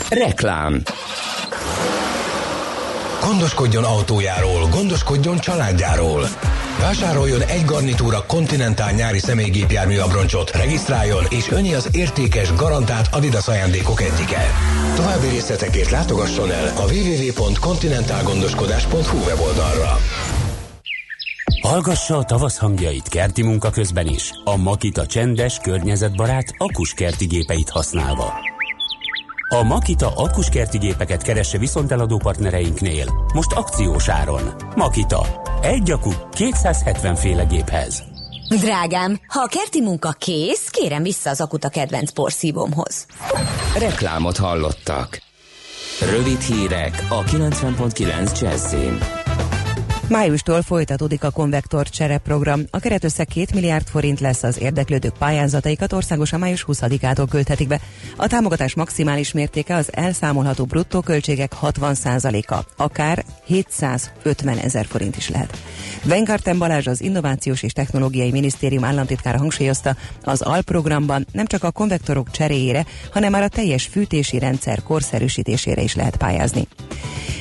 Reklám 0.10 0.82
Gondoskodjon 3.22 3.84
autójáról, 3.84 4.68
gondoskodjon 4.70 5.40
családjáról. 5.40 6.28
Vásároljon 6.80 7.42
egy 7.42 7.66
garnitúra 7.66 8.24
Continental 8.28 8.92
nyári 8.92 9.20
személygépjármű 9.20 9.98
abroncsot, 9.98 10.52
regisztráljon, 10.52 11.26
és 11.30 11.52
önnyi 11.52 11.74
az 11.74 11.90
értékes, 11.92 12.56
garantált 12.56 13.08
Adidas 13.12 13.48
ajándékok 13.48 14.02
egyike. 14.02 14.52
További 14.96 15.28
részletekért 15.28 15.90
látogasson 15.90 16.52
el 16.52 16.74
a 16.76 16.92
www.continentalgondoskodás.hu 16.92 19.18
weboldalra. 19.18 19.98
Hallgassa 21.62 22.18
a 22.18 22.24
tavasz 22.24 22.58
hangjait 22.58 23.08
kerti 23.08 23.44
munka 23.44 23.70
közben 23.70 24.08
is. 24.08 24.32
A 24.44 24.58
Makita 24.58 25.06
csendes, 25.06 25.60
környezetbarát, 25.62 26.54
akuskerti 26.58 27.26
gépeit 27.26 27.70
használva. 27.70 28.34
A 29.52 29.64
Makita 29.64 30.12
akuskerti 30.16 30.78
gépeket 30.78 31.22
keresse 31.22 31.58
viszont 31.58 31.92
eladó 31.92 32.18
partnereinknél. 32.18 33.06
Most 33.34 33.52
akciós 33.52 34.10
áron. 34.10 34.42
Makita. 34.76 35.42
Egy 35.62 35.92
akku 35.92 36.12
270 36.32 37.16
féle 37.16 37.44
géphez. 37.44 38.04
Drágám, 38.60 39.20
ha 39.28 39.42
a 39.42 39.48
kerti 39.48 39.82
munka 39.82 40.12
kész, 40.12 40.68
kérem 40.70 41.04
vissza 41.04 41.30
az 41.30 41.42
akut 41.42 41.64
a 41.64 41.70
kedvenc 41.70 42.12
porszívómhoz. 42.12 43.06
Reklámot 43.78 44.38
hallottak. 44.38 45.22
Rövid 46.10 46.42
hírek 46.42 47.06
a 47.10 47.24
90.9 47.24 48.42
Jazzin. 48.42 48.98
Májustól 50.10 50.62
folytatódik 50.62 51.24
a 51.24 51.30
konvektor 51.32 51.90
csereprogram. 51.90 52.62
A 52.70 52.80
keretösszeg 52.80 53.28
2 53.28 53.46
milliárd 53.54 53.88
forint 53.88 54.20
lesz 54.20 54.44
az 54.44 54.60
érdeklődők 54.60 55.18
pályázataikat 55.18 55.94
országosan 55.94 56.40
május 56.40 56.66
20-ától 56.68 57.26
költhetik 57.30 57.68
be. 57.68 57.80
A 58.16 58.28
támogatás 58.28 58.74
maximális 58.74 59.32
mértéke 59.32 59.76
az 59.76 59.90
elszámolható 59.94 60.66
bruttó 60.66 61.02
költségek 61.02 61.52
60%-a, 61.62 62.84
akár 62.84 63.26
750 63.46 64.58
ezer 64.58 64.86
forint 64.86 65.18
is 65.18 65.30
lehet. 65.30 65.58
Venkarten 66.04 66.58
Balázs 66.58 66.88
az 66.88 67.02
Innovációs 67.02 67.64
és 67.64 67.72
Technológiai 67.72 68.32
Minisztérium 68.32 68.84
államtitkára 68.84 69.38
hangsúlyozta, 69.38 69.96
az 70.24 70.42
alprogramban 70.42 71.26
nem 71.32 71.46
csak 71.46 71.64
a 71.64 71.72
konvektorok 71.72 72.32
cseréjére, 72.32 72.86
hanem 73.12 73.32
már 73.32 73.44
a 73.44 73.48
teljes 73.48 73.86
fűtési 73.86 74.40
rendszer 74.40 74.84
korszerűsítésére 74.84 75.82
is 75.82 75.96
lehet 75.96 76.18
pályázni. 76.18 76.68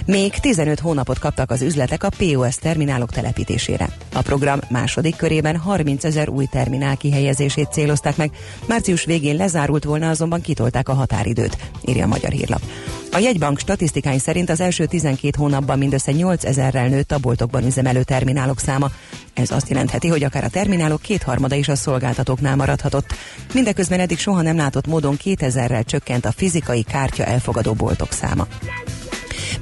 Még 0.06 0.32
15 0.32 0.80
hónapot 0.80 1.18
kaptak 1.18 1.50
az 1.50 1.62
üzletek 1.62 2.02
a 2.02 2.10
POS 2.18 2.57
terminálok 2.58 3.10
telepítésére. 3.10 3.88
A 4.12 4.22
program 4.22 4.58
második 4.70 5.16
körében 5.16 5.56
30 5.56 6.04
ezer 6.04 6.28
új 6.28 6.46
terminál 6.46 6.96
kihelyezését 6.96 7.72
célozták 7.72 8.16
meg, 8.16 8.30
március 8.66 9.04
végén 9.04 9.36
lezárult 9.36 9.84
volna, 9.84 10.08
azonban 10.08 10.40
kitolták 10.40 10.88
a 10.88 10.94
határidőt, 10.94 11.56
írja 11.84 12.04
a 12.04 12.08
Magyar 12.08 12.30
Hírlap. 12.30 12.62
A 13.12 13.18
jegybank 13.18 13.58
statisztikái 13.58 14.18
szerint 14.18 14.50
az 14.50 14.60
első 14.60 14.86
12 14.86 15.30
hónapban 15.38 15.78
mindössze 15.78 16.12
8 16.12 16.44
ezerrel 16.44 16.88
nőtt 16.88 17.12
a 17.12 17.18
boltokban 17.18 17.64
üzemelő 17.64 18.02
terminálok 18.02 18.60
száma. 18.60 18.90
Ez 19.34 19.50
azt 19.50 19.68
jelentheti, 19.68 20.08
hogy 20.08 20.24
akár 20.24 20.44
a 20.44 20.48
terminálok 20.48 21.02
kétharmada 21.02 21.54
is 21.54 21.68
a 21.68 21.76
szolgáltatóknál 21.76 22.56
maradhatott. 22.56 23.14
Mindeközben 23.52 24.00
eddig 24.00 24.18
soha 24.18 24.42
nem 24.42 24.56
látott 24.56 24.86
módon 24.86 25.16
2000-rel 25.24 25.84
csökkent 25.84 26.24
a 26.24 26.32
fizikai 26.32 26.82
kártya 26.82 27.24
elfogadó 27.24 27.72
boltok 27.72 28.12
száma. 28.12 28.46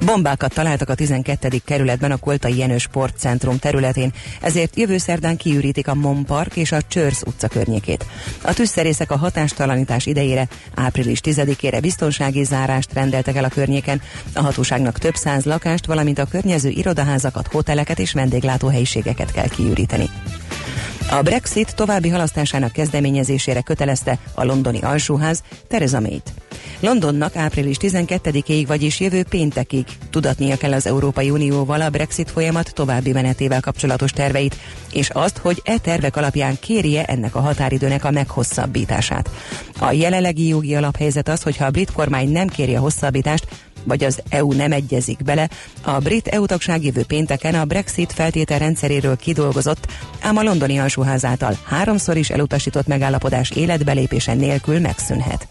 Bombákat 0.05 0.53
találtak 0.53 0.89
a 0.89 0.95
12. 0.95 1.61
kerületben 1.65 2.11
a 2.11 2.17
Koltai 2.17 2.57
Jenő 2.57 2.77
Sportcentrum 2.77 3.59
területén, 3.59 4.13
ezért 4.41 4.77
jövő 4.77 4.97
szerdán 4.97 5.37
kiürítik 5.37 5.87
a 5.87 5.93
Mon 5.93 6.25
Park 6.25 6.55
és 6.55 6.71
a 6.71 6.81
Csörsz 6.87 7.21
utca 7.25 7.47
környékét. 7.47 8.05
A 8.41 8.53
tűzszerészek 8.53 9.11
a 9.11 9.17
hatástalanítás 9.17 10.05
idejére 10.05 10.47
április 10.75 11.19
10-ére 11.23 11.77
biztonsági 11.81 12.43
zárást 12.43 12.93
rendeltek 12.93 13.35
el 13.35 13.43
a 13.43 13.49
környéken. 13.49 14.01
A 14.33 14.41
hatóságnak 14.41 14.99
több 14.99 15.15
száz 15.15 15.43
lakást, 15.43 15.85
valamint 15.85 16.19
a 16.19 16.25
környező 16.25 16.69
irodaházakat, 16.69 17.47
hoteleket 17.47 17.99
és 17.99 18.13
vendéglátóhelyiségeket 18.13 19.31
kell 19.31 19.47
kiüríteni. 19.47 20.09
A 21.09 21.21
Brexit 21.21 21.75
további 21.75 22.09
halasztásának 22.09 22.71
kezdeményezésére 22.71 23.61
kötelezte 23.61 24.19
a 24.33 24.43
londoni 24.43 24.79
alsóház 24.81 25.43
Theresa 25.67 25.99
May-t. 25.99 26.33
Londonnak 26.79 27.35
április 27.35 27.77
12-ig, 27.79 28.63
vagyis 28.67 28.99
jövő 28.99 29.23
péntekig 29.23 29.85
tudatnia 30.09 30.57
kell 30.57 30.73
az 30.73 30.87
Európai 30.87 31.29
Unióval 31.29 31.81
a 31.81 31.89
Brexit 31.89 32.31
folyamat 32.31 32.73
további 32.73 33.11
menetével 33.11 33.61
kapcsolatos 33.61 34.11
terveit, 34.11 34.55
és 34.91 35.09
azt, 35.09 35.37
hogy 35.37 35.61
e 35.65 35.77
tervek 35.77 36.15
alapján 36.15 36.57
kérje 36.59 37.05
ennek 37.05 37.35
a 37.35 37.39
határidőnek 37.39 38.03
a 38.03 38.11
meghosszabbítását. 38.11 39.29
A 39.79 39.91
jelenlegi 39.91 40.47
jogi 40.47 40.75
alaphelyzet 40.75 41.29
az, 41.29 41.41
hogy 41.41 41.57
ha 41.57 41.65
a 41.65 41.71
brit 41.71 41.91
kormány 41.91 42.29
nem 42.29 42.47
kéri 42.47 42.75
a 42.75 42.79
hosszabbítást, 42.79 43.47
vagy 43.87 44.03
az 44.03 44.21
EU 44.29 44.53
nem 44.53 44.71
egyezik 44.71 45.23
bele, 45.23 45.49
a 45.81 45.99
brit 45.99 46.27
EU 46.27 46.45
tagság 46.45 46.83
jövő 46.83 47.03
pénteken 47.03 47.55
a 47.55 47.65
Brexit 47.65 48.13
feltétel 48.13 48.59
rendszeréről 48.59 49.15
kidolgozott, 49.15 49.87
ám 50.21 50.37
a 50.37 50.43
londoni 50.43 50.79
alsóház 50.79 51.25
által 51.25 51.57
háromszor 51.65 52.17
is 52.17 52.29
elutasított 52.29 52.87
megállapodás 52.87 53.51
életbelépése 53.51 54.33
nélkül 54.33 54.79
megszűnhet. 54.79 55.47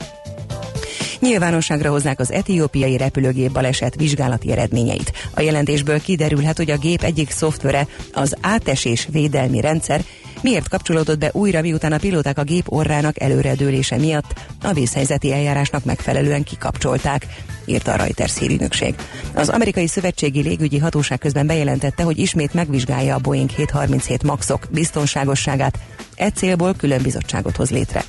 Nyilvánosságra 1.21 1.91
hozzák 1.91 2.21
az 2.21 2.33
etiópiai 2.33 2.97
repülőgép 2.97 3.53
baleset 3.53 3.95
vizsgálati 3.95 4.53
eredményeit. 4.53 5.13
A 5.35 5.41
jelentésből 5.41 6.01
kiderülhet, 6.01 6.57
hogy 6.57 6.71
a 6.71 6.79
gép 6.79 7.03
egyik 7.03 7.31
szoftvere, 7.31 7.87
az 8.13 8.35
átesés 8.41 9.09
védelmi 9.11 9.61
rendszer, 9.61 10.05
miért 10.43 10.69
kapcsolódott 10.69 11.19
be 11.19 11.31
újra, 11.33 11.61
miután 11.61 11.93
a 11.93 11.99
pilóták 11.99 12.39
a 12.39 12.43
gép 12.43 12.73
orrának 12.73 13.21
előredőlése 13.21 13.97
miatt 13.97 14.41
a 14.63 14.73
vészhelyzeti 14.73 15.33
eljárásnak 15.33 15.85
megfelelően 15.85 16.43
kikapcsolták, 16.43 17.27
írta 17.65 17.93
a 17.93 17.97
Reuters 17.97 18.39
hírügynökség. 18.39 18.95
Az 19.35 19.49
amerikai 19.49 19.87
szövetségi 19.87 20.43
légügyi 20.43 20.79
hatóság 20.79 21.19
közben 21.19 21.47
bejelentette, 21.47 22.03
hogy 22.03 22.19
ismét 22.19 22.55
megvizsgálja 22.55 23.15
a 23.15 23.19
Boeing 23.19 23.51
737 23.51 24.23
Maxok 24.23 24.67
biztonságosságát, 24.71 25.79
e 26.17 26.31
célból 26.31 26.75
külön 26.75 27.03
bizottságot 27.03 27.57
hoz 27.57 27.71
létre. 27.71 28.05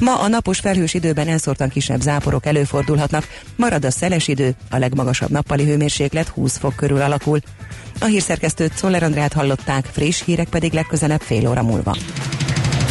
Ma 0.00 0.20
a 0.20 0.28
napos 0.28 0.58
felhős 0.58 0.94
időben 0.94 1.28
elszórtan 1.28 1.68
kisebb 1.68 2.00
záporok 2.00 2.46
előfordulhatnak, 2.46 3.28
marad 3.56 3.84
a 3.84 3.90
szeles 3.90 4.28
idő, 4.28 4.54
a 4.70 4.76
legmagasabb 4.76 5.30
nappali 5.30 5.64
hőmérséklet 5.64 6.28
20 6.28 6.56
fok 6.58 6.76
körül 6.76 7.00
alakul. 7.00 7.38
A 8.00 8.04
hírszerkesztőt 8.04 8.76
Szoller 8.76 9.02
Andrát 9.02 9.32
hallották, 9.32 9.84
friss 9.92 10.22
hírek 10.24 10.48
pedig 10.48 10.72
legközelebb 10.72 11.20
fél 11.20 11.48
óra 11.48 11.62
múlva. 11.62 11.96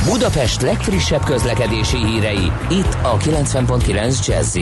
Budapest 0.05 0.61
legfrissebb 0.61 1.23
közlekedési 1.23 1.97
hírei, 2.05 2.51
itt 2.69 2.97
a 3.01 3.17
90.9 3.17 4.27
jazz 4.27 4.57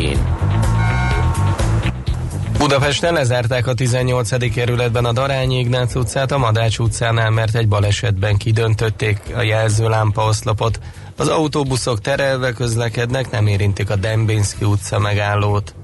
Budapesten 2.58 3.14
lezárták 3.14 3.68
a 3.68 3.74
18. 3.74 4.54
kerületben 4.54 5.06
a 5.06 5.12
Darányi 5.12 5.60
Ignác 5.60 5.96
utcát 5.96 6.32
a 6.32 6.38
Madács 6.38 6.78
utcánál, 6.78 7.30
mert 7.30 7.56
egy 7.56 7.68
balesetben 7.68 8.38
kidöntötték 8.38 9.20
a 9.36 9.42
jelzőlámpa 9.42 10.26
oszlopot. 10.26 10.80
Az 11.18 11.28
autóbuszok 11.28 12.02
terelve 12.02 12.52
közlekednek, 12.52 13.32
nem 13.32 13.48
érintik 13.48 13.90
a 13.90 13.96
Dembinski 13.96 14.66
utca 14.66 15.00
megállót. 15.00 15.76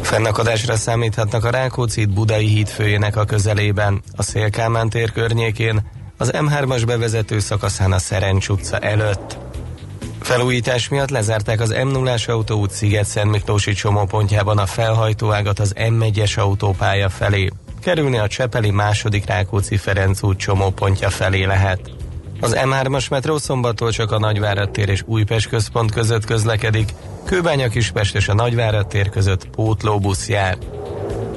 Fennakadásra 0.00 0.76
számíthatnak 0.76 1.44
a 1.44 1.50
Rákóczi 1.50 2.04
Budai 2.04 2.46
híd 2.46 2.68
főjének 2.68 3.16
a 3.16 3.24
közelében, 3.24 4.02
a 4.16 4.22
Szélkámán 4.22 4.88
tér 4.88 5.12
környékén, 5.12 5.90
az 6.16 6.30
M3-as 6.32 6.82
bevezető 6.86 7.38
szakaszán 7.38 7.92
a 7.92 7.98
Szerencs 7.98 8.48
utca 8.48 8.78
előtt. 8.78 9.38
Felújítás 10.20 10.88
miatt 10.88 11.10
lezárták 11.10 11.60
az 11.60 11.74
M0-as 11.76 12.28
autóút 12.28 12.70
Sziget-Szent 12.70 13.30
Miklósi 13.30 13.72
csomópontjában 13.72 14.58
a 14.58 14.66
felhajtóágat 14.66 15.58
az 15.58 15.72
M1-es 15.76 16.38
autópálya 16.38 17.08
felé. 17.08 17.50
Kerülni 17.80 18.18
a 18.18 18.28
Csepeli 18.28 18.70
második 18.70 19.26
Rákóczi 19.26 19.76
Ferenc 19.76 20.22
út 20.22 20.38
csomópontja 20.38 21.10
felé 21.10 21.44
lehet. 21.44 21.95
Az 22.40 22.56
M3-as 22.64 23.10
metró 23.10 23.38
szombattól 23.38 23.90
csak 23.90 24.12
a 24.12 24.18
Nagyvárad 24.18 24.70
tér 24.70 24.88
és 24.88 25.02
Újpest 25.06 25.48
központ 25.48 25.92
között 25.92 26.24
közlekedik, 26.24 26.88
Kőbánya 27.24 27.68
Kispest 27.68 28.14
és 28.14 28.28
a 28.28 28.34
Nagyvárad 28.34 28.86
tér 28.86 29.08
között 29.08 29.48
pótlóbusz 29.48 30.28
jár. 30.28 30.58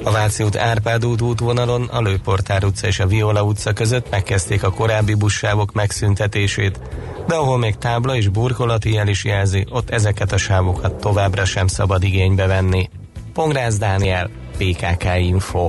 A 0.04 0.10
Váci 0.10 0.42
út 0.42 0.56
Árpád 0.56 1.04
út 1.04 1.20
útvonalon 1.20 1.82
a 1.82 2.00
Lőportár 2.00 2.64
utca 2.64 2.86
és 2.86 3.00
a 3.00 3.06
Viola 3.06 3.42
utca 3.42 3.72
között 3.72 4.10
megkezdték 4.10 4.62
a 4.62 4.70
korábbi 4.70 5.14
buszsávok 5.14 5.72
megszüntetését, 5.72 6.80
de 7.26 7.34
ahol 7.34 7.58
még 7.58 7.76
tábla 7.76 8.16
és 8.16 8.28
burkolati 8.28 8.92
jel 8.92 9.08
is 9.08 9.24
jelzi, 9.24 9.66
ott 9.70 9.90
ezeket 9.90 10.32
a 10.32 10.36
sávokat 10.36 10.94
továbbra 10.94 11.44
sem 11.44 11.66
szabad 11.66 12.02
igénybe 12.02 12.46
venni. 12.46 12.88
Pongrász 13.32 13.78
Dániel, 13.78 14.30
PKK 14.58 15.04
Info. 15.18 15.68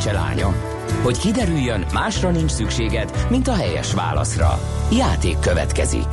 szerencse 0.00 0.22
lánya? 0.24 0.54
Hogy 1.02 1.18
kiderüljön, 1.18 1.84
másra 1.92 2.30
nincs 2.30 2.50
szükséged, 2.50 3.26
mint 3.30 3.48
a 3.48 3.54
helyes 3.54 3.94
válaszra. 3.94 4.58
Játék 4.92 5.38
következik. 5.38 6.06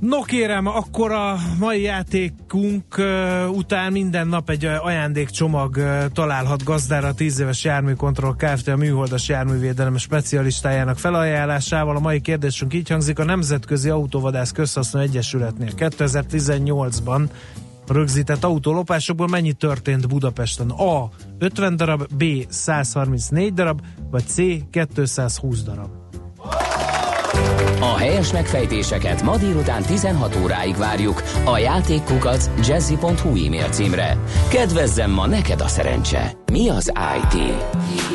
No 0.00 0.22
kérem, 0.22 0.66
akkor 0.66 1.12
a 1.12 1.36
mai 1.58 1.82
játékunk 1.82 2.84
után 3.48 3.92
minden 3.92 4.28
nap 4.28 4.50
egy 4.50 4.64
ajándékcsomag 4.64 5.78
találhat 6.12 6.64
gazdára 6.64 7.08
a 7.08 7.14
10 7.14 7.40
éves 7.40 7.64
járműkontroll 7.64 8.34
Kft. 8.36 8.68
a 8.68 8.76
műholdas 8.76 9.28
járművédelem 9.28 9.96
specialistájának 9.96 10.98
felajánlásával. 10.98 11.96
A 11.96 12.00
mai 12.00 12.20
kérdésünk 12.20 12.74
így 12.74 12.88
hangzik, 12.88 13.18
a 13.18 13.24
Nemzetközi 13.24 13.88
Autóvadász 13.88 14.52
Közhasznú 14.52 15.00
Egyesületnél 15.00 15.70
2018-ban 15.76 17.22
rögzített 17.88 18.44
autólopásokból 18.44 19.28
mennyi 19.28 19.52
történt 19.52 20.08
Budapesten? 20.08 20.70
A. 20.70 21.10
50 21.38 21.76
darab, 21.76 22.06
B. 22.14 22.24
134 22.48 23.54
darab, 23.54 23.80
vagy 24.10 24.26
C. 24.26 24.36
220 24.70 25.62
darab. 25.62 25.97
A 27.80 27.96
helyes 27.96 28.32
megfejtéseket 28.32 29.22
ma 29.22 29.36
délután 29.36 29.82
16 29.82 30.36
óráig 30.42 30.76
várjuk 30.76 31.22
a 31.44 31.58
játékkukac 31.58 32.50
jazzy.hu 32.66 33.28
e-mail 33.28 33.68
címre. 33.68 34.18
Kedvezzem 34.50 35.10
ma 35.10 35.26
neked 35.26 35.60
a 35.60 35.68
szerencse! 35.68 36.32
Mi 36.52 36.68
az 36.68 36.92
IT? 37.16 37.52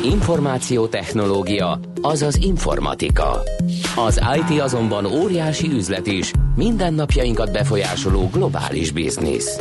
Információtechnológia, 0.04 1.78
azaz 2.00 2.36
informatika. 2.36 3.42
Az 3.96 4.20
IT 4.36 4.60
azonban 4.60 5.06
óriási 5.06 5.72
üzlet 5.72 6.06
is, 6.06 6.32
mindennapjainkat 6.56 7.52
befolyásoló 7.52 8.28
globális 8.32 8.90
biznisz. 8.90 9.58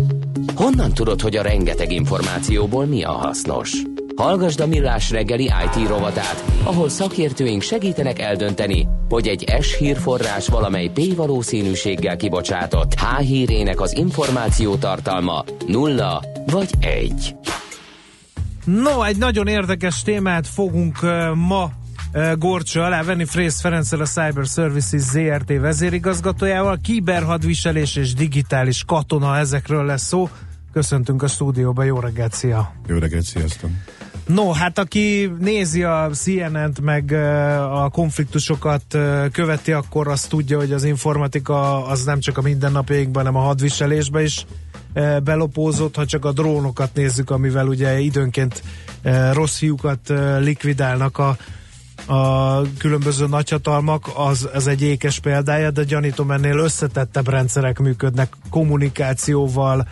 Honnan 0.55 0.93
tudod, 0.93 1.21
hogy 1.21 1.35
a 1.35 1.41
rengeteg 1.41 1.91
információból 1.91 2.85
mi 2.85 3.03
a 3.03 3.11
hasznos? 3.11 3.81
Hallgasd 4.15 4.59
a 4.59 4.67
Millás 4.67 5.11
reggeli 5.11 5.43
IT 5.43 5.87
rovatát, 5.87 6.43
ahol 6.63 6.89
szakértőink 6.89 7.61
segítenek 7.61 8.19
eldönteni, 8.19 8.87
hogy 9.09 9.27
egy 9.27 9.55
S 9.61 9.77
hírforrás 9.77 10.47
valamely 10.47 10.91
P 10.93 11.15
valószínűséggel 11.15 12.15
kibocsátott 12.15 12.93
H 12.93 13.19
hírének 13.19 13.81
az 13.81 13.97
információ 13.97 14.75
tartalma 14.75 15.43
nulla 15.67 16.23
vagy 16.45 16.69
egy. 16.79 17.35
No, 18.65 19.03
egy 19.03 19.17
nagyon 19.17 19.47
érdekes 19.47 20.01
témát 20.01 20.47
fogunk 20.47 20.97
uh, 21.03 21.35
ma 21.35 21.71
Gorcsa 22.37 22.83
alá 22.83 23.03
venni 23.03 23.25
Frész 23.25 23.61
Ferenccel 23.61 23.99
a 23.99 24.05
Cyber 24.05 24.45
Services 24.45 25.01
ZRT 25.01 25.59
vezérigazgatójával. 25.59 26.79
Kiberhadviselés 26.83 27.95
és 27.95 28.13
digitális 28.13 28.83
katona, 28.83 29.37
ezekről 29.37 29.85
lesz 29.85 30.07
szó. 30.07 30.29
Köszöntünk 30.73 31.23
a 31.23 31.27
stúdióba, 31.27 31.83
jó 31.83 31.99
reggelt, 31.99 32.33
szia! 32.33 32.73
Jó 32.87 32.97
reggelt, 32.97 33.23
sziasztok! 33.23 33.69
No, 34.25 34.51
hát 34.51 34.79
aki 34.79 35.31
nézi 35.39 35.83
a 35.83 36.09
CNN-t, 36.13 36.81
meg 36.81 37.11
a 37.71 37.89
konfliktusokat 37.89 38.97
követi, 39.31 39.71
akkor 39.71 40.07
azt 40.07 40.29
tudja, 40.29 40.57
hogy 40.57 40.71
az 40.71 40.83
informatika 40.83 41.85
az 41.85 42.03
nem 42.03 42.19
csak 42.19 42.37
a 42.37 42.41
mindennapjainkban, 42.41 43.25
hanem 43.25 43.41
a 43.41 43.45
hadviselésben 43.45 44.23
is 44.23 44.45
belopózott, 45.23 45.95
ha 45.95 46.05
csak 46.05 46.25
a 46.25 46.31
drónokat 46.31 46.93
nézzük, 46.93 47.29
amivel 47.29 47.67
ugye 47.67 47.99
időnként 47.99 48.63
rossz 49.31 49.57
fiúkat 49.57 50.13
likvidálnak 50.39 51.17
a, 51.17 51.37
a 52.13 52.61
különböző 52.77 53.27
nagyhatalmak, 53.27 54.09
az, 54.15 54.49
az 54.53 54.67
egy 54.67 54.81
ékes 54.81 55.19
példája, 55.19 55.71
de 55.71 55.83
gyanítom 55.83 56.31
ennél 56.31 56.57
összetettebb 56.57 57.29
rendszerek 57.29 57.79
működnek 57.79 58.33
kommunikációval, 58.49 59.87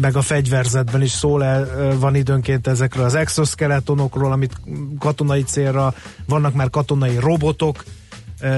meg 0.00 0.16
a 0.16 0.22
fegyverzetben 0.22 1.02
is 1.02 1.10
szól 1.10 1.68
van 1.98 2.14
időnként 2.14 2.66
ezekről 2.66 3.04
az 3.04 3.14
exoskeletonokról, 3.14 4.32
amit 4.32 4.60
katonai 4.98 5.42
célra, 5.42 5.94
vannak 6.26 6.54
már 6.54 6.70
katonai 6.70 7.18
robotok, 7.18 7.84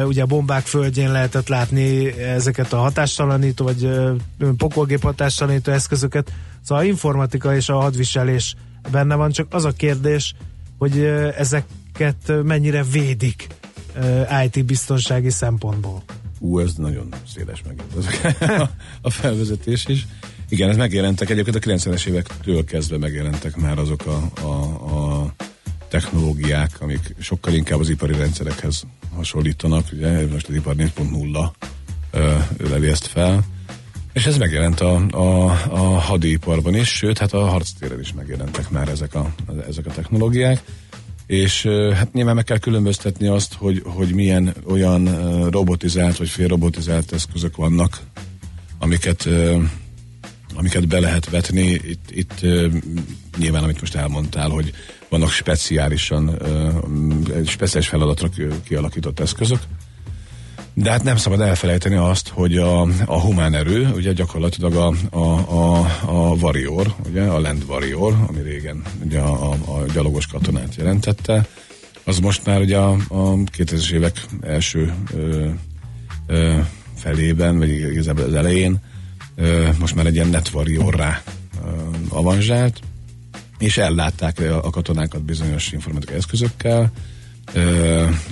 ugye 0.05 0.23
a 0.23 0.27
bombák 0.27 0.67
földjén 0.67 1.13
lehetett 1.13 1.49
látni 1.49 2.19
ezeket 2.19 2.73
a 2.73 2.79
hatástalanító, 2.79 3.65
vagy 3.65 3.91
pokolgép 4.57 5.03
hatástalanító 5.03 5.73
eszközöket. 5.73 6.33
Szóval 6.63 6.85
a 6.85 6.87
informatika 6.87 7.55
és 7.55 7.69
a 7.69 7.81
hadviselés 7.81 8.57
benne 8.91 9.15
van, 9.15 9.31
csak 9.31 9.47
az 9.51 9.65
a 9.65 9.71
kérdés, 9.73 10.35
hogy 10.79 11.05
ezeket 11.37 12.33
mennyire 12.43 12.83
védik 12.83 13.47
IT 14.45 14.65
biztonsági 14.65 15.31
szempontból. 15.31 16.03
Ú, 16.43 16.59
ez 16.59 16.75
nagyon 16.75 17.09
széles 17.35 17.63
meg 17.67 17.83
a 19.03 19.11
felvezetés 19.11 19.87
is. 19.87 20.07
Igen, 20.49 20.69
ez 20.69 20.77
megjelentek, 20.77 21.31
egyébként 21.31 21.57
a 21.57 21.59
90-es 21.59 22.07
évektől 22.07 22.65
kezdve 22.65 22.99
megjelentek 22.99 23.57
már 23.57 23.79
azok 23.79 24.07
a, 24.07 24.31
a, 24.47 24.53
a 24.95 25.35
technológiák, 25.89 26.71
amik 26.81 27.15
sokkal 27.19 27.55
inkább 27.55 27.81
az 27.81 27.89
ipari 27.89 28.13
rendszerekhez 28.13 28.83
hasonlítanak, 29.15 29.87
ugye 29.93 30.27
most 30.27 30.49
az 30.49 30.55
ipar 30.55 30.75
4.0 30.77 31.51
leli 32.71 32.89
ezt 32.89 33.07
fel, 33.07 33.45
és 34.13 34.27
ez 34.27 34.37
megjelent 34.37 34.81
a, 34.81 35.07
a, 35.11 35.45
a 35.71 35.99
hadiparban 35.99 36.75
is, 36.75 36.89
sőt, 36.89 37.19
hát 37.19 37.33
a 37.33 37.47
harctéren 37.47 38.01
is 38.01 38.13
megjelentek 38.13 38.71
már 38.71 38.89
ezek 38.89 39.15
a, 39.15 39.35
ezek 39.69 39.87
a 39.87 39.91
technológiák, 39.91 40.63
és 41.31 41.63
hát 41.95 42.13
nyilván 42.13 42.35
meg 42.35 42.45
kell 42.45 42.59
különböztetni 42.59 43.27
azt, 43.27 43.55
hogy, 43.55 43.83
hogy 43.85 44.15
milyen 44.15 44.55
olyan 44.67 45.05
robotizált 45.51 46.17
vagy 46.17 46.29
félrobotizált 46.29 47.13
eszközök 47.13 47.57
vannak, 47.57 48.01
amiket 48.79 49.29
amiket 50.55 50.89
be 50.89 51.01
lehet 51.01 51.31
vetni. 51.31 51.67
Itt, 51.71 52.11
itt 52.11 52.41
nyilván, 53.39 53.63
amit 53.63 53.81
most 53.81 53.95
elmondtál, 53.95 54.49
hogy 54.49 54.73
vannak 55.09 55.31
speciálisan, 55.31 56.39
speciális 57.47 57.89
feladatra 57.89 58.29
kialakított 58.65 59.21
eszközök, 59.21 59.61
de 60.83 60.91
hát 60.91 61.03
nem 61.03 61.17
szabad 61.17 61.41
elfelejteni 61.41 61.95
azt, 61.95 62.29
hogy 62.29 62.57
a, 62.57 62.81
a 63.05 63.21
humán 63.21 63.55
erő, 63.55 63.91
ugye 63.95 64.13
gyakorlatilag 64.13 64.75
a, 64.75 64.95
a, 65.11 65.19
a, 65.19 65.79
a 66.07 66.35
warrior, 66.35 66.95
ugye 67.09 67.23
a 67.23 67.41
land 67.41 67.65
warrior, 67.69 68.17
ami 68.29 68.43
régen 68.43 68.83
ugye 69.05 69.21
a, 69.21 69.51
a, 69.51 69.85
gyalogos 69.93 70.27
katonát 70.27 70.75
jelentette, 70.75 71.47
az 72.05 72.19
most 72.19 72.47
már 72.47 72.61
ugye 72.61 72.77
a, 72.79 72.91
a 72.93 73.35
2000-es 73.35 73.91
évek 73.93 74.25
első 74.41 74.95
ö, 75.15 75.49
ö, 76.27 76.59
felében, 76.97 77.59
vagy 77.59 77.69
igazából 77.69 78.25
az 78.25 78.35
elején 78.35 78.79
ö, 79.35 79.69
most 79.79 79.95
már 79.95 80.07
egy 80.07 80.15
ilyen 80.15 80.29
net 80.29 80.51
warriorrá 80.55 81.23
avanzsált, 82.09 82.81
és 83.59 83.79
ellátták 83.79 84.41
a 84.63 84.71
katonákat 84.71 85.23
bizonyos 85.23 85.73
informatikai 85.73 86.17
eszközökkel, 86.17 86.93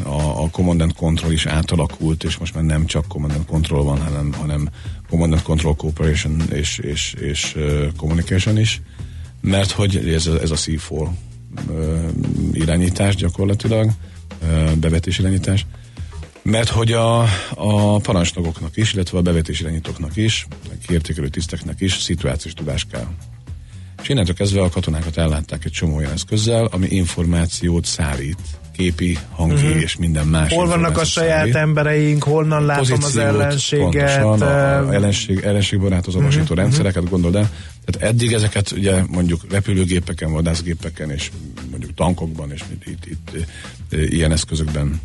a, 0.02 0.42
a 0.42 0.48
Command 0.50 0.80
and 0.80 0.94
Control 0.94 1.32
is 1.32 1.46
átalakult, 1.46 2.24
és 2.24 2.36
most 2.36 2.54
már 2.54 2.64
nem 2.64 2.86
csak 2.86 3.06
Command 3.08 3.32
and 3.32 3.46
Control 3.46 3.84
van, 3.84 4.00
hanem, 4.00 4.32
hanem 4.32 4.68
Command 5.08 5.32
and 5.32 5.42
Control 5.42 5.76
Cooperation 5.76 6.42
és, 6.52 6.78
és, 6.78 7.14
és 7.20 7.56
Communication 7.96 8.58
is, 8.58 8.80
mert 9.40 9.70
hogy 9.70 9.96
ez 9.96 10.26
ez 10.26 10.50
a 10.50 10.56
C4 10.56 10.80
uh, 10.90 11.08
irányítás 12.52 13.14
gyakorlatilag, 13.14 13.90
bevetés 14.80 15.18
irányítás, 15.18 15.66
mert 16.42 16.68
hogy 16.68 16.92
a, 16.92 17.22
a 17.54 17.98
parancsnokoknak 17.98 18.76
is, 18.76 18.92
illetve 18.92 19.18
a 19.18 19.22
bevetés 19.22 19.60
irányítóknak 19.60 20.16
is, 20.16 20.46
kiértékelő 20.86 21.28
tiszteknek 21.28 21.80
is 21.80 21.92
szituációs 21.98 22.54
tudás 22.54 22.86
kell. 22.90 23.06
És 24.02 24.08
innentől 24.08 24.34
kezdve 24.34 24.62
a 24.62 24.68
katonákat 24.68 25.16
ellátták 25.16 25.64
egy 25.64 25.72
csomó 25.72 25.96
olyan 25.96 26.12
eszközzel, 26.12 26.64
ami 26.64 26.86
információt 26.86 27.84
szállít 27.84 28.38
képi, 28.78 29.18
hangi 29.30 29.54
uh-huh. 29.54 29.82
és 29.82 29.96
minden 29.96 30.26
más. 30.26 30.52
Hol 30.52 30.66
vannak 30.66 30.98
a 30.98 31.04
saját 31.04 31.38
szállít. 31.38 31.54
embereink, 31.54 32.22
honnan 32.22 32.64
látom 32.64 33.02
az 33.02 33.16
ellenséget. 33.16 34.20
Pontosan, 34.22 34.42
a 34.42 34.94
ellenség, 34.94 35.40
ellenségbarát 35.40 36.06
azonosító 36.06 36.42
uh-huh. 36.42 36.56
rendszereket 36.56 37.08
gondold 37.08 37.34
el. 37.34 37.50
Tehát 37.84 38.14
eddig 38.14 38.32
ezeket 38.32 38.70
ugye 38.70 39.02
mondjuk 39.10 39.40
repülőgépeken, 39.50 40.32
vadászgépeken 40.32 41.10
és 41.10 41.30
mondjuk 41.70 41.94
tankokban 41.94 42.52
és 42.52 42.62
itt, 42.72 42.86
itt, 42.86 43.06
itt 43.06 43.46
ilyen 44.10 44.32
eszközökben 44.32 45.00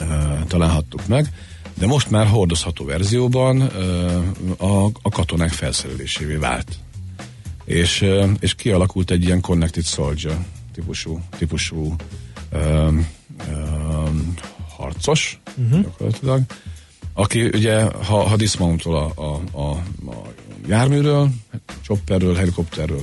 uh, 0.00 0.06
találhattuk 0.46 1.06
meg. 1.06 1.26
De 1.74 1.86
most 1.86 2.10
már 2.10 2.26
hordozható 2.26 2.84
verzióban 2.84 3.60
uh, 3.60 4.84
a, 4.84 4.90
a 5.02 5.10
katonák 5.10 5.52
felszerelésévé 5.52 6.34
vált. 6.34 6.68
És, 7.64 8.00
uh, 8.00 8.30
és 8.40 8.54
kialakult 8.54 9.10
egy 9.10 9.24
ilyen 9.24 9.40
Connected 9.40 9.84
Soldier 9.84 10.36
típusú, 10.74 11.20
típusú 11.38 11.94
um, 12.52 13.08
um, 13.48 14.34
harcos, 14.76 15.40
uh-huh. 15.56 15.82
gyakorlatilag, 15.82 16.42
aki 17.14 17.44
ugye, 17.44 17.82
ha, 17.82 18.28
ha 18.28 18.36
diszmountol 18.36 18.96
a, 18.96 19.12
a, 19.22 19.40
a, 19.52 19.70
a 20.10 20.22
járműről, 20.66 21.28
chopperről, 21.82 22.34
helikopterről, 22.34 23.02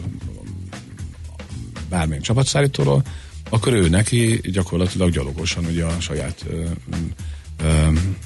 bármilyen 1.89 2.21
csapatszállítóról, 2.21 3.03
akkor 3.49 3.73
ő 3.73 3.89
neki 3.89 4.41
gyakorlatilag 4.43 5.12
gyalogosan 5.12 5.65
ugye 5.65 5.85
a 5.85 5.99
saját 5.99 6.45
um, 6.51 7.13
um, 7.63 8.17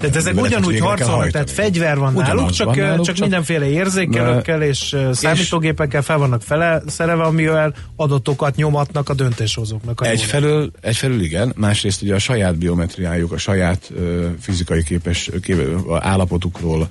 tehát 0.00 0.16
ezek 0.16 0.40
ugyanúgy 0.40 0.78
harcolnak, 0.78 1.30
tehát 1.30 1.50
fegyver 1.50 1.98
van 1.98 2.14
Ugyanaz 2.14 2.34
náluk, 2.34 2.50
csak, 2.50 2.66
van 2.66 2.76
náluk, 2.78 3.04
csak, 3.04 3.14
csak 3.14 3.18
mindenféle 3.18 3.68
érzékelőkkel 3.68 4.62
és 4.62 4.96
számítógépekkel 5.12 6.02
fel 6.02 6.18
vannak 6.18 6.42
fele 6.42 6.82
szereve, 6.86 7.22
amivel 7.22 7.74
adatokat 7.96 8.56
nyomatnak 8.56 9.08
a 9.08 9.14
döntéshozóknak. 9.14 10.00
A 10.00 10.04
egyfelől, 10.04 10.70
egyfelől 10.80 11.20
igen, 11.20 11.52
másrészt 11.56 12.02
ugye 12.02 12.14
a 12.14 12.18
saját 12.18 12.58
biometriájuk, 12.58 13.32
a 13.32 13.38
saját 13.38 13.90
uh, 13.90 14.26
fizikai 14.40 14.82
képes 14.82 15.30
kép, 15.42 15.66
állapotukról, 15.98 16.88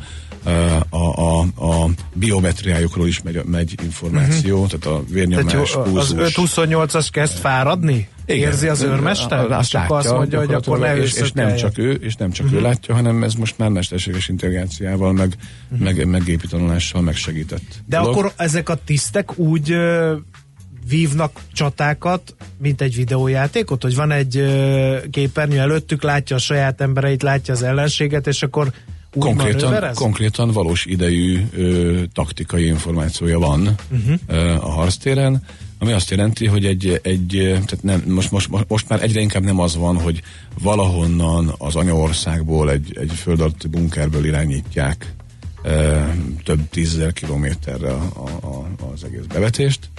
a, 0.90 0.98
a, 0.98 1.40
a 1.42 1.90
biometriájukról 2.14 3.08
is 3.08 3.22
megy, 3.22 3.44
megy 3.46 3.76
információ, 3.84 4.64
uh-huh. 4.64 4.80
tehát 4.80 5.00
a 5.00 5.04
vérnyomás, 5.10 5.72
tehát 5.72 5.88
Az 5.88 6.16
528-as 6.18 7.08
kezd 7.12 7.38
fáradni? 7.38 8.08
Igen. 8.26 8.50
Érzi 8.50 8.68
az 8.68 8.82
őrmester? 8.82 9.52
Azt 9.52 9.70
csak 9.70 9.82
látja, 9.82 9.96
azt 9.96 10.12
mondja, 10.12 10.40
hogy 10.40 10.54
akkor 10.54 10.80
ne 10.80 10.98
és, 10.98 11.14
és 11.14 11.32
nem 11.32 11.56
csak 11.56 11.78
ő, 11.78 11.92
és 11.92 12.16
nem 12.16 12.32
csak 12.32 12.46
uh-huh. 12.46 12.60
ő 12.60 12.62
mhm. 12.62 12.72
látja, 12.72 12.96
hanem 12.96 13.24
ez 13.24 13.34
most 13.34 13.58
már 13.58 13.70
mesterséges 13.70 14.28
intelligenciával, 14.28 15.14
meg, 15.14 15.36
uh-huh. 15.72 15.86
meg, 15.86 16.08
meg 16.08 16.24
gépi 16.24 16.48
tanulással 16.48 17.02
megsegített. 17.02 17.82
De 17.86 17.98
dolog. 17.98 18.14
akkor 18.14 18.32
ezek 18.36 18.70
a 18.70 18.76
tisztek 18.86 19.38
úgy 19.38 19.76
vívnak 20.90 21.40
csatákat, 21.54 22.36
mint 22.58 22.82
egy 22.82 22.96
videójátékot, 22.96 23.82
hogy 23.82 23.96
van 23.96 24.12
egy 24.12 24.46
képernyő 25.12 25.58
előttük, 25.60 26.04
látja 26.04 26.36
a 26.36 26.40
saját 26.40 26.82
embereit, 26.82 27.24
látja 27.24 27.54
az 27.54 27.64
ellenséget, 27.64 28.28
és 28.28 28.44
akkor 28.44 28.72
konkrétan, 29.18 29.94
konkrétan 29.94 30.52
valós 30.52 30.86
idejű 30.86 31.46
ö, 31.52 32.02
taktikai 32.14 32.66
információja 32.66 33.40
van 33.40 33.76
uh-huh. 33.92 34.20
ö, 34.28 34.52
a 34.52 34.70
harctéren, 34.70 35.44
ami 35.80 35.92
azt 35.92 36.10
jelenti, 36.10 36.48
hogy 36.48 36.66
egy, 36.66 37.00
egy 37.04 37.28
tehát 37.52 37.84
nem, 37.84 38.04
most, 38.08 38.32
most, 38.32 38.50
most 38.68 38.90
már 38.90 39.04
egyre 39.04 39.22
inkább 39.22 39.44
nem 39.44 39.60
az 39.60 39.76
van, 39.76 40.02
hogy 40.02 40.22
valahonnan 40.62 41.54
az 41.58 41.76
anyaországból 41.76 42.72
egy, 42.72 42.98
egy 43.00 43.12
föld 43.12 43.40
alatti 43.40 43.68
bunkerből 43.68 44.26
irányítják 44.26 45.14
ö, 45.64 46.00
több 46.44 46.70
tízezer 46.70 47.14
kilométerre 47.14 47.92
a, 47.92 48.24
a, 48.42 48.68
az 48.94 49.04
egész 49.04 49.26
bevetést, 49.28 49.90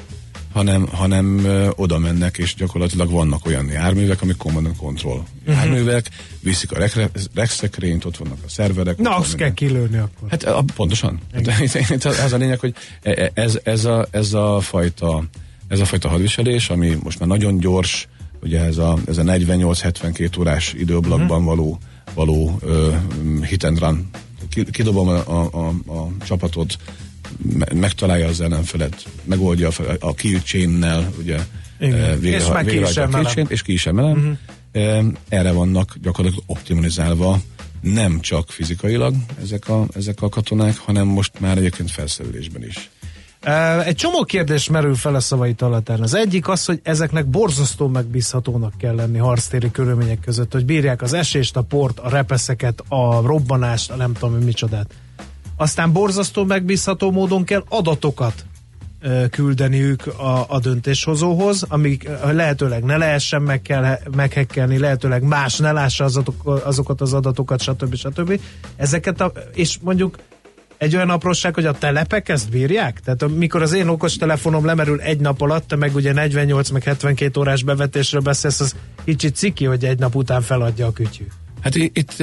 hanem, 0.53 0.86
hanem 0.86 1.46
oda 1.76 1.98
mennek, 1.98 2.38
és 2.38 2.55
gyakorlatilag 2.55 3.11
vannak 3.11 3.46
olyan 3.46 3.68
járművek, 3.68 4.22
amik 4.22 4.36
command 4.36 4.66
and 4.66 4.76
control 4.76 5.24
uh-huh. 5.40 5.55
járművek, 5.55 6.11
viszik 6.40 6.72
a 6.72 6.88
regszekrényt, 7.34 8.05
ott 8.05 8.16
vannak 8.16 8.38
a 8.46 8.48
szerverek. 8.48 8.98
Na, 8.98 9.16
azt 9.16 9.34
kell 9.34 9.55
kilőni 9.55 9.96
akkor. 9.96 10.28
Hát 10.30 10.42
a, 10.44 10.64
pontosan. 10.74 11.18
Hát, 11.34 12.05
az 12.24 12.32
a 12.32 12.36
lényeg, 12.36 12.59
hogy 12.59 12.74
e, 13.03 13.11
e, 13.11 13.30
ez, 13.34 13.59
ez, 13.62 13.84
a, 13.84 14.07
ez 14.11 14.32
a 14.32 14.61
fajta 14.61 15.24
ez 15.70 15.80
a 15.80 15.84
fajta 15.84 16.09
hadviselés, 16.09 16.70
ami 16.70 16.96
most 17.03 17.18
már 17.18 17.28
nagyon 17.28 17.59
gyors, 17.59 18.09
ugye 18.42 18.61
ez 18.61 18.78
a, 18.78 18.98
ez 19.07 19.18
a 19.18 19.22
48-72 19.22 20.38
órás 20.38 20.72
időblakban 20.72 21.30
uh-huh. 21.30 21.44
való, 21.44 21.78
való 22.14 22.59
uh, 22.62 23.44
hit 23.44 23.64
and 23.64 23.78
run. 23.78 24.11
Kidobom 24.70 25.09
a, 25.09 25.16
a, 25.26 25.48
a, 25.53 25.66
a 25.92 26.09
csapatot, 26.24 26.78
megtalálja 27.74 28.26
az 28.26 28.40
ellenfelet, 28.40 29.04
megoldja 29.24 29.68
a, 29.68 29.82
a 29.98 30.14
kill 30.14 30.38
chain-nel, 30.38 31.12
ugye 31.18 31.38
Igen. 31.78 32.20
végre, 32.20 32.38
és 32.38 32.48
meg 32.52 32.64
ki 32.64 32.80
is 32.80 32.96
emelem. 32.96 33.46
és 33.48 33.62
ki 33.62 33.72
is 33.72 33.86
emelem. 33.86 34.38
Uh-huh. 34.72 35.12
Erre 35.28 35.52
vannak 35.52 35.96
gyakorlatilag 36.02 36.44
optimalizálva 36.46 37.40
nem 37.80 38.20
csak 38.20 38.50
fizikailag 38.50 39.14
ezek 39.42 39.68
a, 39.68 39.86
ezek 39.94 40.22
a 40.22 40.28
katonák, 40.28 40.78
hanem 40.78 41.06
most 41.06 41.40
már 41.40 41.58
egyébként 41.58 41.90
felszerelésben 41.90 42.64
is. 42.64 42.90
Egy 43.84 43.94
csomó 43.94 44.24
kérdés 44.24 44.68
merül 44.68 44.94
fel 44.94 45.14
a 45.14 45.20
szavait 45.20 45.62
alatán. 45.62 46.00
Az 46.00 46.14
egyik 46.14 46.48
az, 46.48 46.64
hogy 46.64 46.80
ezeknek 46.82 47.26
borzasztó 47.26 47.88
megbízhatónak 47.88 48.72
kell 48.78 48.94
lenni 48.94 49.18
harctéri 49.18 49.70
körülmények 49.70 50.20
között, 50.20 50.52
hogy 50.52 50.64
bírják 50.64 51.02
az 51.02 51.12
esést, 51.12 51.56
a 51.56 51.62
port, 51.62 51.98
a 51.98 52.08
repeszeket, 52.08 52.84
a 52.88 53.20
robbanást, 53.20 53.90
a 53.90 53.96
nem 53.96 54.12
tudom 54.12 54.38
micsodát. 54.38 54.94
Aztán 55.61 55.92
borzasztó 55.92 56.44
megbízható 56.44 57.11
módon 57.11 57.44
kell 57.44 57.64
adatokat 57.68 58.44
küldeniük 59.30 60.06
a, 60.06 60.44
a 60.48 60.58
döntéshozóhoz, 60.58 61.64
amik 61.68 62.08
lehetőleg 62.32 62.84
ne 62.84 62.96
lehessen 62.96 63.42
meg 63.42 63.62
kell 63.62 63.98
meghekkelni, 64.16 64.78
lehetőleg 64.78 65.22
más 65.22 65.56
ne 65.56 65.72
lássa 65.72 66.04
azatok, 66.04 66.61
azokat 66.64 67.00
az 67.00 67.12
adatokat, 67.12 67.61
stb. 67.61 67.94
stb. 67.94 68.40
Ezeket 68.76 69.20
a, 69.20 69.32
és 69.54 69.78
mondjuk 69.80 70.18
egy 70.78 70.94
olyan 70.94 71.11
apróság, 71.11 71.54
hogy 71.54 71.66
a 71.66 71.72
telepek 71.72 72.28
ezt 72.28 72.50
bírják? 72.50 73.00
Tehát 73.00 73.28
mikor 73.28 73.62
az 73.62 73.72
én 73.72 73.88
okos 73.88 74.16
telefonom 74.16 74.64
lemerül 74.64 75.00
egy 75.00 75.20
nap 75.20 75.40
alatt, 75.40 75.68
te 75.68 75.76
meg 75.76 75.94
ugye 75.94 76.12
48 76.12 76.70
meg 76.70 76.82
72 76.82 77.40
órás 77.40 77.62
bevetésről 77.62 78.20
beszélsz, 78.20 78.61
az 78.61 78.74
kicsit 79.04 79.36
ciki, 79.36 79.64
hogy 79.64 79.84
egy 79.84 79.98
nap 79.98 80.14
után 80.14 80.42
feladja 80.42 80.86
a 80.86 80.92
kütyű. 80.92 81.24
Hát 81.61 81.74
itt 81.74 82.14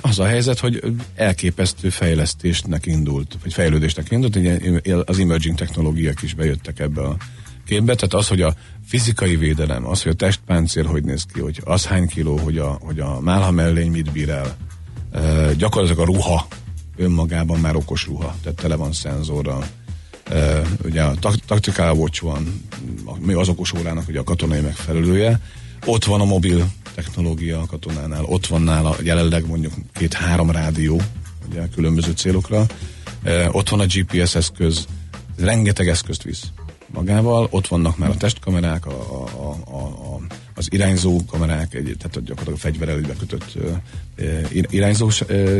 az 0.00 0.18
a 0.18 0.24
helyzet, 0.24 0.58
hogy 0.58 0.82
elképesztő 1.14 1.88
fejlesztésnek 1.88 2.86
indult, 2.86 3.36
vagy 3.42 3.52
fejlődésnek 3.52 4.10
indult, 4.10 4.38
az 5.04 5.18
emerging 5.18 5.56
technológiák 5.56 6.22
is 6.22 6.34
bejöttek 6.34 6.78
ebbe 6.78 7.02
a 7.02 7.16
képbe, 7.66 7.94
tehát 7.94 8.14
az, 8.14 8.28
hogy 8.28 8.42
a 8.42 8.54
fizikai 8.86 9.36
védelem, 9.36 9.86
az, 9.86 10.02
hogy 10.02 10.12
a 10.12 10.14
testpáncél 10.14 10.84
hogy 10.84 11.04
néz 11.04 11.26
ki, 11.32 11.40
hogy 11.40 11.60
az 11.64 11.86
hány 11.86 12.06
kiló, 12.06 12.36
hogy 12.36 12.58
a, 12.58 12.78
hogy 12.80 13.00
a 13.00 13.20
málha 13.20 13.50
mellény 13.50 13.90
mit 13.90 14.12
bír 14.12 14.30
el, 14.30 14.56
gyakorlatilag 15.56 16.08
a 16.08 16.12
ruha 16.12 16.46
önmagában 16.96 17.60
már 17.60 17.76
okos 17.76 18.06
ruha, 18.06 18.36
tehát 18.42 18.58
tele 18.60 18.76
van 18.76 18.92
szenzorral. 18.92 19.66
ugye 20.84 21.02
a 21.02 21.14
Tactical 21.46 21.96
Watch 21.96 22.22
van, 22.22 22.62
az 23.26 23.48
okos 23.48 23.72
órának 23.72 24.08
ugye 24.08 24.18
a 24.18 24.24
katonai 24.24 24.60
megfelelője, 24.60 25.40
ott 25.86 26.04
van 26.04 26.20
a 26.20 26.24
mobil 26.24 26.72
technológia 26.94 27.60
a 27.60 27.66
katonánál, 27.66 28.24
ott 28.24 28.46
van 28.46 28.62
nála 28.62 28.96
jelenleg 29.02 29.46
mondjuk 29.46 29.72
két-három 29.92 30.50
rádió, 30.50 31.00
ugye 31.48 31.68
különböző 31.74 32.12
célokra, 32.12 32.66
e, 33.22 33.48
ott 33.52 33.68
van 33.68 33.80
a 33.80 33.86
GPS 33.86 34.34
eszköz, 34.34 34.86
rengeteg 35.36 35.88
eszközt 35.88 36.22
visz 36.22 36.42
magával, 36.94 37.46
ott 37.50 37.66
vannak 37.66 37.98
már 37.98 38.10
a 38.10 38.16
testkamerák, 38.16 38.86
a, 38.86 38.90
a, 38.90 39.50
a, 39.66 39.76
a, 39.76 40.20
az 40.54 40.72
irányzó 40.72 41.20
kamerák, 41.26 41.74
egy, 41.74 41.96
tehát 41.98 42.24
gyakorlatilag 42.24 42.54
a 42.54 42.56
fegyverrel 42.56 43.00
bekötött 43.00 43.58
irányzó 44.70 45.08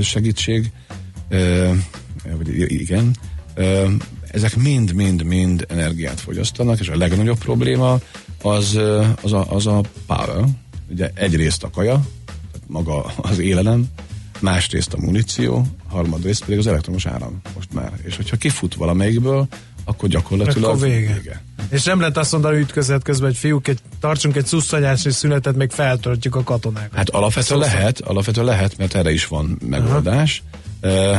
segítség, 0.01 0.72
vagy 2.37 2.72
igen, 2.72 3.16
ezek 4.30 4.57
mind-mind-mind 4.57 5.66
energiát 5.68 6.20
fogyasztanak, 6.20 6.80
és 6.80 6.89
a 6.89 6.97
legnagyobb 6.97 7.39
probléma 7.39 7.99
az, 8.43 8.78
az, 9.22 9.32
a, 9.32 9.53
az 9.53 9.66
a 9.66 9.80
power, 10.07 10.45
ugye 10.95 11.11
egyrészt 11.14 11.62
a 11.62 11.70
kaja, 11.70 12.05
tehát 12.26 12.68
maga 12.68 13.12
az 13.16 13.38
élelem, 13.38 13.86
másrészt 14.40 14.92
a 14.92 14.99
muníció, 14.99 15.66
harmadrészt 15.88 16.45
pedig 16.45 16.59
az 16.59 16.66
elektromos 16.66 17.07
áram 17.07 17.40
most 17.55 17.72
már. 17.72 17.92
És 18.03 18.16
hogyha 18.16 18.36
kifut 18.36 18.74
valamelyikből, 18.74 19.47
akkor 19.84 20.09
gyakorlatilag 20.09 20.70
akkor 20.70 20.88
vége. 20.88 21.14
vége. 21.14 21.42
És 21.70 21.82
nem 21.84 22.01
lehet 22.01 22.16
azt 22.16 22.32
mondani 22.32 22.59
ütközet 22.59 23.03
közben, 23.03 23.28
hogy 23.28 23.38
fiúk, 23.38 23.68
egy, 23.68 23.78
tartsunk 24.01 24.36
egy 24.36 24.47
szuszanyási 24.47 25.11
szünetet, 25.11 25.57
még 25.57 25.70
feltöltjük 25.70 26.36
a 26.36 26.42
katonákat. 26.42 26.95
Hát 26.95 27.11
alapvetően 27.11 27.61
lehet, 27.61 28.01
alapvetően 28.01 28.47
lehet, 28.47 28.76
mert 28.76 28.95
erre 28.95 29.12
is 29.12 29.26
van 29.26 29.59
megoldás. 29.68 30.42
Uh-huh 30.47 30.62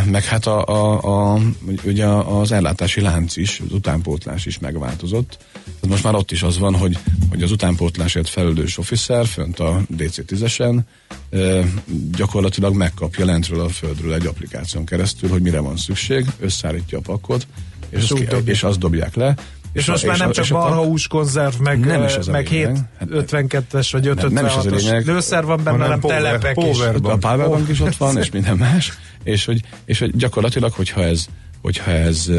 meg 0.05 0.23
hát 0.23 0.45
a, 0.45 0.65
a, 0.65 1.33
a, 1.33 1.39
ugye 1.83 2.05
az 2.07 2.51
ellátási 2.51 3.01
lánc 3.01 3.35
is, 3.35 3.61
az 3.65 3.71
utánpótlás 3.71 4.45
is 4.45 4.59
megváltozott. 4.59 5.37
Tehát 5.63 5.87
most 5.87 6.03
már 6.03 6.15
ott 6.15 6.31
is 6.31 6.43
az 6.43 6.57
van, 6.57 6.75
hogy, 6.75 6.97
hogy 7.29 7.43
az 7.43 7.51
utánpótlásért 7.51 8.29
felelős 8.29 8.77
officer 8.77 9.25
fönt 9.25 9.59
a 9.59 9.81
DC-10-esen 9.97 10.79
gyakorlatilag 12.11 12.75
megkapja 12.75 13.25
lentről 13.25 13.59
a 13.59 13.69
földről 13.69 14.13
egy 14.13 14.25
applikáción 14.25 14.85
keresztül, 14.85 15.29
hogy 15.29 15.41
mire 15.41 15.59
van 15.59 15.77
szükség, 15.77 16.25
összeállítja 16.39 16.97
a 16.97 17.01
pakkot, 17.01 17.47
és, 17.89 18.03
és, 18.03 18.11
azt, 18.11 18.47
és 18.47 18.63
azt 18.63 18.79
dobják 18.79 19.15
le, 19.15 19.35
és, 19.73 19.81
és 19.81 19.87
most 19.87 20.03
a, 20.03 20.07
már 20.07 20.17
nem 20.17 20.31
csak 20.31 20.47
balhaús 20.47 21.07
konzerv, 21.07 21.59
meg, 21.59 21.79
nem 21.79 22.03
is 22.03 22.15
az 22.15 22.27
meg 22.27 22.47
752-es 22.51 23.87
vagy 23.91 24.11
556-os 24.15 25.05
lőszer 25.05 25.45
van 25.45 25.63
benne, 25.63 25.83
hanem 25.83 25.99
telepek 25.99 26.57
is. 26.69 26.79
A 26.79 27.17
powerbank 27.17 27.69
is 27.69 27.79
ott 27.79 27.95
van, 27.95 28.17
és 28.17 28.31
minden 28.31 28.57
más. 28.57 28.97
És 29.25 29.45
hogy, 29.45 29.61
és 29.85 29.99
hogy 29.99 30.15
gyakorlatilag, 30.15 30.73
hogyha 30.73 31.03
ez, 31.03 31.25
hogyha 31.61 31.91
ez 31.91 32.31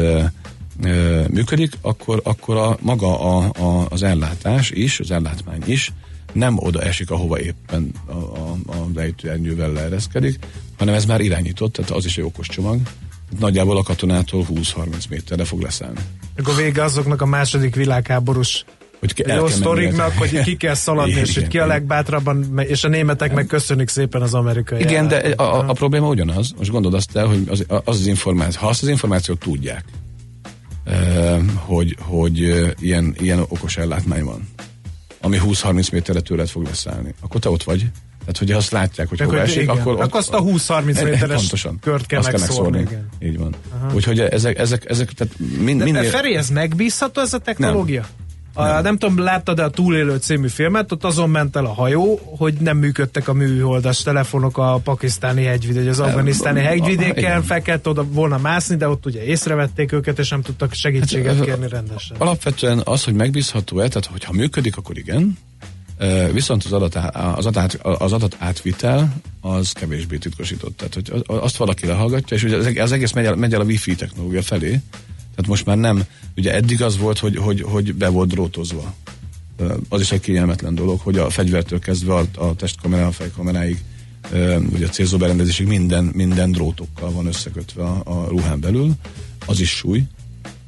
működik, 1.29 1.73
akkor, 1.81 2.21
akkor 2.23 2.57
a, 2.57 2.77
maga 2.81 3.19
a, 3.19 3.51
a, 3.57 3.85
az 3.89 4.03
ellátás 4.03 4.69
is, 4.71 4.99
az 4.99 5.11
ellátmány 5.11 5.61
is 5.65 5.91
nem 6.33 6.57
oda 6.57 6.81
esik, 6.81 7.11
ahova 7.11 7.39
éppen 7.39 7.91
a, 8.05 8.11
a, 8.11 8.57
a 8.67 8.87
lejtőernyővel 8.95 9.71
leereszkedik, 9.71 10.39
hanem 10.77 10.93
ez 10.93 11.05
már 11.05 11.21
irányított, 11.21 11.73
tehát 11.73 11.91
az 11.91 12.05
is 12.05 12.17
egy 12.17 12.23
okos 12.23 12.47
csomag, 12.47 12.79
nagyjából 13.39 13.77
a 13.77 13.83
katonától 13.83 14.45
20-30 14.49 15.09
méterre 15.09 15.45
fog 15.45 15.61
leszállni. 15.61 15.99
Akkor 16.37 16.55
vége 16.55 16.83
azoknak 16.83 17.21
a 17.21 17.25
második 17.25 17.75
világháborús 17.75 18.65
hogy 18.99 19.13
ke- 19.13 19.35
jó 19.35 19.47
sztoriknak, 19.47 20.11
hogy 20.17 20.41
ki 20.41 20.57
kell 20.57 20.73
szaladni, 20.73 21.11
igen, 21.11 21.23
és 21.23 21.33
hogy 21.33 21.47
ki 21.47 21.59
a 21.59 21.65
legbátrabban, 21.65 22.59
és 22.59 22.83
a 22.83 22.87
németek 22.87 23.33
meg 23.33 23.45
köszönik 23.45 23.89
szépen 23.89 24.21
az 24.21 24.33
amerikai. 24.33 24.79
Igen, 24.79 25.07
de 25.07 25.15
a, 25.15 25.43
a, 25.43 25.69
a 25.69 25.73
probléma 25.73 26.07
ugyanaz. 26.07 26.53
Most 26.57 26.71
gondold 26.71 26.93
azt 26.93 27.15
el, 27.15 27.25
hogy 27.25 27.43
az 27.49 27.65
az, 27.67 27.81
az 27.85 28.05
információ, 28.05 28.61
ha 28.61 28.67
azt 28.67 28.81
az 28.81 28.87
információt 28.87 29.39
tudják, 29.39 29.83
hogy, 31.55 31.95
hogy 31.99 32.37
ilyen, 32.79 33.15
ilyen 33.19 33.39
okos 33.39 33.77
ellátmány 33.77 34.23
van, 34.23 34.49
ami 35.21 35.39
20-30 35.43 35.91
méterre 35.91 36.19
tőled 36.19 36.47
fog 36.47 36.63
leszállni, 36.63 37.13
akkor 37.21 37.41
te 37.41 37.49
ott 37.49 37.63
vagy, 37.63 37.85
tehát, 38.19 38.37
hogyha 38.37 38.57
azt 38.57 38.71
látják, 38.71 39.09
hogy 39.09 39.19
hova 39.19 39.39
esik, 39.39 39.61
igen. 39.61 39.77
akkor... 39.77 39.93
Ott, 39.93 40.01
akkor 40.01 40.19
azt 40.19 40.33
a 40.33 40.43
20-30 40.43 41.03
méteres 41.03 41.39
pontosan, 41.39 41.79
kört 41.81 42.05
kell 42.05 42.21
megszórni. 42.21 42.79
Igen. 42.79 43.09
Így 43.19 43.37
van. 43.37 43.55
Aha. 43.79 43.93
Úgyhogy 43.93 44.19
ezek, 44.19 44.57
ezek, 44.57 44.89
ezek 44.89 45.11
tehát 45.11 45.33
mind, 45.59 45.83
minél... 45.83 46.03
Feri, 46.03 46.35
ez 46.35 46.49
megbízható 46.49 47.21
ez 47.21 47.33
a 47.33 47.37
technológia? 47.37 48.01
Nem. 48.01 48.26
A, 48.57 48.81
nem. 48.81 48.97
tudom, 48.97 49.19
láttad-e 49.19 49.63
a 49.63 49.69
Túlélő 49.69 50.17
című 50.17 50.47
filmet, 50.47 50.91
ott 50.91 51.03
azon 51.03 51.29
ment 51.29 51.55
el 51.55 51.65
a 51.65 51.73
hajó, 51.73 52.19
hogy 52.37 52.53
nem 52.53 52.77
működtek 52.77 53.27
a 53.27 53.33
műholdas 53.33 54.01
telefonok 54.01 54.57
a 54.57 54.79
pakisztáni 54.83 55.43
hegyvidék, 55.43 55.89
az 55.89 55.99
afganisztáni 55.99 56.61
hegyvidéken, 56.61 57.43
fel 57.43 57.61
kellett 57.61 57.87
oda 57.87 58.03
volna 58.03 58.37
mászni, 58.37 58.75
de 58.75 58.87
ott 58.87 59.05
ugye 59.05 59.23
észrevették 59.23 59.91
őket, 59.91 60.19
és 60.19 60.29
nem 60.29 60.41
tudtak 60.41 60.73
segítséget 60.73 61.35
hát, 61.35 61.45
kérni 61.45 61.67
rendesen. 61.67 62.17
Alapvetően 62.17 62.81
az, 62.83 63.03
hogy 63.03 63.13
megbízható-e, 63.13 63.87
tehát 63.87 64.05
hogyha 64.05 64.33
működik, 64.33 64.77
akkor 64.77 64.97
igen, 64.97 65.37
Viszont 66.31 66.63
az 66.63 66.73
adat, 66.73 66.95
az, 67.13 67.45
adat, 67.45 67.73
az 67.81 68.13
adat 68.13 68.35
átvitel 68.39 69.13
az 69.41 69.71
kevésbé 69.71 70.17
titkosított. 70.17 70.77
Tehát, 70.77 70.93
hogy 70.93 71.23
azt 71.25 71.57
valaki 71.57 71.85
lehallgatja, 71.85 72.37
és 72.37 72.43
ugye 72.43 72.81
az 72.81 72.91
egész 72.91 73.11
megy 73.11 73.25
el, 73.25 73.35
megy 73.35 73.53
el 73.53 73.61
a 73.61 73.63
wifi 73.63 73.95
technológia 73.95 74.41
felé. 74.41 74.79
Tehát 75.37 75.51
most 75.51 75.65
már 75.65 75.77
nem, 75.77 76.03
ugye 76.37 76.53
eddig 76.53 76.81
az 76.81 76.97
volt, 76.97 77.19
hogy, 77.19 77.35
hogy, 77.37 77.61
hogy 77.61 77.93
be 77.93 78.09
volt 78.09 78.29
drótozva. 78.29 78.93
Az 79.89 80.01
is 80.01 80.11
egy 80.11 80.19
kényelmetlen 80.19 80.75
dolog, 80.75 80.99
hogy 80.99 81.17
a 81.17 81.29
fegyvertől 81.29 81.79
kezdve 81.79 82.13
a, 82.13 82.25
a 82.35 82.55
testkamera, 82.55 83.07
a 83.07 83.11
fejkameráig, 83.11 83.83
ugye 84.73 84.85
a 84.85 84.89
célzó 84.89 85.17
berendezésig 85.17 85.67
minden, 85.67 86.11
minden 86.13 86.51
drótokkal 86.51 87.11
van 87.11 87.25
összekötve 87.25 87.83
a, 87.83 88.01
a 88.05 88.27
ruhán 88.27 88.59
belül. 88.59 88.91
Az 89.45 89.59
is 89.59 89.69
súly, 89.69 90.03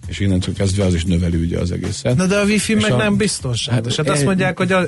és 0.10 0.20
innentől 0.20 0.54
kezdve 0.54 0.86
az 0.86 0.94
is 0.94 1.04
növeli 1.04 1.38
ugye 1.38 1.60
az 1.60 1.72
egészet. 1.72 2.16
Na 2.16 2.26
de 2.26 2.36
a 2.36 2.44
wifi 2.44 2.74
meg 2.74 2.92
a, 2.92 2.96
nem 2.96 3.18
biztonságos. 3.18 3.96
Hát, 3.96 4.06
hát 4.06 4.16
azt 4.16 4.26
mondják, 4.26 4.58
hogy 4.58 4.72
a, 4.72 4.82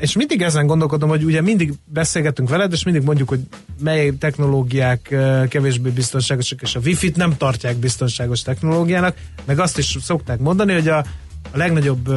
és 0.00 0.16
mindig 0.16 0.42
ezen 0.42 0.66
gondolkodom, 0.66 1.08
hogy 1.08 1.24
ugye 1.24 1.40
mindig 1.40 1.72
beszélgetünk 1.84 2.48
veled, 2.48 2.72
és 2.72 2.84
mindig 2.84 3.02
mondjuk, 3.02 3.28
hogy 3.28 3.40
mely 3.80 4.12
technológiák 4.18 5.16
kevésbé 5.48 5.90
biztonságosak, 5.90 6.62
és 6.62 6.74
a 6.74 6.80
wifi-t 6.84 7.16
nem 7.16 7.36
tartják 7.36 7.76
biztonságos 7.76 8.42
technológiának, 8.42 9.16
meg 9.44 9.58
azt 9.58 9.78
is 9.78 9.96
szokták 10.02 10.38
mondani, 10.38 10.72
hogy 10.72 10.88
a, 10.88 10.98
a 11.50 11.56
legnagyobb 11.56 12.12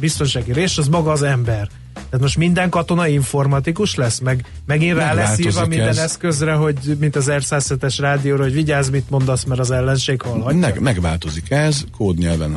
biztonsági 0.00 0.52
rés 0.52 0.78
az 0.78 0.88
maga 0.88 1.10
az 1.10 1.22
ember. 1.22 1.68
Tehát 2.10 2.20
most 2.20 2.36
minden 2.36 2.70
katona 2.70 3.06
informatikus 3.06 3.94
lesz, 3.94 4.18
meg 4.18 4.44
megint 4.66 4.96
rá 4.96 5.12
lesz 5.12 5.38
írva 5.38 5.66
minden 5.66 5.88
ez. 5.88 5.98
eszközre, 5.98 6.52
hogy 6.52 6.96
mint 7.00 7.16
az 7.16 7.26
R107-es 7.28 7.96
rádióra, 7.98 8.42
hogy 8.42 8.52
vigyázz, 8.52 8.90
mit 8.90 9.10
mondasz, 9.10 9.44
mert 9.44 9.60
az 9.60 9.70
ellenség 9.70 10.22
hallhatja. 10.22 10.58
Meg, 10.58 10.80
megváltozik 10.80 11.50
ez, 11.50 11.84
kódnyelven 11.96 12.56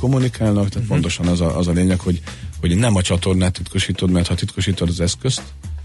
kommunikálnak, 0.00 0.54
tehát 0.54 0.74
uh-huh. 0.74 0.86
pontosan 0.86 1.26
az 1.26 1.40
a, 1.40 1.58
az 1.58 1.66
a 1.66 1.72
lényeg, 1.72 2.00
hogy, 2.00 2.22
hogy 2.60 2.76
nem 2.76 2.96
a 2.96 3.02
csatornát 3.02 3.52
titkosítod, 3.52 4.10
mert 4.10 4.26
ha 4.26 4.34
titkosítod 4.34 4.88
az 4.88 5.00
eszközt, 5.00 5.42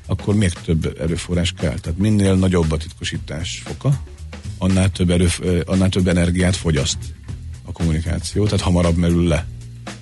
akkor 0.07 0.35
még 0.35 0.53
több 0.53 0.97
erőforrás 0.99 1.51
kell. 1.51 1.79
Tehát 1.79 1.99
minél 1.99 2.35
nagyobb 2.35 2.71
a 2.71 2.77
titkosítás 2.77 3.61
foka, 3.65 3.93
annál 4.57 4.89
több, 4.89 5.09
erő, 5.09 5.27
annál 5.65 5.89
több 5.89 6.07
energiát 6.07 6.55
fogyaszt 6.55 6.97
a 7.65 7.71
kommunikáció, 7.71 8.45
tehát 8.45 8.61
hamarabb 8.61 8.95
merül 8.95 9.27
le, 9.27 9.45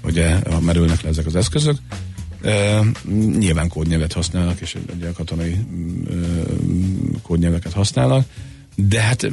ugye, 0.04 0.40
ha 0.50 0.60
merülnek 0.60 1.02
le 1.02 1.10
ezek 1.10 1.26
az 1.26 1.36
eszközök. 1.36 1.78
E, 2.42 2.80
nyilván 3.38 3.68
kódnyelvet 3.68 4.14
használnak, 4.14 4.60
és 4.60 4.76
ugye 4.96 5.08
a 5.08 5.14
katonai 5.14 5.52
e, 5.52 6.14
kódnyelveket 7.22 7.74
használnak, 7.74 8.26
de 8.76 9.02
hát 9.02 9.32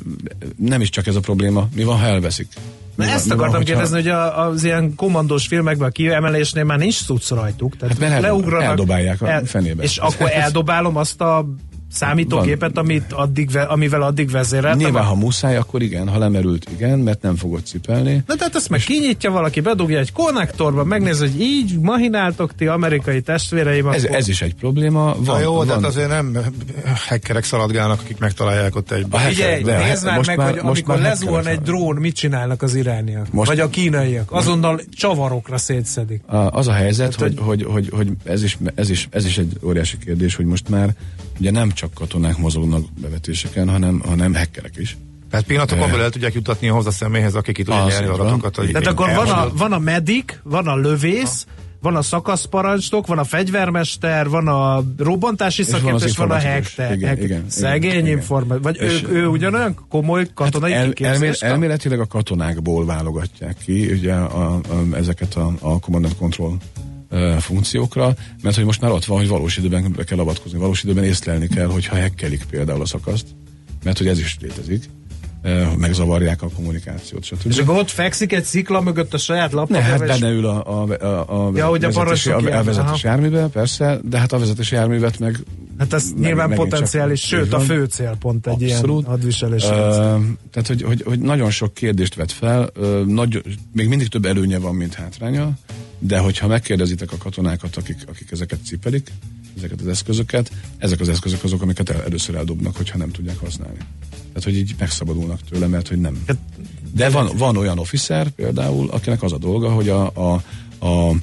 nem 0.56 0.80
is 0.80 0.88
csak 0.88 1.06
ez 1.06 1.16
a 1.16 1.20
probléma. 1.20 1.68
Mi 1.74 1.82
van, 1.82 1.98
ha 1.98 2.06
elveszik? 2.06 2.48
Na 2.94 3.04
ezt 3.04 3.30
akartam 3.30 3.56
van, 3.56 3.64
kérdezni, 3.64 3.96
hogy 3.96 4.08
a, 4.08 4.46
az 4.46 4.64
ilyen 4.64 4.94
kommandós 4.94 5.46
filmekben 5.46 5.88
a 5.88 5.90
kiemelésnél 5.90 6.64
már 6.64 6.78
nincs 6.78 7.06
tudsz 7.06 7.30
rajtuk. 7.30 7.76
Tehát 7.76 7.98
hát 7.98 8.10
mert 8.10 8.22
leugranak, 8.22 8.68
eldobálják 8.68 9.22
a 9.22 9.28
el, 9.28 9.44
fenébe. 9.44 9.82
És 9.82 9.96
akkor 9.96 10.30
eldobálom 10.30 10.96
azt 10.96 11.20
a 11.20 11.46
számítógépet, 11.94 12.78
amit 12.78 13.12
addig, 13.12 13.56
amivel 13.68 14.02
addig 14.02 14.30
vezéreltem? 14.30 14.78
Nyilván, 14.78 15.04
ha 15.04 15.14
muszáj, 15.14 15.56
akkor 15.56 15.82
igen, 15.82 16.08
ha 16.08 16.18
lemerült, 16.18 16.70
igen, 16.70 16.98
mert 16.98 17.22
nem 17.22 17.36
fogod 17.36 17.64
cipelni. 17.64 18.22
Na 18.26 18.34
tehát 18.34 18.54
ezt 18.54 18.68
meg 18.68 18.80
kinyitja 18.80 19.30
valaki, 19.30 19.60
bedugja 19.60 19.98
egy 19.98 20.12
konnektorba, 20.12 20.84
megnéz, 20.84 21.18
hogy 21.18 21.40
így 21.40 21.78
mahináltok 21.80 22.54
ti 22.54 22.66
amerikai 22.66 23.20
testvéreim. 23.20 23.88
Ez, 23.88 24.04
akkor... 24.04 24.16
ez 24.16 24.28
is 24.28 24.42
egy 24.42 24.54
probléma. 24.54 25.02
Van, 25.04 25.24
Na 25.24 25.40
jó, 25.40 25.54
van. 25.54 25.66
de 25.66 25.72
hát 25.72 25.84
azért 25.84 26.08
nem 26.08 26.38
hackerek 27.08 27.44
szaladgálnak, 27.44 28.00
akik 28.00 28.18
megtalálják 28.18 28.76
ott 28.76 28.90
egy. 28.90 29.06
Figyelj, 29.10 29.62
nézd 29.62 30.04
már 30.04 30.26
meg, 30.26 30.36
már, 30.36 30.50
hogy 30.50 30.58
amikor 30.58 30.98
lezuhan 30.98 31.46
egy 31.46 31.60
drón, 31.60 31.96
mit 31.96 32.14
csinálnak 32.14 32.62
az 32.62 32.74
irániak? 32.74 33.32
Most, 33.32 33.48
vagy 33.48 33.60
a 33.60 33.68
kínaiak? 33.68 34.32
Azonnal 34.32 34.80
csavarokra 34.96 35.58
szétszedik. 35.58 36.22
A, 36.26 36.36
az 36.36 36.68
a 36.68 36.72
helyzet, 36.72 37.14
hát, 37.14 37.20
hogy, 37.20 37.38
hogy, 37.38 37.62
hogy, 37.62 37.88
hogy 37.92 38.08
ez, 38.24 38.42
is, 38.42 38.58
ez, 38.74 38.90
is, 38.90 39.08
ez 39.10 39.26
is 39.26 39.38
egy 39.38 39.52
óriási 39.62 39.98
kérdés, 39.98 40.34
hogy 40.34 40.46
most 40.46 40.68
már 40.68 40.94
ugye 41.38 41.50
nem 41.50 41.70
csak 41.70 41.94
katonák 41.94 42.36
mozognak 42.36 42.84
bevetéseken, 43.00 43.68
hanem, 43.68 44.02
hanem 44.04 44.34
hackerek 44.34 44.76
is. 44.76 44.96
Tehát 45.30 45.48
pillanatokon 45.48 45.86
belül 45.88 46.02
el 46.02 46.10
tudják 46.10 46.34
jutatni 46.34 46.68
a 46.68 46.90
személyhez, 46.90 47.34
akik 47.34 47.58
itt 47.58 47.66
tudják 47.66 47.86
nyerni 47.86 48.06
adatokat. 48.06 48.56
Hogy 48.56 48.70
Tehát 48.70 48.86
akkor 48.86 49.10
van 49.14 49.28
a, 49.28 49.50
van 49.56 49.72
a 49.72 49.78
medic, 49.78 50.38
van 50.42 50.66
a 50.66 50.76
lövész, 50.76 51.46
ha. 51.46 51.62
van 51.80 51.96
a 51.96 52.02
szakaszparancsnok, 52.02 53.06
van 53.06 53.18
a 53.18 53.24
fegyvermester, 53.24 54.28
van 54.28 54.48
a 54.48 54.82
robbantási 54.96 55.62
szakértő, 55.62 56.06
és 56.06 56.16
van, 56.16 56.30
a 56.30 56.40
hacker. 56.40 56.92
Igen, 56.92 57.22
igen, 57.22 57.44
Szegény 57.48 58.06
információ. 58.06 58.62
Vagy 58.62 58.76
ő, 58.80 59.08
ő 59.08 59.26
ugyanolyan 59.26 59.78
komoly 59.88 60.26
katonai 60.34 60.72
hát 60.72 61.00
el, 61.00 61.06
elmél, 61.06 61.34
Elméletileg 61.38 62.00
a 62.00 62.06
katonákból 62.06 62.86
válogatják 62.86 63.56
ki 63.64 63.92
ugye 63.92 64.12
a, 64.12 64.54
a, 64.54 64.60
a, 64.68 64.96
ezeket 64.96 65.34
a, 65.34 65.52
a 65.60 65.78
command 65.78 66.04
and 66.04 66.16
control 66.16 66.56
funkciókra, 67.38 68.14
mert 68.42 68.56
hogy 68.56 68.64
most 68.64 68.80
már 68.80 68.90
ott 68.90 69.04
van, 69.04 69.18
hogy 69.18 69.28
valós 69.28 69.56
időben 69.56 69.92
be 69.96 70.04
kell 70.04 70.18
avatkozni, 70.18 70.58
valós 70.58 70.82
időben 70.82 71.04
észlelni 71.04 71.48
kell, 71.48 71.66
hogyha 71.66 71.96
hekkelik 71.96 72.44
például 72.50 72.80
a 72.80 72.86
szakaszt, 72.86 73.26
mert 73.84 73.98
hogy 73.98 74.06
ez 74.06 74.18
is 74.18 74.36
létezik 74.40 74.84
megzavarják 75.78 76.42
a 76.42 76.48
kommunikációt, 76.56 77.24
stb. 77.24 77.50
És 77.50 77.58
akkor 77.58 77.76
ott 77.76 77.90
fekszik 77.90 78.32
egy 78.32 78.44
szikla 78.44 78.80
mögött 78.80 79.14
a 79.14 79.18
saját 79.18 79.52
laptopja? 79.52 79.82
Ne, 79.82 79.88
hát 79.88 80.06
benne 80.06 80.30
ül 80.30 80.46
a, 80.46 80.82
a, 80.82 81.04
a, 81.04 81.46
a, 81.46 81.50
ja, 81.54 81.68
a 81.68 81.78
vezetési, 81.78 82.30
a, 82.30 82.58
a 82.58 82.62
vezetési 82.62 83.06
járműbe, 83.06 83.46
persze, 83.46 83.98
de 84.02 84.18
hát 84.18 84.32
a 84.32 84.38
vezetési 84.38 84.74
járművet 84.74 85.18
meg 85.18 85.38
Hát 85.78 85.92
ez 85.92 86.10
meg, 86.10 86.20
nyilván 86.20 86.54
potenciális, 86.54 87.20
csak, 87.20 87.40
sőt 87.40 87.52
a 87.52 87.60
fő 87.60 87.84
célpont 87.84 88.46
egy 88.46 88.62
Abszolút. 88.62 89.00
ilyen 89.00 89.10
hadviselés. 89.10 89.62
Uh, 89.62 89.70
tehát, 90.50 90.66
hogy, 90.66 90.82
hogy, 90.82 91.02
hogy 91.02 91.18
nagyon 91.18 91.50
sok 91.50 91.74
kérdést 91.74 92.14
vet 92.14 92.32
fel, 92.32 92.70
uh, 92.76 93.04
nagy, 93.04 93.42
még 93.72 93.88
mindig 93.88 94.08
több 94.08 94.24
előnye 94.24 94.58
van, 94.58 94.74
mint 94.74 94.94
hátránya, 94.94 95.52
de 95.98 96.18
hogyha 96.18 96.46
megkérdezitek 96.46 97.12
a 97.12 97.16
katonákat, 97.16 97.76
akik, 97.76 97.96
akik 98.08 98.30
ezeket 98.30 98.58
cipelik, 98.64 99.12
ezeket 99.56 99.80
az 99.80 99.86
eszközöket, 99.86 100.50
ezek 100.78 101.00
az 101.00 101.08
eszközök 101.08 101.44
azok, 101.44 101.62
amiket 101.62 101.90
el, 101.90 102.02
először 102.02 102.34
eldobnak, 102.34 102.76
hogyha 102.76 102.98
nem 102.98 103.10
tudják 103.10 103.38
használni. 103.38 103.78
Tehát, 104.10 104.44
hogy 104.44 104.56
így 104.56 104.74
megszabadulnak 104.78 105.40
tőle, 105.50 105.66
mert 105.66 105.88
hogy 105.88 106.00
nem. 106.00 106.22
Hát, 106.26 106.38
de 106.94 107.10
van, 107.10 107.30
van 107.36 107.56
olyan 107.56 107.78
officer 107.78 108.28
például, 108.28 108.90
akinek 108.90 109.22
az 109.22 109.32
a 109.32 109.38
dolga, 109.38 109.70
hogy 109.70 109.88
a, 109.88 110.10
a, 110.14 110.42
a 110.86 111.14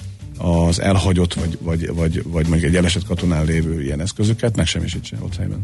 az 0.42 0.80
elhagyott, 0.80 1.34
vagy, 1.34 1.58
vagy, 1.62 1.94
vagy, 1.94 2.24
vagy 2.24 2.48
mondjuk 2.48 2.72
egy 2.72 2.76
elesett 2.76 3.06
katonál 3.06 3.46
lévő 3.46 3.84
ilyen 3.84 4.02
eszközöket 4.02 4.56
megsemmisítse 4.56 5.18
ott 5.22 5.36
helyben. 5.36 5.60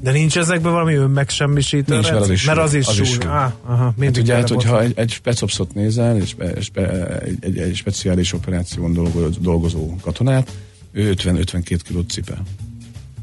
De 0.00 0.12
nincs 0.12 0.38
ezekben 0.38 0.72
valami 0.72 0.94
önmegsemmisítő 0.94 1.94
Nincs, 1.94 2.10
mert 2.10 2.20
az 2.20 2.30
is 2.30 2.44
Mert 2.44 2.58
az 2.58 2.74
is, 2.74 2.86
az 2.86 3.00
is 3.00 3.16
ah, 3.16 3.52
aha, 3.64 3.94
hát 4.00 4.16
ugye, 4.16 4.34
hát, 4.34 4.48
hogyha 4.48 4.82
egy, 4.82 4.92
egy 4.96 5.10
specopszot 5.10 5.74
nézel, 5.74 6.16
egy, 6.16 6.34
egy, 6.38 7.36
egy, 7.40 7.58
egy 7.58 7.74
speciális 7.74 8.32
operáción 8.32 8.92
dolgozó, 8.92 9.28
dolgozó 9.40 9.96
katonát, 10.00 10.52
ő 10.92 11.14
50-52 11.16 11.80
kilót 11.84 12.10
cipel. 12.10 12.42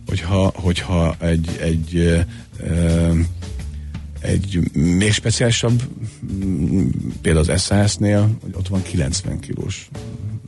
Hogyha, 0.07 0.51
hogyha 0.55 1.15
egy, 1.19 1.49
egy, 1.59 1.97
egy, 1.99 2.25
egy 4.19 4.71
még 4.73 5.11
speciálisabb, 5.11 5.81
például 7.21 7.49
az 7.49 7.61
SAS-nél, 7.61 8.29
ott 8.53 8.67
van 8.67 8.81
90 8.81 9.39
kilós 9.39 9.89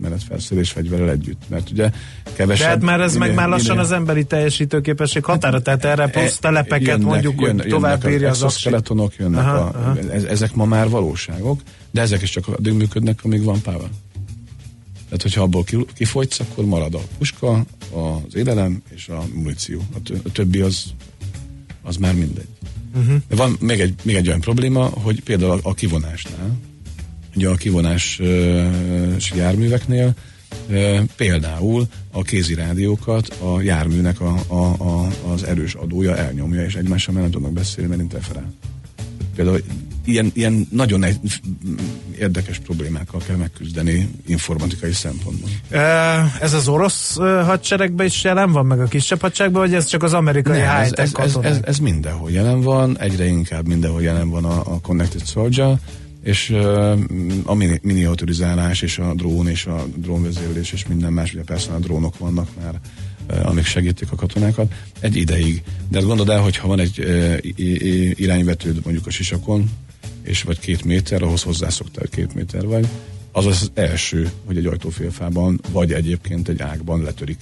menetfelszerelés 0.02 0.72
fegyverrel 0.72 1.10
együtt. 1.10 1.42
Mert 1.48 1.72
ugye 1.72 1.92
kevesebb... 2.34 2.66
Tehát 2.66 2.82
már 2.82 3.00
ez 3.00 3.14
minél, 3.14 3.28
meg 3.28 3.36
már 3.36 3.48
lassan 3.48 3.70
minél... 3.70 3.84
az 3.84 3.92
emberi 3.92 4.24
teljesítőképesség 4.24 5.24
határa, 5.24 5.62
tehát 5.62 5.86
erre 5.86 6.08
plusz 6.08 6.36
e, 6.36 6.40
telepeket 6.40 6.88
jönnek, 6.88 7.06
mondjuk, 7.06 7.42
jön, 7.42 7.60
hogy 7.60 7.70
tovább 7.70 8.10
írja 8.10 8.30
az 8.30 8.58
skeletonok, 8.58 9.16
jönnek 9.16 9.40
aha, 9.40 9.58
a, 9.58 9.68
aha. 9.78 9.98
ezek 10.28 10.56
ma 10.56 10.66
már 10.66 10.90
valóságok, 10.90 11.62
de 11.92 12.02
ezek 12.02 12.22
is 12.22 12.30
csak 12.30 12.48
addig 12.48 12.74
működnek, 12.74 13.20
amíg 13.24 13.44
van 13.44 13.62
power. 13.62 13.90
Tehát, 15.06 15.22
hogyha 15.22 15.42
abból 15.42 15.64
kifogysz, 15.96 16.40
akkor 16.40 16.66
marad 16.66 16.94
a 16.94 17.02
puska, 17.18 17.66
az 17.92 18.36
élelem 18.36 18.82
és 18.90 19.08
a 19.08 19.24
muníció. 19.34 19.82
A 20.24 20.32
többi 20.32 20.60
az, 20.60 20.84
az 21.84 21.96
már 21.98 22.14
mindegy. 22.14 22.48
Uh-huh. 22.96 23.22
Van 23.30 23.58
még 23.60 23.80
egy, 23.80 23.94
még 24.04 24.16
egy 24.16 24.28
olyan 24.28 24.40
probléma, 24.40 24.86
hogy 24.86 25.22
például 25.22 25.52
a, 25.52 25.70
a 25.70 25.74
kivonásnál, 25.74 26.58
ugye 27.36 27.50
a 27.50 27.56
kivonás 27.56 28.22
járműveknél 29.36 30.14
például 31.16 31.88
a 32.12 32.22
kézi 32.22 32.54
rádiókat 32.54 33.28
a 33.28 33.62
járműnek 33.62 34.22
a, 34.22 34.36
a, 34.48 34.64
a, 34.64 35.08
az 35.34 35.44
erős 35.44 35.74
adója 35.74 36.18
elnyomja, 36.18 36.64
és 36.64 36.76
egymással 36.76 37.14
már 37.14 37.24
nem 37.24 37.32
tudnak 37.32 37.54
beszélni, 37.54 37.90
mert 37.90 38.02
interferál. 38.02 38.54
Például 39.36 39.62
ilyen, 40.06 40.32
ilyen 40.34 40.68
nagyon 40.72 41.04
egy, 41.04 41.18
érdekes 42.20 42.60
problémákkal 42.60 43.22
kell 43.28 43.36
megküzdeni 43.36 44.10
informatikai 44.26 44.92
szempontból. 44.92 45.50
Ez 46.42 46.54
az 46.54 46.68
orosz 46.68 47.16
hadseregben 47.18 48.06
is 48.06 48.24
jelen 48.24 48.52
van, 48.52 48.66
meg 48.66 48.80
a 48.80 48.86
kisebb 48.86 49.22
hadseregben, 49.22 49.62
vagy 49.62 49.74
ez 49.74 49.86
csak 49.86 50.04
az 50.04 50.14
amerikai 50.14 50.60
Nem, 50.60 50.76
ez, 50.76 50.92
ez, 50.94 51.12
ez, 51.16 51.36
ez, 51.42 51.60
ez 51.64 51.78
mindenhol 51.78 52.32
jelen 52.32 52.62
van, 52.62 53.00
egyre 53.00 53.26
inkább 53.26 53.68
mindenhol 53.68 54.02
jelen 54.02 54.30
van 54.30 54.46
a, 54.46 54.74
a 54.74 54.80
Connected 54.82 55.26
Soldier, 55.26 55.80
és 56.26 56.50
a 57.44 57.54
miniaturizálás 57.82 58.82
és 58.82 58.98
a 58.98 59.14
drón 59.14 59.48
és 59.48 59.66
a 59.66 59.86
drónvezérlés 59.96 60.72
és 60.72 60.88
minden 60.88 61.14
más, 61.14 61.34
ugye 61.34 61.44
persze 61.44 61.72
a 61.72 61.80
drónok 61.80 62.18
vannak 62.18 62.48
már, 62.62 62.80
amik 63.44 63.66
segítik 63.66 64.12
a 64.12 64.16
katonákat, 64.16 64.74
egy 65.00 65.16
ideig. 65.16 65.64
De 65.90 65.98
hát 65.98 66.08
gondold 66.08 66.30
el, 66.30 66.40
hogy 66.40 66.58
ha 66.58 66.68
van 66.68 66.80
egy 66.80 67.06
irányvetőd 68.16 68.80
mondjuk 68.84 69.08
a 69.08 69.10
sisakon, 69.10 69.70
és 70.22 70.44
vagy 70.44 70.60
két 70.60 70.84
méter, 70.84 71.22
ahhoz 71.22 71.44
hozzászoktál 71.44 72.08
két 72.08 72.34
méter 72.34 72.66
vagy, 72.66 72.88
az 73.32 73.46
az 73.46 73.72
első, 73.74 74.30
hogy 74.46 74.58
egy 74.58 74.66
ajtófélfában, 74.66 75.62
vagy 75.72 75.92
egyébként 75.92 76.48
egy 76.48 76.62
ágban 76.62 77.04
letörik. 77.04 77.42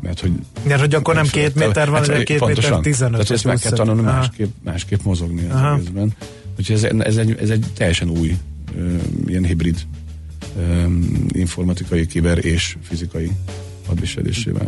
Mert 0.00 0.20
hogy, 0.20 0.32
Mert 0.66 0.80
hogy 0.80 0.94
akkor 0.94 1.14
nem 1.14 1.26
két 1.26 1.54
méter 1.54 1.90
van, 1.90 2.04
hát, 2.04 2.22
két 2.22 2.46
méter 2.46 2.80
tizenöt. 2.80 3.12
Tehát 3.12 3.30
ezt 3.30 3.44
meg 3.44 3.58
kell 3.58 3.72
tanulni 3.72 4.02
másképp, 4.02 4.52
másképp 4.64 5.02
mozogni 5.02 5.48
az 5.50 5.72
egészben. 5.72 6.12
Úgyhogy 6.58 6.76
ez, 6.76 6.84
ez, 6.98 7.16
egy, 7.16 7.36
ez 7.40 7.50
egy 7.50 7.66
teljesen 7.76 8.08
új 8.10 8.36
ilyen 9.26 9.44
hibrid 9.44 9.78
informatikai, 11.28 12.06
kiber 12.06 12.44
és 12.44 12.76
fizikai 12.82 13.30
hadviselésével. 13.86 14.66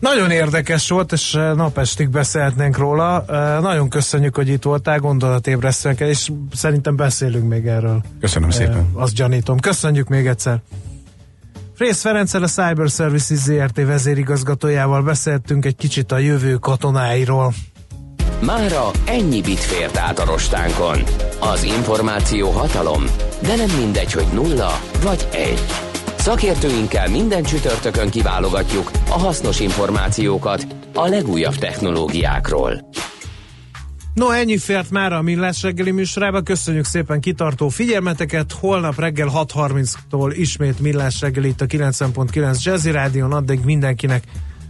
Nagyon 0.00 0.30
érdekes 0.30 0.88
volt, 0.88 1.12
és 1.12 1.32
napestig 1.32 2.08
beszélhetnénk 2.08 2.76
róla. 2.76 3.24
Nagyon 3.60 3.88
köszönjük, 3.88 4.36
hogy 4.36 4.48
itt 4.48 4.62
voltál, 4.62 4.98
gondolatébresztően, 4.98 5.96
és 5.98 6.30
szerintem 6.52 6.96
beszélünk 6.96 7.48
még 7.48 7.66
erről. 7.66 8.02
Köszönöm 8.20 8.50
szépen. 8.50 8.88
Azt 8.92 9.14
gyanítom. 9.14 9.58
Köszönjük 9.58 10.08
még 10.08 10.26
egyszer. 10.26 10.60
Frész 11.74 12.00
Ferenccel 12.00 12.42
a 12.42 12.46
Cyber 12.46 12.88
Services 12.88 13.38
ZRT 13.38 13.76
vezérigazgatójával 13.76 15.02
beszéltünk 15.02 15.64
egy 15.64 15.76
kicsit 15.76 16.12
a 16.12 16.18
jövő 16.18 16.54
katonáiról. 16.54 17.52
Mára 18.44 18.90
ennyi 19.06 19.40
bit 19.40 19.58
fért 19.58 19.96
át 19.96 20.18
a 20.18 20.24
rostánkon. 20.24 21.02
Az 21.40 21.62
információ 21.62 22.50
hatalom, 22.50 23.04
de 23.42 23.56
nem 23.56 23.70
mindegy, 23.78 24.12
hogy 24.12 24.26
nulla 24.34 24.80
vagy 25.02 25.28
egy. 25.32 25.64
Szakértőinkkel 26.16 27.08
minden 27.08 27.42
csütörtökön 27.42 28.10
kiválogatjuk 28.10 28.90
a 29.08 29.18
hasznos 29.18 29.60
információkat 29.60 30.66
a 30.94 31.06
legújabb 31.06 31.54
technológiákról. 31.54 32.88
No, 34.14 34.30
ennyi 34.30 34.58
fért 34.58 34.90
már 34.90 35.12
a 35.12 35.22
Millás 35.22 35.62
reggeli 35.62 35.90
műsorába. 35.90 36.40
Köszönjük 36.42 36.84
szépen 36.84 37.20
kitartó 37.20 37.68
figyelmeteket. 37.68 38.52
Holnap 38.52 38.98
reggel 38.98 39.28
6.30-tól 39.34 40.32
ismét 40.36 40.80
Millás 40.80 41.20
reggeli 41.20 41.48
itt 41.48 41.60
a 41.60 41.66
90.9 41.66 42.62
Jazzy 42.62 42.90
Rádion. 42.90 43.32
Addig 43.32 43.60
mindenkinek 43.64 44.22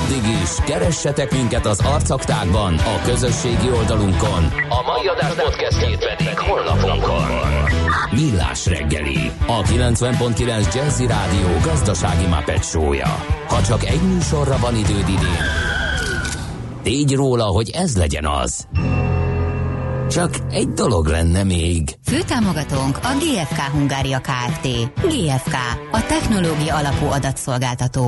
Addig 0.00 0.40
is, 0.42 0.50
keressetek 0.64 1.32
minket 1.32 1.66
az 1.66 1.80
arcaktákban, 1.80 2.74
a 2.74 3.00
közösségi 3.04 3.70
oldalunkon. 3.70 4.44
A 4.68 4.82
mai 4.86 5.06
adás 5.06 5.34
podcastjét 5.34 5.98
pedig 5.98 6.38
holnapunkon. 6.38 7.26
Millás 8.10 8.66
reggeli, 8.66 9.30
a 9.46 9.62
90.9 9.62 10.74
Jazzy 10.74 11.06
Rádió 11.06 11.48
gazdasági 11.64 12.26
mapetsója. 12.26 13.24
Ha 13.48 13.62
csak 13.62 13.84
egy 13.84 14.02
műsorra 14.02 14.56
van 14.60 14.76
időd 14.76 15.08
idén, 15.08 15.44
tégy 16.82 17.14
róla, 17.14 17.44
hogy 17.44 17.70
ez 17.70 17.96
legyen 17.96 18.26
az. 18.26 18.66
Csak 20.10 20.30
egy 20.50 20.68
dolog 20.68 21.06
lenne 21.06 21.44
még. 21.44 21.98
Főtámogatónk 22.04 22.98
a 23.02 23.08
GFK 23.18 23.58
Hungária 23.60 24.20
Kft. 24.20 24.68
GFK, 24.94 25.54
a 25.92 26.06
technológia 26.06 26.76
alapú 26.76 27.06
adatszolgáltató. 27.06 28.06